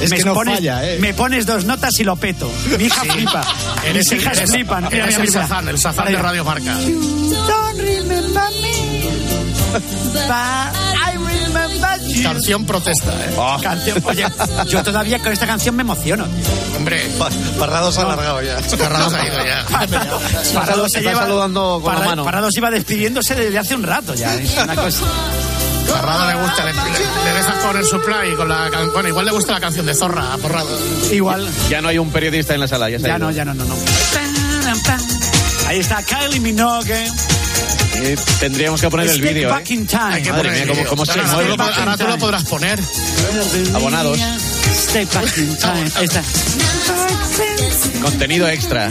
Es 0.00 0.10
me 0.10 0.16
que 0.18 0.24
no 0.24 0.34
pones, 0.34 0.54
falla, 0.56 0.88
¿eh? 0.88 0.98
Me 1.00 1.12
pones 1.14 1.44
dos 1.46 1.64
notas 1.64 1.98
y 1.98 2.04
lo 2.04 2.14
peto. 2.16 2.50
Mi 2.78 2.84
hija 2.84 3.02
flipa. 3.04 3.40
Eres, 3.84 4.10
Mis 4.10 4.20
hijas 4.20 4.38
eres- 4.38 4.50
flipan. 4.50 4.84
Mira, 4.90 5.04
eres 5.04 5.18
mira, 5.18 5.24
el. 5.24 5.32
Sazán, 5.32 5.68
el 5.68 5.78
Sazán 5.78 6.06
de. 6.06 6.16
Radio 6.18 6.44
Marca. 6.44 6.74
Don't 6.74 7.78
remember 7.78 8.42
me. 8.62 9.02
But 9.72 10.30
I 10.30 11.14
you. 11.14 11.21
Canción 12.22 12.64
protesta, 12.64 13.12
¿eh? 13.12 13.34
Canción- 13.62 14.02
Oye, 14.04 14.26
yo 14.68 14.82
todavía 14.82 15.18
con 15.18 15.32
esta 15.32 15.46
canción 15.46 15.74
me 15.76 15.82
emociono. 15.82 16.26
Hombre, 16.76 17.02
Parrado 17.58 17.92
se 17.92 18.00
ha 18.00 18.04
alargado 18.04 18.42
ya. 18.42 18.56
Parrado 18.78 19.10
se 19.10 19.16
ha 19.16 19.26
ido 19.26 19.44
ya. 19.44 19.66
Parado 20.54 20.86
Está 20.86 21.12
saludando 21.14 21.80
con 21.82 21.92
la 21.92 21.98
Parra- 22.00 22.08
mano. 22.10 22.24
Parado 22.24 22.48
se 22.50 22.60
iba 22.60 22.70
despidiéndose 22.70 23.34
desde 23.34 23.58
hace 23.58 23.74
un 23.74 23.82
rato 23.82 24.14
ya. 24.14 24.34
Es 24.34 24.56
una 24.56 24.74
cosa. 24.74 25.00
Parrado 25.90 26.26
le 26.26 26.34
gusta, 26.42 26.64
le, 26.64 26.72
le, 26.72 26.80
le 27.24 27.32
dejas 27.38 27.54
poner 27.66 27.84
su 27.84 28.00
play 28.00 28.34
con 28.36 28.48
la 28.48 28.70
Bueno, 28.92 29.08
igual 29.08 29.24
le 29.26 29.32
gusta 29.32 29.52
la 29.52 29.60
canción 29.60 29.84
de 29.84 29.94
Zorra, 29.94 30.32
a 30.32 30.38
Porrado. 30.38 30.68
Igual. 31.10 31.48
Ya 31.68 31.80
no 31.82 31.88
hay 31.88 31.98
un 31.98 32.10
periodista 32.10 32.54
en 32.54 32.60
la 32.60 32.68
sala, 32.68 32.88
ya 32.88 32.98
se 32.98 33.06
ha 33.06 33.08
Ya 33.08 33.18
no, 33.18 33.30
ya 33.30 33.44
no, 33.44 33.52
no, 33.52 33.64
no. 33.64 33.74
Ahí 35.68 35.78
está 35.80 36.02
Kylie 36.02 36.40
Minogue. 36.40 37.06
Eh, 37.94 38.16
tendríamos 38.40 38.80
que 38.80 38.88
poner 38.90 39.08
el 39.08 39.20
vídeo, 39.20 39.50
back 39.50 39.70
¿eh? 39.70 39.74
in 39.74 39.86
time. 39.86 40.02
Hay 40.14 40.22
que 40.22 40.30
Madre 40.30 40.48
poner 40.48 40.64
mía, 40.66 40.72
el 40.72 40.78
cómo- 40.78 40.88
cómo 40.90 41.04
se 41.06 41.12
Ahora, 41.12 41.32
mueve. 41.34 41.50
tú 41.50 41.56
lo- 41.56 41.64
Ahora 41.64 41.96
tú 41.96 42.04
lo 42.06 42.18
podrás 42.18 42.44
poner. 42.44 42.80
Abonados. 43.74 44.18
Step 44.74 45.12
back 45.14 45.38
in 45.38 45.56
time. 45.58 45.90
Está. 46.02 46.22
Contenido 48.02 48.48
extra. 48.48 48.90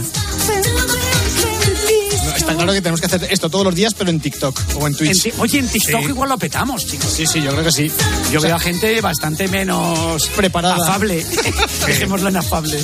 No, 2.24 2.36
está 2.36 2.54
claro 2.54 2.72
que 2.72 2.80
tenemos 2.80 3.00
que 3.00 3.06
hacer 3.06 3.26
esto 3.30 3.50
todos 3.50 3.64
los 3.64 3.74
días, 3.74 3.94
pero 3.94 4.08
en 4.10 4.20
TikTok 4.20 4.58
o 4.76 4.86
en 4.86 4.92
En 4.92 4.96
Twitch. 4.98 5.22
ti- 5.24 5.32
Oye, 5.38 5.58
en 5.58 5.68
TikTok 5.68 6.02
Sí. 6.02 6.08
igual 6.08 6.28
lo 6.28 6.38
petamos, 6.38 6.86
chicos. 6.86 7.10
Sí, 7.12 7.26
sí, 7.26 7.42
yo 7.42 7.50
creo 7.52 7.64
que 7.64 7.72
sí. 7.72 7.90
Yo 8.30 8.38
O 8.38 8.40
sea, 8.40 8.48
veo 8.50 8.56
a 8.56 8.60
gente 8.60 9.00
bastante 9.00 9.48
menos 9.48 10.28
Preparada. 10.36 10.76
afable. 10.76 11.24
Dejémoslo 11.86 12.28
en 12.28 12.36
afable. 12.36 12.78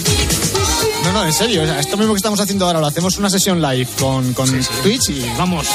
No, 1.05 1.13
no, 1.13 1.25
en 1.27 1.33
serio. 1.33 1.63
o 1.63 1.67
sea, 1.67 1.79
esto 1.81 1.97
mismo 1.97 2.13
que 2.13 2.19
estamos 2.19 2.41
haciendo 2.41 2.67
ahora, 2.67 2.81
lo 2.81 2.87
hacemos 2.87 3.17
una 3.17 3.31
sesión 3.31 3.63
live 3.63 3.89
con, 3.99 4.35
con 4.35 4.49
Twitch 4.83 5.09
y 5.11 5.25
vamos. 5.39 5.67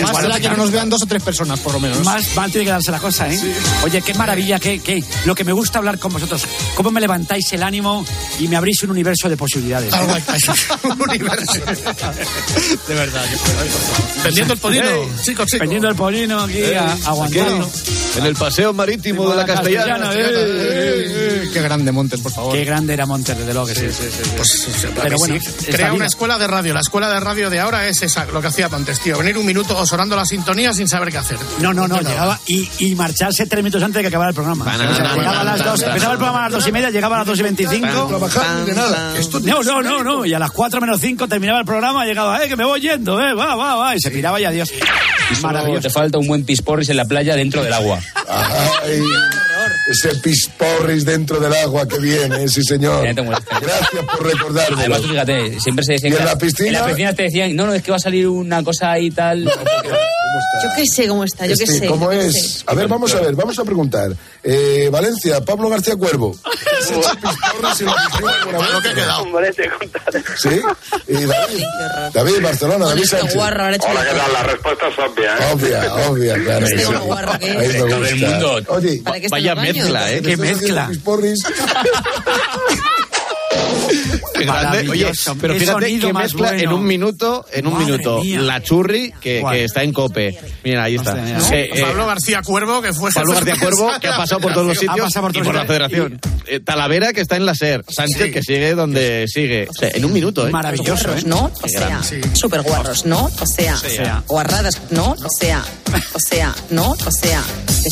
Más 0.00 0.10
Igual 0.10 0.24
será 0.24 0.40
que 0.40 0.48
no 0.50 0.56
nos 0.56 0.70
vean 0.70 0.90
dos 0.90 1.02
o 1.02 1.06
tres 1.06 1.22
personas, 1.22 1.58
por 1.60 1.72
lo 1.72 1.80
menos. 1.80 2.04
Más 2.04 2.34
mal 2.34 2.50
tiene 2.50 2.64
que 2.66 2.70
darse 2.70 2.90
la 2.90 2.98
cosa, 2.98 3.32
¿eh? 3.32 3.40
Oye, 3.84 4.02
qué 4.02 4.14
maravilla, 4.14 4.58
qué, 4.58 4.80
qué. 4.80 5.02
Lo 5.24 5.34
que 5.34 5.44
me 5.44 5.52
gusta 5.52 5.78
hablar 5.78 5.98
con 5.98 6.12
vosotros. 6.12 6.42
Cómo 6.74 6.90
me 6.90 7.00
levantáis 7.00 7.52
el 7.52 7.62
ánimo 7.62 8.04
y 8.38 8.48
me 8.48 8.56
abrís 8.56 8.82
un 8.82 8.90
universo 8.90 9.28
de 9.28 9.36
posibilidades. 9.36 9.92
¿eh? 9.92 9.96
Un 10.84 11.02
universo. 11.02 11.52
De 12.88 12.94
verdad. 12.94 13.24
Vendiendo 14.24 14.54
el 14.54 14.60
pollino, 14.60 14.86
Ey, 14.90 15.08
chicos, 15.22 15.46
chicos. 15.46 15.60
Vendiendo 15.60 15.88
el 15.88 15.94
pollino 15.96 16.40
aquí, 16.40 16.62
a- 16.74 16.96
aguantando. 17.06 17.70
En 18.16 18.24
el 18.24 18.34
paseo 18.34 18.72
marítimo 18.72 19.28
de 19.30 19.36
la 19.36 19.44
Castellana. 19.44 20.12
eh, 20.14 20.16
eh, 20.18 21.42
eh. 21.44 21.50
Qué 21.52 21.60
grande 21.62 21.92
Montes, 21.92 22.20
por 22.20 22.32
favor. 22.32 22.54
Qué 22.54 22.64
grande 22.64 22.94
era 22.94 23.06
Montes, 23.06 23.36
desde 23.36 23.52
luego 23.52 23.66
que 23.68 23.74
sí. 23.74 23.86
Pues, 24.36 24.68
Pero 25.02 25.18
bueno, 25.18 25.36
sí. 25.40 25.66
crea 25.66 25.92
una 25.92 26.06
escuela 26.06 26.38
de 26.38 26.46
radio. 26.46 26.74
La 26.74 26.80
escuela 26.80 27.08
de 27.12 27.20
radio 27.20 27.50
de 27.50 27.60
ahora 27.60 27.86
es 27.88 28.02
esa, 28.02 28.24
lo 28.26 28.40
que 28.40 28.48
hacía 28.48 28.68
Montes, 28.68 29.00
tío. 29.00 29.18
Venir 29.18 29.36
un 29.38 29.46
minuto 29.46 29.76
sonando 29.86 30.16
la 30.16 30.24
sintonía 30.24 30.72
sin 30.72 30.88
saber 30.88 31.10
qué 31.10 31.18
hacer. 31.18 31.38
No, 31.60 31.72
no, 31.72 31.88
no, 31.88 32.00
llegaba 32.00 32.38
y, 32.46 32.68
y 32.80 32.94
marcharse 32.94 33.46
tres 33.46 33.62
minutos 33.62 33.82
antes 33.82 33.96
de 33.96 34.02
que 34.02 34.08
acabara 34.08 34.30
el 34.30 34.34
programa. 34.34 34.64
Banana, 34.64 34.90
O 34.90 34.94
sea, 34.94 35.14
llegaba 35.14 35.40
a 35.40 35.44
las 35.44 35.58
banana, 35.58 35.70
dos, 35.70 35.80
banana. 35.80 35.86
empezaba 35.92 36.12
el 36.12 36.18
programa 36.18 36.38
a 36.38 36.42
las 36.42 36.52
dos 36.52 36.66
y 36.66 36.72
media, 36.72 36.90
llegaba 36.90 37.16
a 37.16 37.18
las 37.20 37.26
dos 37.28 37.38
y 37.38 37.42
veinticinco. 37.42 38.20
No, 39.42 39.62
no, 39.62 39.82
no, 39.82 40.02
no. 40.02 40.24
Y 40.26 40.34
a 40.34 40.38
las 40.38 40.50
cuatro 40.50 40.80
menos 40.80 41.00
cinco 41.00 41.28
terminaba 41.28 41.60
el 41.60 41.64
programa, 41.64 42.04
llegaba, 42.04 42.42
eh, 42.44 42.48
que 42.48 42.56
me 42.56 42.64
voy 42.64 42.80
yendo, 42.80 43.20
eh, 43.20 43.34
va, 43.34 43.54
va, 43.54 43.76
va. 43.76 43.96
Y 43.96 44.00
se 44.00 44.10
piraba 44.10 44.40
y 44.40 44.44
adiós. 44.44 44.70
Maravilloso. 45.42 45.82
Te 45.82 45.90
falta 45.90 46.18
un 46.18 46.26
buen 46.26 46.44
pisporris 46.44 46.88
en 46.88 46.96
la 46.96 47.04
playa 47.04 47.34
dentro 47.36 47.62
del 47.62 47.72
agua. 47.72 47.98
Ay, 48.28 49.00
ese 49.90 50.14
pisporris 50.16 51.04
dentro 51.04 51.38
del 51.40 51.52
agua 51.54 51.86
que 51.86 51.98
viene, 51.98 52.48
sí 52.48 52.62
señor. 52.62 53.04
Ya 53.04 53.14
te 53.14 53.22
molesta. 53.22 53.60
Gracias 53.60 54.04
por 54.04 54.26
recordármelo. 54.26 54.94
Además, 54.94 55.02
fíjate, 55.10 55.60
siempre 55.60 55.84
se 55.84 55.92
decía 55.94 56.08
¿Y 56.10 56.12
en 56.12 56.18
la- 56.18 56.24
la 56.32 56.38
piscina? 56.38 56.68
En 56.68 56.74
la 56.74 56.86
piscina 56.86 57.12
te 57.14 57.22
decían, 57.24 57.54
no, 57.56 57.66
no, 57.66 57.74
es 57.74 57.82
que 57.82 57.90
va 57.90 57.96
a 57.96 58.00
salir 58.00 58.26
una 58.28 58.62
cosa 58.62 58.92
ahí 58.92 59.10
tal. 59.10 59.44
Yo 60.62 60.68
qué 60.76 60.86
sé 60.86 61.08
cómo 61.08 61.24
está, 61.24 61.46
yo 61.46 61.56
qué 61.56 61.64
Este, 61.64 61.78
sé. 61.80 61.86
¿Cómo 61.86 62.12
yo 62.12 62.18
qué 62.20 62.26
es? 62.26 62.32
sé. 62.58 62.64
A 62.66 62.74
ver, 62.74 62.88
vamos 62.88 63.14
a 63.14 63.20
ver, 63.20 63.34
vamos 63.34 63.58
a 63.58 63.64
preguntar. 63.64 64.10
Eh, 64.42 64.88
Valencia, 64.92 65.44
Pablo 65.44 65.68
García 65.68 65.96
Cuervo. 65.96 66.36
Lo 66.90 68.80
que 68.82 68.88
ha 68.88 68.94
quedado. 68.94 69.24
¿Sí? 70.36 70.60
Y 71.08 71.24
David, 71.24 71.64
David, 72.14 72.42
Barcelona, 72.42 72.86
David 72.86 73.04
Sánchez. 73.04 73.34
guarro, 73.34 73.64
Hola, 73.66 73.76
una 73.76 74.04
¿qué 74.04 74.16
tal? 74.16 74.32
La 74.32 74.42
respuesta 74.44 74.88
es 74.88 74.98
obvia, 74.98 75.36
¿eh? 75.36 75.52
Obvia, 75.52 75.94
obvia, 76.08 76.34
claro. 76.44 76.66
Este 76.66 76.82
como 76.84 77.00
guarro 77.04 77.38
que 77.38 77.50
es. 77.66 77.78
Todo 77.78 78.06
el 78.06 78.16
mundo. 78.16 78.60
Oye, 78.68 79.00
¿Para 79.04 79.20
qué 79.20 79.26
está 79.26 79.36
Vaya 79.36 79.54
mezcla, 79.54 80.12
¿eh? 80.12 80.20
¿te 80.22 80.28
qué 80.30 80.36
mezcla. 80.36 80.90
grande. 84.44 84.88
Oye, 84.88 85.12
pero 85.40 85.54
Qué 85.54 85.60
fíjate 85.60 85.98
que 85.98 86.12
más 86.12 86.34
mezcla 86.34 86.56
en 86.56 86.72
un 86.72 86.84
minuto, 86.84 87.46
en 87.52 87.66
un 87.66 87.74
Madre 87.74 87.86
minuto, 87.86 88.20
mía. 88.22 88.40
la 88.40 88.62
churri 88.62 89.12
que, 89.20 89.64
está 89.64 89.82
en 89.82 89.92
cope. 89.92 90.38
Mira, 90.64 90.84
ahí 90.84 90.96
está. 90.96 91.14
Hostia, 91.14 91.48
Que, 91.48 91.64
eh, 91.64 91.82
Pablo 91.82 92.06
García 92.06 92.42
Cuervo, 92.42 92.82
que 92.82 92.92
fue 92.92 93.10
Pablo 93.12 93.34
García 93.34 93.56
Cuervo, 93.60 93.90
que 94.00 94.08
ha 94.08 94.16
pasado 94.16 94.40
por 94.40 94.52
todos 94.52 94.66
los 94.66 94.78
sitios 94.78 94.98
Ha 94.98 95.04
pasado 95.04 95.26
por 95.26 95.30
y 95.30 95.34
todos 95.34 95.46
por 95.46 95.54
la 95.54 95.66
federación. 95.66 96.20
Eh, 96.46 96.60
Talavera, 96.60 97.12
que 97.12 97.20
está 97.20 97.36
en 97.36 97.46
la 97.46 97.54
SER. 97.54 97.84
Sánchez, 97.88 98.32
que 98.32 98.42
sigue 98.42 98.74
donde 98.74 99.26
sigue. 99.28 99.66
O 99.68 99.72
sea, 99.72 99.90
en 99.92 100.04
un 100.04 100.12
minuto, 100.12 100.46
¿eh? 100.46 100.50
Maravilloso, 100.50 101.04
Guarros, 101.04 101.24
¿eh? 101.24 101.28
¿no? 101.28 101.50
O 101.62 101.68
sea, 101.68 102.00
super 102.34 102.62
guarros, 102.62 103.06
¿no? 103.06 103.24
O 103.24 103.46
sea, 103.46 103.76
sea. 103.76 104.22
guarradas, 104.26 104.80
¿no? 104.90 105.12
O 105.12 105.30
sea, 105.38 105.62
o 106.12 106.18
sea, 106.20 106.54
¿no? 106.70 106.90
O 106.90 107.10
sea. 107.10 107.42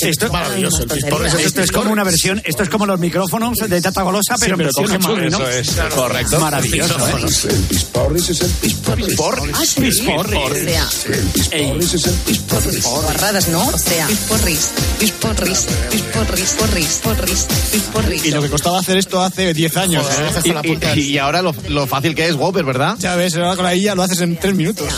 Esto, 0.01 0.33
maravilloso, 0.33 0.83
el 0.83 1.41
esto 1.41 1.63
es 1.63 1.71
como 1.71 1.93
una 1.93 2.03
versión, 2.03 2.43
esto 2.45 2.65
es 2.65 2.69
como 2.69 2.85
los 2.85 2.99
micrófonos 2.99 3.59
de 3.59 3.81
Tata 3.81 4.03
Golosa, 4.03 4.35
pero 4.41 4.57
pero 4.57 4.71
versión 4.75 5.01
churri, 5.01 5.31
¿no? 5.31 5.47
eso 5.47 5.49
es. 5.49 5.95
Correcto. 5.95 6.34
Maravilloso, 6.41 6.97
¿eh? 7.09 7.13
El 7.51 7.61
pisporris 7.69 8.29
es 8.31 8.41
el 8.41 8.51
pisporris. 8.51 9.17
Ah, 9.55 9.65
sí, 9.67 9.89
O 9.89 9.93
sea, 9.93 11.17
El 11.17 11.27
pisporris 11.29 11.95
es 11.95 12.07
el 12.07 12.15
pisporris. 12.15 12.85
guarradas, 12.85 13.49
¿no? 13.49 13.67
O 13.67 13.79
sea, 13.79 14.07
pisporris, 14.07 14.69
pisporris, 14.99 15.67
pisporris, 15.91 16.51
porris, 16.59 17.01
porris, 17.03 17.47
pisporris. 17.73 18.25
Y 18.25 18.31
lo 18.31 18.43
que 18.43 18.49
costaba 18.51 18.79
hacer 18.79 18.97
esto 18.99 19.21
hace 19.23 19.53
10 19.55 19.77
años. 19.77 20.07
¿eh? 20.45 20.53
Y, 20.95 21.01
y- 21.01 21.03
y 21.15 21.19
ahora 21.19 21.43
lo, 21.43 21.55
lo 21.69 21.87
fácil 21.87 22.15
que 22.15 22.27
es 22.29 22.35
Whopper, 22.35 22.65
¿verdad? 22.65 22.97
Ya 22.99 23.15
ves, 23.17 23.35
ahora 23.37 23.57
con 23.57 23.65
la 23.65 23.75
IA 23.75 23.95
lo 23.95 24.03
haces 24.03 24.21
en 24.21 24.37
3 24.37 24.55
minutos. 24.55 24.89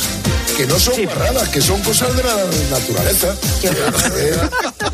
Que 0.57 0.67
no 0.67 0.79
son 0.81 0.95
guarradas, 1.05 1.49
que 1.51 1.61
son 1.61 1.79
cosas 1.83 2.17
de 2.17 2.23
la 2.23 2.35
naturaleza. 2.71 3.35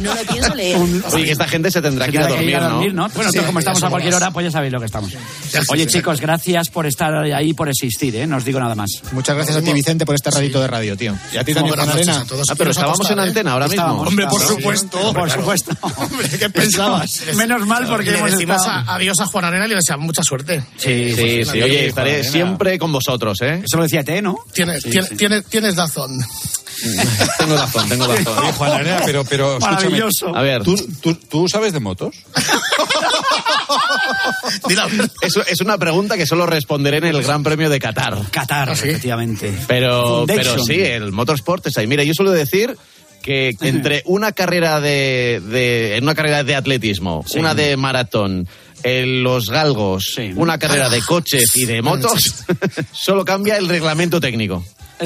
No 0.03 0.14
lo 0.14 0.20
pienso 0.22 0.55
leer. 0.55 0.78
Oye, 1.12 1.24
que 1.24 1.32
esta 1.32 1.48
gente 1.48 1.70
se 1.70 1.80
tendrá 1.80 2.07
que 2.09 2.16
ir 2.16 2.22
a 2.22 2.26
dormir, 2.28 2.57
a 2.57 2.68
dormir, 2.68 2.94
¿no? 2.94 3.09
¿no? 3.09 3.14
Bueno, 3.14 3.30
Sí, 3.32 3.38
como 3.40 3.59
estamos 3.59 3.82
a 3.82 3.88
cualquier 3.90 4.14
hora, 4.14 4.30
pues 4.30 4.44
ya 4.44 4.50
sabéis 4.50 4.72
lo 4.72 4.80
que 4.80 4.86
estamos. 4.86 5.12
Oye, 5.68 5.86
chicos, 5.86 6.20
gracias 6.20 6.68
por 6.68 6.86
estar 6.86 7.14
ahí, 7.14 7.55
por 7.55 7.68
existir, 7.68 8.14
¿eh? 8.16 8.26
No 8.26 8.36
os 8.36 8.44
digo 8.44 8.61
nada 8.61 8.74
más. 8.74 8.90
Muchas 9.12 9.36
gracias 9.36 9.57
a 9.57 9.62
ti, 9.62 9.72
Vicente, 9.72 10.05
por 10.07 10.14
este 10.14 10.30
ratito 10.30 10.61
de 10.61 10.66
radio, 10.66 10.96
tío. 10.96 11.14
Y 11.32 11.36
a 11.36 11.44
ti 11.44 11.55
también, 11.55 11.76
Buenas 11.76 11.86
Juan 11.86 11.96
noches 11.98 12.09
Arena. 12.09 12.22
a 12.22 12.26
todos. 12.26 12.46
Ah, 12.50 12.55
pero 12.57 12.70
estábamos 12.70 13.11
en 13.11 13.18
antena 13.18 13.53
ahora 13.53 13.68
mismo. 13.68 14.03
Hombre, 14.03 14.26
por 14.26 14.40
supuesto. 14.42 15.12
Por 15.12 15.30
supuesto. 15.30 15.76
Hombre, 15.96 16.28
¿qué 16.38 16.50
pensabas? 16.50 17.22
Menos 17.36 17.66
mal 17.66 17.86
porque 17.86 18.11
Le 18.12 18.22
decimos 18.22 18.57
estado... 18.59 18.70
a- 18.88 18.94
adiós 18.96 19.18
a 19.20 19.26
Juan 19.26 19.44
Arena 19.44 19.66
y 19.66 19.68
le 19.70 19.74
deseamos 19.76 20.07
mucha 20.07 20.22
suerte. 20.22 20.62
Sí, 20.76 21.14
Sí, 21.14 21.44
sí, 21.44 21.62
oye, 21.62 21.86
estaré 21.86 22.24
siempre 22.24 22.78
con 22.78 22.92
vosotros, 22.92 23.40
¿eh? 23.42 23.62
Eso 23.64 23.76
lo 23.76 23.84
decía 23.84 24.03
T, 24.05 24.20
¿no? 24.22 24.36
Tienes, 24.53 24.82
tienes, 24.82 25.16
tienes, 25.16 25.44
tienes 25.46 25.76
razón. 25.76 26.18
Tengo 27.39 27.57
razón, 27.57 27.89
tengo 27.89 28.07
razón. 28.07 28.39
Oye, 28.39 28.53
Juan 28.53 28.72
Arena, 28.72 29.01
pero, 29.05 29.24
pero 29.24 29.53
escúchame. 29.59 29.76
Maravilloso. 29.76 30.37
A 30.37 30.43
ver, 30.43 30.62
¿Tú, 30.62 30.74
tú, 31.01 31.14
tú 31.14 31.49
sabes 31.49 31.72
de 31.72 31.80
motos? 31.80 32.14
Es, 35.22 35.37
es 35.49 35.61
una 35.61 35.78
pregunta 35.78 36.16
que 36.16 36.26
solo 36.26 36.47
responderé 36.47 36.99
en 36.99 37.05
el 37.07 37.22
Gran 37.22 37.43
Premio 37.43 37.70
de 37.70 37.78
Qatar. 37.78 38.16
Qatar, 38.30 38.68
efectivamente. 38.70 39.53
Pero, 39.66 40.26
Foundation. 40.26 40.55
pero 40.55 40.64
sí, 40.64 40.80
el 40.80 41.12
motorsport 41.12 41.66
es 41.66 41.78
ahí. 41.78 41.87
Mira, 41.87 42.03
yo 42.05 42.12
suelo 42.14 42.30
decir 42.33 42.76
que 43.22 43.55
entre 43.61 44.03
una 44.07 44.33
carrera 44.33 44.80
de, 44.80 45.41
de- 45.45 45.97
en 45.97 46.05
una 46.05 46.14
carrera 46.14 46.45
de 46.45 46.55
atletismo, 46.55 47.24
Sí. 47.26 47.39
una 47.39 47.55
de 47.55 47.76
maratón, 47.76 48.49
en 48.83 49.22
los 49.22 49.47
galgos, 49.49 50.16
una 50.37 50.59
carrera 50.59 50.89
de 50.91 51.01
coches 51.03 51.53
y 51.55 51.64
de 51.66 51.83
motos, 51.83 52.35
solo 52.93 53.24
cambia 53.24 53.57
el 53.57 53.68
reglamento 53.68 54.20
técnico. 54.20 54.64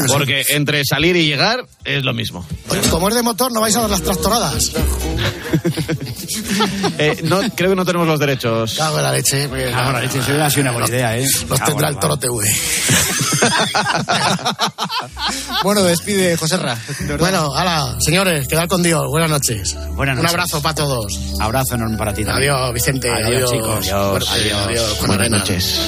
Porque 0.09 0.45
entre 0.51 0.83
salir 0.85 1.17
y 1.17 1.27
llegar 1.27 1.65
es 1.85 2.05
lo 2.05 2.13
mismo. 2.15 2.47
Oye, 2.69 2.81
como 2.91 3.09
es 3.09 3.15
de 3.15 3.23
motor, 3.23 3.53
no 3.53 3.61
vais 3.61 3.75
a 3.77 3.81
dar 3.83 3.91
las 3.91 4.03
tractoradas. 4.03 4.73
Eh, 6.99 7.21
no, 7.25 7.41
creo 7.55 7.71
que 7.71 7.77
no 7.77 7.85
tenemos 7.85 8.07
los 8.07 8.19
derechos. 8.19 8.75
Cago 8.77 8.97
en 8.99 9.05
la 9.05 9.13
leche. 9.13 9.49
pues, 9.49 9.71
Cago 9.71 9.89
en 9.89 9.93
la 9.95 10.01
leche, 10.01 10.19
eso 10.19 10.29
hubiera 10.31 10.51
sido 10.51 10.63
una 10.63 10.73
buena 10.73 10.89
idea, 10.89 11.17
¿eh? 11.19 11.27
Los 11.49 11.59
Cago 11.59 11.65
tendrá 11.71 11.89
en 11.89 11.95
el 11.95 12.01
Toro 12.01 12.17
TV. 12.17 12.35
Bueno, 15.63 15.83
despide, 15.83 16.37
José 16.37 16.57
Ra. 16.59 16.77
Bueno, 17.19 17.55
hala, 17.55 17.97
señores, 18.01 18.47
quedad 18.49 18.69
con 18.69 18.83
Dios. 18.83 19.03
Buenas 19.09 19.31
noches. 19.31 19.75
Buenas 19.95 20.17
Un 20.17 20.23
noches. 20.23 20.35
abrazo 20.35 20.63
para 20.63 20.75
todos. 20.75 21.13
Abrazo 21.41 21.75
enorme 21.75 21.97
para 21.97 22.15
ti 22.15 22.25
también. 22.25 22.53
Adiós, 22.53 22.73
Vicente. 22.75 23.11
Adiós, 23.11 23.27
Adiós, 23.29 23.51
chicos. 23.51 23.89
Adiós, 23.89 24.29
Adiós. 24.31 24.61
adiós. 24.67 24.95
Con 24.99 25.07
Buenas 25.09 25.21
arena. 25.21 25.39
noches. 25.39 25.81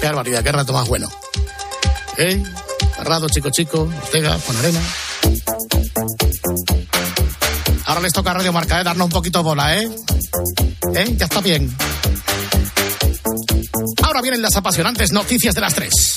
Qué 0.00 0.06
barbaridad, 0.06 0.42
qué 0.42 0.52
rato 0.52 0.72
más 0.72 0.88
bueno. 0.88 1.08
¿Eh? 2.16 2.42
Parrado, 2.96 3.28
chico, 3.28 3.50
chico, 3.50 3.88
Ortega, 4.02 4.38
con 4.46 4.56
arena. 4.56 4.80
Ahora 7.86 8.00
les 8.00 8.12
toca 8.12 8.30
a 8.30 8.34
Radio 8.34 8.52
Marca, 8.52 8.80
¿eh? 8.80 8.84
Darnos 8.84 9.06
un 9.06 9.12
poquito 9.12 9.42
bola, 9.42 9.76
¿eh? 9.76 9.88
¿Eh? 10.94 11.14
Ya 11.16 11.24
está 11.24 11.40
bien. 11.40 11.74
Ahora 14.02 14.20
vienen 14.22 14.42
las 14.42 14.56
apasionantes 14.56 15.12
noticias 15.12 15.54
de 15.54 15.60
las 15.60 15.74
tres. 15.74 16.14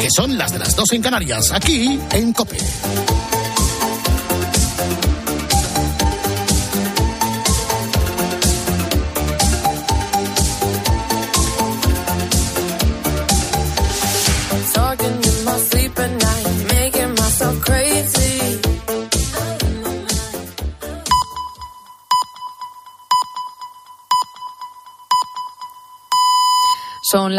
Que 0.00 0.08
son 0.10 0.38
las 0.38 0.52
de 0.52 0.58
las 0.58 0.74
dos 0.76 0.92
en 0.92 1.02
Canarias, 1.02 1.52
aquí 1.52 1.98
en 2.12 2.32
COPE. 2.32 2.58
Son 27.18 27.32
las 27.32 27.36